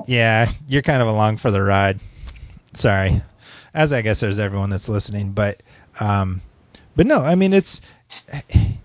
Yeah, 0.07 0.53
you're 0.69 0.83
kind 0.83 1.03
of 1.03 1.09
along 1.09 1.39
for 1.39 1.51
the 1.51 1.61
ride. 1.61 1.99
Sorry, 2.75 3.21
as 3.75 3.93
I 3.93 4.03
guess 4.03 4.21
there's 4.21 4.39
everyone 4.39 4.71
that's 4.71 4.89
listening, 4.89 5.33
but 5.33 5.65
um, 5.99 6.41
but 6.95 7.07
no, 7.07 7.23
I 7.25 7.35
mean 7.35 7.53
it's 7.53 7.81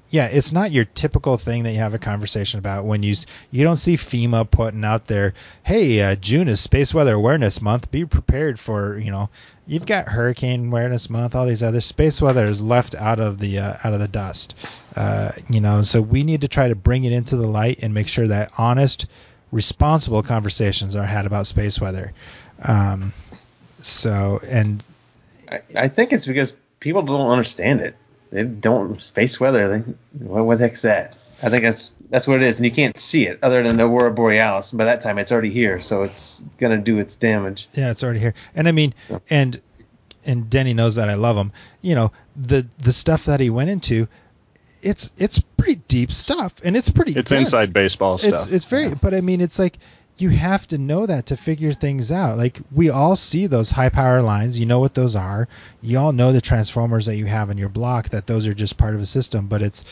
yeah, 0.09 0.25
it's 0.25 0.51
not 0.51 0.71
your 0.71 0.85
typical 0.85 1.37
thing 1.37 1.63
that 1.63 1.71
you 1.71 1.79
have 1.79 1.93
a 1.93 1.99
conversation 1.99 2.59
about 2.59 2.85
when 2.85 3.03
you 3.03 3.15
you 3.51 3.63
don't 3.63 3.75
see 3.75 3.95
FEMA 3.95 4.49
putting 4.49 4.83
out 4.83 5.07
there, 5.07 5.33
hey, 5.63 6.01
uh, 6.01 6.15
June 6.15 6.47
is 6.47 6.59
Space 6.59 6.93
Weather 6.93 7.13
Awareness 7.13 7.61
Month. 7.61 7.91
Be 7.91 8.05
prepared 8.05 8.59
for 8.59 8.97
you 8.97 9.11
know 9.11 9.29
you've 9.67 9.85
got 9.85 10.09
Hurricane 10.09 10.67
Awareness 10.67 11.09
Month, 11.09 11.35
all 11.35 11.45
these 11.45 11.63
other 11.63 11.79
space 11.79 12.21
weather 12.21 12.45
is 12.45 12.61
left 12.61 12.95
out 12.95 13.19
of 13.19 13.37
the 13.37 13.59
uh, 13.59 13.73
out 13.83 13.93
of 13.93 13.99
the 13.99 14.07
dust. 14.07 14.55
Uh, 14.95 15.31
you 15.49 15.61
know, 15.61 15.81
so 15.83 16.01
we 16.01 16.23
need 16.23 16.41
to 16.41 16.47
try 16.47 16.67
to 16.67 16.75
bring 16.75 17.03
it 17.03 17.13
into 17.13 17.37
the 17.37 17.47
light 17.47 17.79
and 17.81 17.93
make 17.93 18.07
sure 18.07 18.27
that 18.27 18.51
honest, 18.57 19.05
responsible 19.51 20.23
conversations 20.23 20.95
are 20.95 21.05
had 21.05 21.25
about 21.27 21.45
space 21.45 21.79
weather. 21.79 22.13
Um, 22.63 23.13
so 23.81 24.41
and 24.47 24.83
I, 25.49 25.61
I 25.77 25.87
think 25.87 26.11
it's 26.11 26.25
because 26.25 26.55
people 26.79 27.03
don't 27.03 27.29
understand 27.29 27.81
it. 27.81 27.95
They 28.31 28.43
don't 28.43 29.01
space 29.01 29.39
weather. 29.39 29.67
They, 29.67 29.79
what, 30.25 30.45
what 30.45 30.57
the 30.59 30.65
heck's 30.65 30.83
that? 30.83 31.17
I 31.41 31.49
think 31.49 31.63
that's 31.63 31.93
that's 32.09 32.27
what 32.27 32.41
it 32.41 32.43
is, 32.43 32.57
and 32.57 32.65
you 32.65 32.71
can't 32.71 32.97
see 32.97 33.25
it 33.27 33.39
other 33.41 33.63
than 33.63 33.77
the 33.77 33.85
aurora 33.85 34.11
borealis. 34.11 34.71
By 34.71 34.85
that 34.85 34.99
time, 35.01 35.17
it's 35.17 35.31
already 35.31 35.51
here, 35.51 35.81
so 35.81 36.01
it's 36.03 36.43
gonna 36.57 36.77
do 36.77 36.99
its 36.99 37.15
damage. 37.15 37.67
Yeah, 37.73 37.91
it's 37.91 38.03
already 38.03 38.19
here. 38.19 38.33
And 38.55 38.67
I 38.67 38.71
mean, 38.71 38.93
Yeah. 39.09 39.19
and 39.29 39.61
and 40.25 40.49
Denny 40.49 40.73
knows 40.73 40.95
that 40.95 41.07
I 41.09 41.13
love 41.13 41.37
him. 41.37 41.51
You 41.81 41.95
know, 41.95 42.11
the 42.35 42.67
the 42.79 42.91
stuff 42.93 43.25
that 43.25 43.39
he 43.39 43.49
went 43.49 43.69
into, 43.69 44.07
it's 44.81 45.11
it's 45.17 45.39
pretty 45.57 45.81
deep 45.87 46.11
stuff, 46.11 46.53
and 46.63 46.75
it's 46.75 46.89
pretty. 46.89 47.13
It's 47.17 47.29
dense. 47.29 47.49
inside 47.49 47.71
baseball 47.73 48.15
It's 48.15 48.25
stuff. 48.25 48.51
it's 48.51 48.65
very, 48.65 48.93
but 48.95 49.13
I 49.13 49.21
mean, 49.21 49.39
it's 49.39 49.57
like 49.59 49.77
you 50.21 50.29
have 50.29 50.67
to 50.67 50.77
know 50.77 51.05
that 51.05 51.27
to 51.27 51.37
figure 51.37 51.73
things 51.73 52.11
out. 52.11 52.37
Like 52.37 52.59
we 52.71 52.89
all 52.89 53.15
see 53.15 53.47
those 53.47 53.71
high 53.71 53.89
power 53.89 54.21
lines. 54.21 54.59
You 54.59 54.65
know 54.65 54.79
what 54.79 54.93
those 54.93 55.15
are. 55.15 55.47
You 55.81 55.97
all 55.97 56.11
know 56.11 56.31
the 56.31 56.41
transformers 56.41 57.05
that 57.05 57.15
you 57.15 57.25
have 57.25 57.49
in 57.49 57.57
your 57.57 57.69
block. 57.69 58.09
That 58.09 58.27
those 58.27 58.45
are 58.45 58.53
just 58.53 58.77
part 58.77 58.95
of 58.95 59.01
a 59.01 59.05
system. 59.05 59.47
But 59.47 59.61
it's 59.61 59.83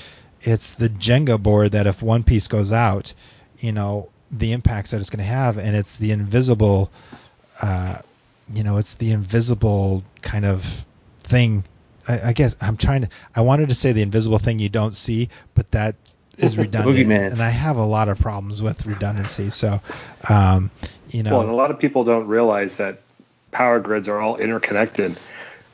it's 0.41 0.75
the 0.75 0.89
Jenga 0.89 1.41
board 1.41 1.71
that 1.71 1.87
if 1.87 2.01
one 2.01 2.23
piece 2.23 2.47
goes 2.47 2.71
out, 2.71 3.13
you 3.59 3.71
know 3.71 4.09
the 4.31 4.51
impacts 4.51 4.91
that 4.91 4.99
it's 4.99 5.09
going 5.09 5.19
to 5.19 5.23
have, 5.23 5.57
and 5.57 5.75
it's 5.75 5.95
the 5.95 6.11
invisible. 6.11 6.91
Uh, 7.61 7.99
you 8.53 8.63
know, 8.63 8.77
it's 8.77 8.95
the 8.95 9.11
invisible 9.11 10.03
kind 10.21 10.45
of 10.45 10.85
thing. 11.19 11.63
I, 12.07 12.29
I 12.29 12.33
guess 12.33 12.55
I'm 12.61 12.77
trying 12.77 13.01
to. 13.01 13.09
I 13.35 13.41
wanted 13.41 13.69
to 13.69 13.75
say 13.75 13.91
the 13.91 14.01
invisible 14.01 14.37
thing 14.37 14.59
you 14.59 14.69
don't 14.69 14.95
see, 14.95 15.29
but 15.53 15.71
that 15.71 15.95
is 16.37 16.57
redundant, 16.57 17.33
and 17.33 17.41
I 17.41 17.49
have 17.49 17.77
a 17.77 17.85
lot 17.85 18.09
of 18.09 18.19
problems 18.19 18.61
with 18.61 18.85
redundancy. 18.85 19.49
So, 19.49 19.81
um, 20.29 20.71
you 21.09 21.23
know, 21.23 21.31
Well, 21.31 21.41
and 21.41 21.49
a 21.49 21.55
lot 21.55 21.71
of 21.71 21.79
people 21.79 22.03
don't 22.03 22.27
realize 22.27 22.77
that 22.77 22.99
power 23.51 23.79
grids 23.79 24.07
are 24.07 24.19
all 24.19 24.37
interconnected. 24.37 25.17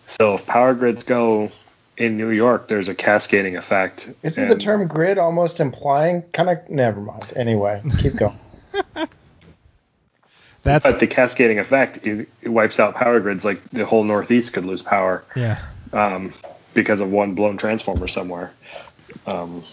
So 0.07 0.35
if 0.35 0.45
power 0.45 0.73
grids 0.73 1.03
go 1.03 1.51
in 1.97 2.17
New 2.17 2.29
York, 2.29 2.67
there's 2.67 2.87
a 2.87 2.95
cascading 2.95 3.55
effect. 3.55 4.09
Isn't 4.23 4.49
the 4.49 4.57
term 4.57 4.87
grid 4.87 5.17
almost 5.17 5.59
implying 5.59 6.23
kind 6.33 6.49
of? 6.49 6.69
Never 6.69 7.01
mind. 7.01 7.31
Anyway, 7.35 7.81
keep 7.99 8.15
going. 8.15 8.37
that's 10.63 10.89
But 10.89 10.99
the 10.99 11.07
cascading 11.07 11.59
effect 11.59 12.05
it, 12.05 12.29
it 12.41 12.49
wipes 12.49 12.79
out 12.79 12.95
power 12.95 13.19
grids. 13.19 13.45
Like 13.45 13.61
the 13.69 13.85
whole 13.85 14.03
Northeast 14.03 14.53
could 14.53 14.65
lose 14.65 14.81
power 14.81 15.23
yeah. 15.35 15.59
um, 15.91 16.33
because 16.73 17.01
of 17.01 17.11
one 17.11 17.35
blown 17.35 17.57
transformer 17.57 18.07
somewhere. 18.07 18.51
Um, 19.27 19.63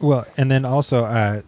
Well, 0.00 0.24
and 0.36 0.50
then 0.50 0.64
also, 0.64 1.04
uh, 1.04 1.40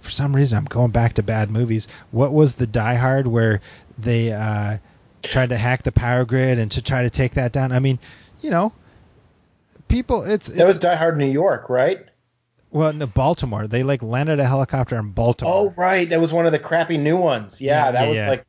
for 0.00 0.10
some 0.10 0.34
reason, 0.34 0.58
I'm 0.58 0.64
going 0.64 0.90
back 0.90 1.14
to 1.14 1.22
bad 1.22 1.50
movies. 1.50 1.88
What 2.10 2.32
was 2.32 2.54
the 2.56 2.66
Die 2.66 2.94
Hard 2.94 3.26
where 3.26 3.60
they 3.98 4.32
uh, 4.32 4.78
tried 5.22 5.48
to 5.50 5.56
hack 5.56 5.82
the 5.82 5.92
power 5.92 6.24
grid 6.24 6.58
and 6.58 6.70
to 6.72 6.82
try 6.82 7.02
to 7.02 7.10
take 7.10 7.34
that 7.34 7.52
down? 7.52 7.72
I 7.72 7.78
mean, 7.78 7.98
you 8.40 8.50
know, 8.50 8.72
people. 9.88 10.22
It's, 10.24 10.48
That 10.48 10.66
was 10.66 10.78
Die 10.78 10.94
Hard 10.96 11.16
New 11.18 11.30
York, 11.30 11.68
right? 11.68 12.04
well, 12.70 12.92
no, 12.92 13.06
Baltimore. 13.06 13.66
They 13.66 13.82
like 13.82 14.02
landed 14.02 14.38
a 14.40 14.44
helicopter 14.44 14.96
in 14.98 15.10
Baltimore. 15.12 15.54
Oh, 15.54 15.74
right. 15.76 16.06
That 16.10 16.20
was 16.20 16.32
one 16.34 16.44
of 16.44 16.52
the 16.52 16.58
crappy 16.58 16.98
new 16.98 17.16
ones. 17.16 17.60
Yeah, 17.62 17.86
Yeah, 17.86 17.90
that 17.92 18.02
yeah, 18.02 18.08
was 18.08 18.16
yeah. 18.18 18.28
like 18.28 18.46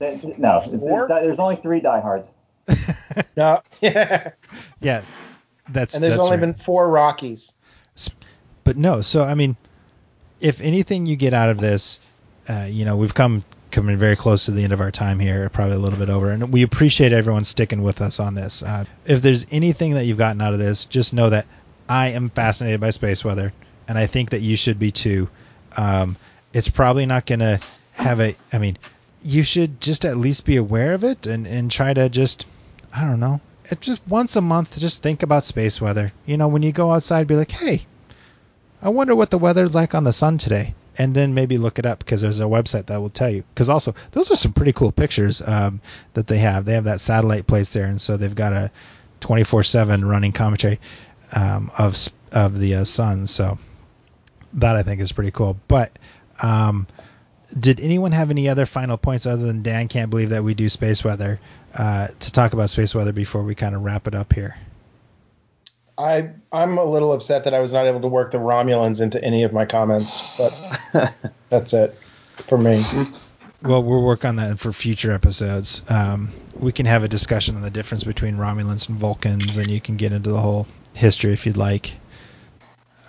That- 0.00 0.38
No, 0.38 0.60
Four? 0.60 1.08
there's 1.08 1.38
only 1.38 1.56
three 1.56 1.80
diehards. 1.80 2.28
no. 3.38 3.62
Yeah. 3.80 4.30
yeah, 4.80 5.02
that's 5.70 5.94
and 5.94 6.02
there's 6.02 6.14
that's 6.16 6.24
only 6.24 6.36
right. 6.36 6.54
been 6.54 6.64
four 6.64 6.90
Rockies. 6.90 7.53
But 8.64 8.76
no. 8.76 9.00
So 9.00 9.22
I 9.22 9.34
mean, 9.34 9.56
if 10.40 10.60
anything 10.60 11.06
you 11.06 11.16
get 11.16 11.34
out 11.34 11.48
of 11.48 11.58
this, 11.58 12.00
uh, 12.48 12.66
you 12.68 12.84
know, 12.84 12.96
we've 12.96 13.14
come 13.14 13.44
coming 13.70 13.96
very 13.96 14.16
close 14.16 14.44
to 14.44 14.52
the 14.52 14.62
end 14.62 14.72
of 14.72 14.80
our 14.80 14.90
time 14.90 15.18
here, 15.18 15.48
probably 15.48 15.76
a 15.76 15.78
little 15.78 15.98
bit 15.98 16.08
over, 16.08 16.30
and 16.30 16.52
we 16.52 16.62
appreciate 16.62 17.12
everyone 17.12 17.44
sticking 17.44 17.82
with 17.82 18.00
us 18.00 18.20
on 18.20 18.34
this. 18.34 18.62
Uh, 18.62 18.84
if 19.04 19.22
there's 19.22 19.46
anything 19.50 19.94
that 19.94 20.04
you've 20.04 20.18
gotten 20.18 20.40
out 20.40 20.52
of 20.52 20.58
this, 20.58 20.84
just 20.84 21.12
know 21.12 21.30
that 21.30 21.46
I 21.88 22.08
am 22.08 22.30
fascinated 22.30 22.80
by 22.80 22.90
space 22.90 23.24
weather, 23.24 23.52
and 23.88 23.98
I 23.98 24.06
think 24.06 24.30
that 24.30 24.40
you 24.40 24.56
should 24.56 24.78
be 24.78 24.90
too. 24.90 25.28
Um, 25.76 26.16
it's 26.52 26.68
probably 26.68 27.06
not 27.06 27.26
going 27.26 27.40
to 27.40 27.60
have 27.92 28.20
a. 28.20 28.36
I 28.52 28.58
mean, 28.58 28.78
you 29.22 29.42
should 29.42 29.80
just 29.80 30.04
at 30.04 30.16
least 30.16 30.44
be 30.44 30.56
aware 30.56 30.94
of 30.94 31.04
it 31.04 31.26
and 31.26 31.46
and 31.46 31.70
try 31.70 31.92
to 31.92 32.08
just, 32.08 32.46
I 32.94 33.02
don't 33.02 33.20
know, 33.20 33.40
just 33.80 34.00
once 34.08 34.36
a 34.36 34.40
month, 34.40 34.78
just 34.78 35.02
think 35.02 35.22
about 35.22 35.44
space 35.44 35.80
weather. 35.80 36.12
You 36.26 36.36
know, 36.36 36.48
when 36.48 36.62
you 36.62 36.72
go 36.72 36.92
outside, 36.92 37.26
be 37.26 37.36
like, 37.36 37.50
hey, 37.50 37.86
I 38.82 38.90
wonder 38.90 39.16
what 39.16 39.30
the 39.30 39.38
weather's 39.38 39.74
like 39.74 39.94
on 39.94 40.04
the 40.04 40.12
sun 40.12 40.38
today. 40.38 40.74
And 40.96 41.14
then 41.14 41.34
maybe 41.34 41.58
look 41.58 41.78
it 41.78 41.86
up 41.86 41.98
because 41.98 42.20
there's 42.20 42.38
a 42.38 42.44
website 42.44 42.86
that 42.86 43.00
will 43.00 43.10
tell 43.10 43.30
you. 43.30 43.42
Because 43.52 43.68
also, 43.68 43.94
those 44.12 44.30
are 44.30 44.36
some 44.36 44.52
pretty 44.52 44.72
cool 44.72 44.92
pictures 44.92 45.42
um, 45.44 45.80
that 46.12 46.28
they 46.28 46.38
have. 46.38 46.64
They 46.64 46.74
have 46.74 46.84
that 46.84 47.00
satellite 47.00 47.48
placed 47.48 47.74
there, 47.74 47.86
and 47.86 48.00
so 48.00 48.16
they've 48.16 48.34
got 48.34 48.52
a 48.52 48.70
24/7 49.20 50.08
running 50.08 50.30
commentary 50.30 50.78
um, 51.32 51.72
of 51.76 51.96
of 52.30 52.60
the 52.60 52.76
uh, 52.76 52.84
sun. 52.84 53.26
So 53.26 53.58
that 54.52 54.76
I 54.76 54.84
think 54.84 55.00
is 55.00 55.10
pretty 55.10 55.32
cool. 55.32 55.58
But 55.66 55.98
um, 56.42 56.86
did 57.58 57.80
anyone 57.80 58.12
have 58.12 58.30
any 58.30 58.48
other 58.48 58.66
final 58.66 58.96
points 58.96 59.26
other 59.26 59.44
than 59.44 59.62
Dan 59.62 59.88
can't 59.88 60.10
believe 60.10 60.30
that 60.30 60.44
we 60.44 60.54
do 60.54 60.68
space 60.68 61.04
weather 61.04 61.40
uh, 61.74 62.08
to 62.08 62.32
talk 62.32 62.52
about 62.52 62.70
space 62.70 62.94
weather 62.94 63.12
before 63.12 63.42
we 63.42 63.54
kind 63.54 63.74
of 63.74 63.82
wrap 63.82 64.06
it 64.06 64.14
up 64.14 64.32
here? 64.32 64.56
I 65.96 66.30
I'm 66.52 66.78
a 66.78 66.84
little 66.84 67.12
upset 67.12 67.44
that 67.44 67.54
I 67.54 67.60
was 67.60 67.72
not 67.72 67.86
able 67.86 68.00
to 68.00 68.08
work 68.08 68.32
the 68.32 68.38
Romulans 68.38 69.00
into 69.00 69.22
any 69.22 69.44
of 69.44 69.52
my 69.52 69.64
comments, 69.64 70.36
but 70.36 71.14
that's 71.50 71.72
it 71.72 71.96
for 72.48 72.58
me. 72.58 72.82
Well, 73.62 73.82
we'll 73.82 74.02
work 74.02 74.24
on 74.24 74.36
that 74.36 74.58
for 74.58 74.72
future 74.72 75.12
episodes. 75.12 75.84
Um, 75.88 76.30
we 76.54 76.72
can 76.72 76.84
have 76.86 77.04
a 77.04 77.08
discussion 77.08 77.54
on 77.56 77.62
the 77.62 77.70
difference 77.70 78.04
between 78.04 78.36
Romulans 78.36 78.88
and 78.88 78.98
Vulcans, 78.98 79.56
and 79.56 79.68
you 79.68 79.80
can 79.80 79.96
get 79.96 80.12
into 80.12 80.30
the 80.30 80.40
whole 80.40 80.66
history 80.94 81.32
if 81.32 81.46
you'd 81.46 81.56
like. 81.56 81.94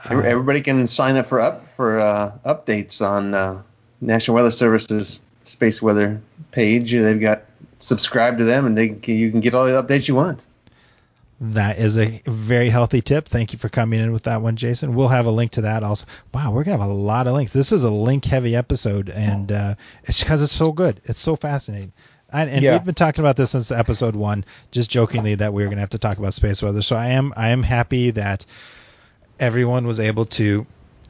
Every- 0.10 0.28
Everybody 0.28 0.62
can 0.62 0.86
sign 0.86 1.18
up 1.18 1.26
for 1.26 1.42
up 1.42 1.68
for 1.76 2.00
uh, 2.00 2.32
updates 2.46 3.06
on 3.06 3.34
uh, 3.34 3.64
National 4.02 4.36
Weather 4.36 4.52
Service's 4.52 5.20
space 5.44 5.82
weather 5.82 6.22
page. 6.52 6.92
They've 6.92 7.20
got 7.20 7.44
subscribe 7.80 8.38
to 8.40 8.44
them, 8.44 8.66
and 8.66 8.78
they 8.78 8.90
can, 8.90 9.16
you 9.16 9.32
can 9.32 9.42
get 9.42 9.54
all 9.54 9.66
the 9.66 9.82
updates 9.82 10.08
you 10.08 10.16
want. 10.16 10.48
That 11.42 11.78
is 11.78 11.98
a 11.98 12.22
very 12.26 12.70
healthy 12.70 13.02
tip. 13.02 13.28
Thank 13.28 13.52
you 13.52 13.60
for 13.60 13.68
coming 13.68 14.00
in 14.00 14.14
with 14.14 14.24
that 14.24 14.42
one, 14.42 14.56
Jason. 14.56 14.96
We'll 14.96 15.10
have 15.10 15.26
a 15.26 15.32
link 15.32 15.52
to 15.54 15.62
that 15.62 15.84
also. 15.84 16.08
Wow, 16.34 16.52
we're 16.52 16.64
gonna 16.64 16.78
have 16.78 16.90
a 16.90 16.94
lot 16.94 17.28
of 17.28 17.34
links. 17.34 17.52
This 17.52 17.74
is 17.74 17.84
a 17.84 17.92
link-heavy 17.92 18.56
episode, 18.56 19.10
and 19.10 19.52
uh, 19.52 19.76
it's 20.06 20.24
because 20.24 20.42
it's 20.42 20.54
so 20.54 20.72
good. 20.72 21.02
It's 21.04 21.20
so 21.20 21.36
fascinating. 21.36 21.92
And, 22.32 22.50
and 22.50 22.64
Yeah. 22.64 22.72
we've 22.74 22.86
been 22.86 22.96
talking 22.96 23.20
about 23.20 23.36
this 23.36 23.52
since 23.52 23.70
episode 23.70 24.16
one, 24.16 24.46
just 24.72 24.90
jokingly 24.90 25.36
that 25.36 25.54
we 25.54 25.64
were 25.64 25.70
gonna 25.70 25.82
have 25.82 25.90
to 25.92 25.98
talk 25.98 26.18
about 26.18 26.34
space 26.34 26.64
weather. 26.64 26.82
So 26.82 26.96
I 26.96 27.08
am 27.10 27.34
I 27.36 27.50
am 27.50 27.64
happy 27.64 28.12
that 28.12 28.46
everyone 29.40 29.86
was 29.86 30.00
able 30.00 30.26
to 30.26 30.66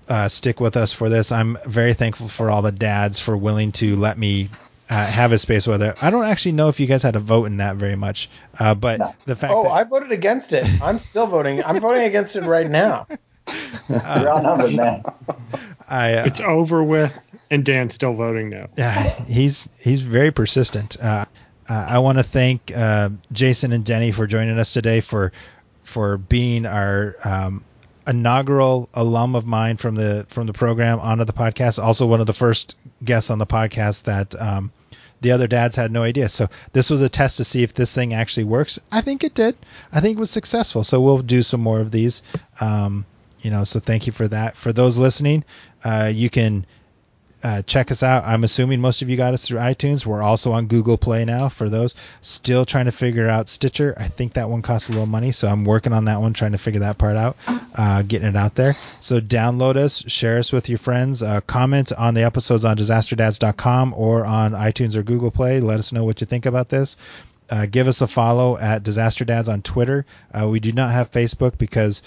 uh, 0.09 0.27
stick 0.27 0.59
with 0.59 0.77
us 0.77 0.93
for 0.93 1.09
this. 1.09 1.31
I'm 1.31 1.57
very 1.65 1.93
thankful 1.93 2.27
for 2.27 2.49
all 2.49 2.61
the 2.61 2.71
dads 2.71 3.19
for 3.19 3.35
willing 3.35 3.71
to 3.73 3.95
let 3.95 4.17
me 4.17 4.49
uh, 4.89 5.05
have 5.05 5.31
a 5.31 5.37
space 5.37 5.65
weather. 5.67 5.95
I 6.01 6.09
don't 6.11 6.25
actually 6.25 6.51
know 6.53 6.69
if 6.69 6.79
you 6.79 6.85
guys 6.87 7.01
had 7.03 7.15
a 7.15 7.19
vote 7.19 7.45
in 7.45 7.57
that 7.57 7.75
very 7.77 7.95
much, 7.95 8.29
uh, 8.59 8.75
but 8.75 8.99
No. 8.99 9.15
the 9.25 9.35
fact 9.35 9.53
Oh, 9.53 9.63
that 9.63 9.71
I 9.71 9.83
voted 9.83 10.11
against 10.11 10.53
it. 10.53 10.65
I'm 10.81 10.99
still 10.99 11.25
voting. 11.27 11.63
I'm 11.63 11.79
voting 11.79 12.03
against 12.03 12.35
it 12.35 12.43
right 12.43 12.69
now. 12.69 13.07
You're 13.89 13.99
outnumbered, 14.29 14.73
man. 14.75 15.03
I, 15.89 16.13
uh, 16.15 16.25
It's 16.25 16.39
over 16.39 16.83
with, 16.83 17.17
and 17.51 17.63
Dan's 17.63 17.93
still 17.93 18.13
voting 18.13 18.49
no. 18.49 18.67
yeah, 18.77 19.03
he's 19.25 19.69
he's 19.79 20.01
very 20.01 20.31
persistent. 20.31 20.97
Uh, 21.01 21.25
uh, 21.69 21.85
I 21.89 21.99
want 21.99 22.17
to 22.17 22.23
thank 22.23 22.71
uh, 22.75 23.09
Jason 23.31 23.71
and 23.71 23.83
Denny 23.85 24.11
for 24.11 24.25
joining 24.27 24.57
us 24.59 24.71
today 24.73 25.01
for 25.01 25.31
for 25.83 26.17
being 26.17 26.65
our 26.65 27.15
um, 27.23 27.63
inaugural 28.07 28.89
alum 28.93 29.35
of 29.35 29.45
mine 29.45 29.77
from 29.77 29.95
the 29.95 30.25
from 30.29 30.47
the 30.47 30.53
program 30.53 30.99
onto 30.99 31.23
the 31.23 31.33
podcast. 31.33 31.83
Also, 31.83 32.05
one 32.05 32.19
of 32.19 32.27
the 32.27 32.33
first 32.33 32.75
guests 33.03 33.29
on 33.29 33.39
the 33.39 33.45
podcast 33.45 34.03
that 34.03 34.39
um, 34.39 34.71
the 35.21 35.31
other 35.31 35.47
dads 35.47 35.75
had 35.75 35.91
no 35.91 36.03
idea. 36.03 36.29
So 36.29 36.47
this 36.73 36.89
was 36.89 37.01
a 37.01 37.09
test 37.09 37.37
to 37.37 37.43
see 37.43 37.63
if 37.63 37.73
this 37.73 37.93
thing 37.95 38.13
actually 38.13 38.43
works. 38.43 38.79
I 38.91 39.01
think 39.01 39.23
it 39.23 39.33
did. 39.33 39.55
I 39.91 39.99
think 39.99 40.17
it 40.17 40.19
was 40.19 40.31
successful. 40.31 40.83
So 40.83 41.01
we'll 41.01 41.19
do 41.19 41.41
some 41.41 41.61
more 41.61 41.79
of 41.79 41.91
these. 41.91 42.21
Um, 42.61 43.05
you 43.41 43.51
know, 43.51 43.63
so 43.63 43.79
thank 43.79 44.07
you 44.07 44.13
for 44.13 44.27
that. 44.27 44.55
For 44.55 44.73
those 44.73 44.97
listening, 44.97 45.43
uh, 45.83 46.11
you 46.13 46.29
can 46.29 46.65
uh, 47.45 47.61
check 47.61 47.91
us 47.91 48.01
out. 48.01 48.25
I'm 48.25 48.43
assuming 48.43 48.81
most 48.81 49.03
of 49.03 49.09
you 49.09 49.17
got 49.17 49.35
us 49.35 49.47
through 49.47 49.59
iTunes. 49.59 50.03
We're 50.03 50.23
also 50.23 50.51
on 50.53 50.65
Google 50.65 50.97
Play 50.97 51.25
now 51.25 51.47
for 51.47 51.69
those. 51.69 51.93
Still 52.21 52.65
trying 52.65 52.85
to 52.85 52.91
figure 52.91 53.29
out 53.29 53.49
Stitcher. 53.49 53.93
I 53.99 54.07
think 54.07 54.33
that 54.33 54.49
one 54.49 54.63
costs 54.63 54.89
a 54.89 54.93
little 54.93 55.05
money, 55.05 55.31
so 55.31 55.47
I'm 55.47 55.63
working 55.63 55.93
on 55.93 56.05
that 56.05 56.19
one, 56.19 56.33
trying 56.33 56.53
to 56.53 56.57
figure 56.57 56.79
that 56.79 56.97
part 56.97 57.15
out, 57.15 57.37
uh, 57.75 58.01
getting 58.01 58.29
it 58.29 58.35
out 58.35 58.55
there. 58.55 58.73
So 58.99 59.19
download 59.21 59.75
us, 59.75 60.03
share 60.11 60.39
us 60.39 60.51
with 60.51 60.69
your 60.69 60.79
friends, 60.79 61.21
uh, 61.21 61.41
comment 61.41 61.91
on 61.93 62.15
the 62.15 62.23
episodes 62.23 62.65
on 62.65 62.77
disasterdads.com 62.77 63.93
or 63.95 64.25
on 64.25 64.53
iTunes 64.53 64.95
or 64.95 65.03
Google 65.03 65.29
Play. 65.29 65.59
Let 65.59 65.77
us 65.77 65.91
know 65.91 66.03
what 66.03 66.21
you 66.21 66.25
think 66.25 66.47
about 66.47 66.69
this. 66.69 66.97
Uh, 67.47 67.67
give 67.67 67.87
us 67.87 68.01
a 68.01 68.07
follow 68.07 68.57
at 68.57 68.81
Disaster 68.81 69.23
Dads 69.23 69.49
on 69.49 69.61
Twitter. 69.61 70.07
Uh, 70.33 70.47
we 70.47 70.59
do 70.59 70.71
not 70.71 70.89
have 70.89 71.11
Facebook 71.11 71.59
because 71.59 72.01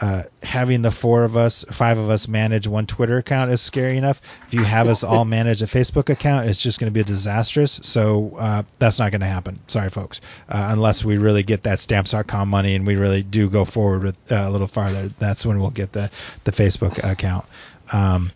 uh, 0.00 0.24
having 0.42 0.82
the 0.82 0.90
four 0.90 1.24
of 1.24 1.36
us, 1.36 1.64
five 1.70 1.98
of 1.98 2.10
us 2.10 2.26
manage 2.26 2.66
one 2.66 2.86
Twitter 2.86 3.18
account 3.18 3.52
is 3.52 3.60
scary 3.60 3.96
enough. 3.96 4.20
If 4.46 4.54
you 4.54 4.64
have 4.64 4.88
us 4.88 5.04
all 5.04 5.24
manage 5.24 5.62
a 5.62 5.66
Facebook 5.66 6.08
account, 6.08 6.48
it's 6.48 6.60
just 6.60 6.80
going 6.80 6.92
to 6.92 6.94
be 6.94 7.04
disastrous. 7.04 7.72
So 7.82 8.32
uh, 8.38 8.62
that's 8.78 8.98
not 8.98 9.12
going 9.12 9.20
to 9.20 9.26
happen. 9.26 9.60
Sorry, 9.68 9.90
folks. 9.90 10.20
Uh, 10.48 10.68
unless 10.70 11.04
we 11.04 11.18
really 11.18 11.44
get 11.44 11.62
that 11.64 11.78
stamps.com 11.78 12.48
money 12.48 12.74
and 12.74 12.86
we 12.86 12.96
really 12.96 13.22
do 13.22 13.48
go 13.48 13.64
forward 13.64 14.02
with 14.02 14.32
uh, 14.32 14.44
a 14.46 14.50
little 14.50 14.66
farther, 14.66 15.10
that's 15.18 15.46
when 15.46 15.60
we'll 15.60 15.70
get 15.70 15.92
the 15.92 16.10
the 16.42 16.52
Facebook 16.52 16.98
account. 17.08 17.44
Um, 17.92 18.32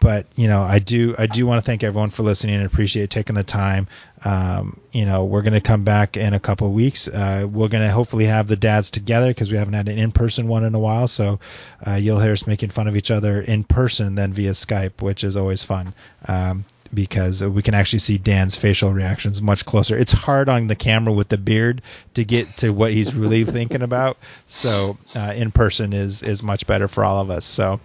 but 0.00 0.26
you 0.36 0.48
know 0.48 0.62
i 0.62 0.78
do 0.78 1.14
i 1.18 1.26
do 1.26 1.46
want 1.46 1.62
to 1.62 1.66
thank 1.66 1.82
everyone 1.82 2.10
for 2.10 2.22
listening 2.22 2.56
and 2.56 2.66
appreciate 2.66 3.10
taking 3.10 3.34
the 3.34 3.44
time. 3.44 3.88
Um, 4.24 4.80
you 4.92 5.06
know 5.06 5.24
we're 5.24 5.42
going 5.42 5.52
to 5.52 5.60
come 5.60 5.84
back 5.84 6.16
in 6.16 6.34
a 6.34 6.40
couple 6.40 6.70
weeks. 6.72 7.08
Uh, 7.08 7.46
we're 7.50 7.68
going 7.68 7.84
to 7.84 7.90
hopefully 7.90 8.24
have 8.24 8.48
the 8.48 8.56
dads 8.56 8.90
together 8.90 9.28
because 9.28 9.50
we 9.50 9.56
haven't 9.56 9.74
had 9.74 9.88
an 9.88 9.98
in-person 9.98 10.48
one 10.48 10.64
in 10.64 10.74
a 10.74 10.78
while. 10.78 11.06
So 11.08 11.38
uh, 11.86 11.92
you'll 11.92 12.20
hear 12.20 12.32
us 12.32 12.46
making 12.46 12.70
fun 12.70 12.88
of 12.88 12.96
each 12.96 13.10
other 13.10 13.40
in 13.40 13.64
person 13.64 14.14
than 14.14 14.32
via 14.32 14.52
skype 14.52 15.02
which 15.02 15.24
is 15.24 15.36
always 15.36 15.62
fun 15.62 15.94
um, 16.26 16.64
because 16.92 17.44
we 17.44 17.62
can 17.62 17.74
actually 17.74 17.98
see 18.00 18.18
dan's 18.18 18.56
facial 18.56 18.92
reactions 18.92 19.42
much 19.42 19.64
closer. 19.64 19.96
It's 19.96 20.12
hard 20.12 20.48
on 20.48 20.66
the 20.66 20.76
camera 20.76 21.12
with 21.12 21.28
the 21.28 21.38
beard 21.38 21.82
to 22.14 22.24
get 22.24 22.50
to 22.58 22.70
what 22.70 22.92
he's 22.92 23.14
really 23.14 23.44
thinking 23.44 23.82
about. 23.82 24.18
So 24.46 24.98
uh, 25.14 25.34
in 25.36 25.50
person 25.52 25.92
is 25.92 26.22
is 26.22 26.42
much 26.42 26.66
better 26.66 26.88
for 26.88 27.04
all 27.04 27.20
of 27.20 27.30
us. 27.30 27.44
So 27.44 27.80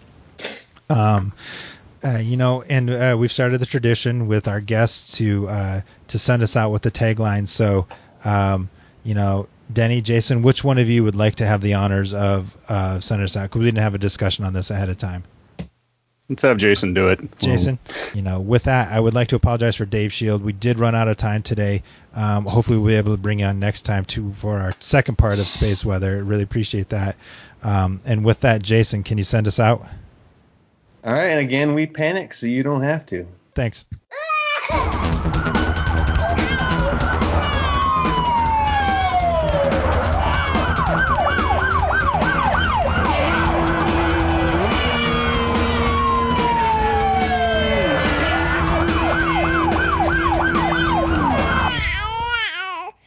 um, 0.90 1.34
uh, 2.04 2.18
you 2.18 2.38
know, 2.38 2.64
and 2.64 2.90
uh, 2.90 3.16
we've 3.18 3.32
started 3.32 3.60
the 3.60 3.66
tradition 3.66 4.28
with 4.28 4.48
our 4.48 4.60
guests 4.60 5.18
to 5.18 5.48
uh, 5.48 5.82
to 6.10 6.20
send 6.20 6.44
us 6.44 6.56
out 6.56 6.72
with 6.72 6.82
the 6.82 6.92
tagline. 6.92 7.48
So, 7.48 7.88
um, 8.26 8.70
you 9.04 9.14
know, 9.14 9.48
Denny, 9.72 10.02
Jason, 10.02 10.42
which 10.42 10.64
one 10.64 10.78
of 10.78 10.90
you 10.90 11.04
would 11.04 11.16
like 11.16 11.36
to 11.36 11.46
have 11.46 11.62
the 11.62 11.76
honors 11.76 12.14
of 12.14 12.56
uh, 12.68 13.00
sending 13.00 13.24
us 13.24 13.38
out? 13.38 13.44
Because 13.44 13.60
we 13.60 13.66
didn't 13.66 13.84
have 13.84 13.96
a 13.96 14.00
discussion 14.00 14.46
on 14.46 14.54
this 14.54 14.70
ahead 14.70 14.90
of 14.90 14.98
time. 14.98 15.24
Let's 16.30 16.42
have 16.42 16.58
Jason 16.58 16.94
do 16.94 17.10
it. 17.10 17.38
Jason, 17.38 17.78
you 18.14 18.22
know, 18.22 18.40
with 18.40 18.64
that, 18.64 18.92
I 18.92 19.00
would 19.00 19.14
like 19.14 19.28
to 19.30 19.36
apologize 19.36 19.76
for 19.76 19.86
Dave 19.86 20.14
Shield. 20.14 20.42
We 20.42 20.54
did 20.54 20.80
run 20.80 20.96
out 20.96 21.08
of 21.10 21.18
time 21.18 21.44
today. 21.44 21.84
Um, 22.16 22.46
hopefully, 22.46 22.78
we'll 22.78 22.88
be 22.88 22.96
able 22.96 23.12
to 23.12 23.22
bring 23.22 23.40
you 23.40 23.46
on 23.46 23.60
next 23.60 23.82
time 23.82 24.06
too 24.06 24.34
for 24.34 24.58
our 24.58 24.72
second 24.80 25.18
part 25.18 25.40
of 25.40 25.48
space 25.48 25.84
weather. 25.84 26.24
Really 26.24 26.44
appreciate 26.44 26.90
that. 26.90 27.18
Um, 27.62 28.02
and 28.06 28.24
with 28.24 28.42
that, 28.42 28.62
Jason, 28.62 29.04
can 29.04 29.18
you 29.18 29.24
send 29.24 29.48
us 29.48 29.60
out? 29.60 29.86
All 31.06 31.14
right, 31.14 31.28
and 31.28 31.40
again, 31.40 31.74
we 31.74 31.86
panic 31.86 32.34
so 32.34 32.48
you 32.48 32.64
don't 32.64 32.84
have 32.84 33.06
to. 33.08 33.28
Thanks. 33.56 33.86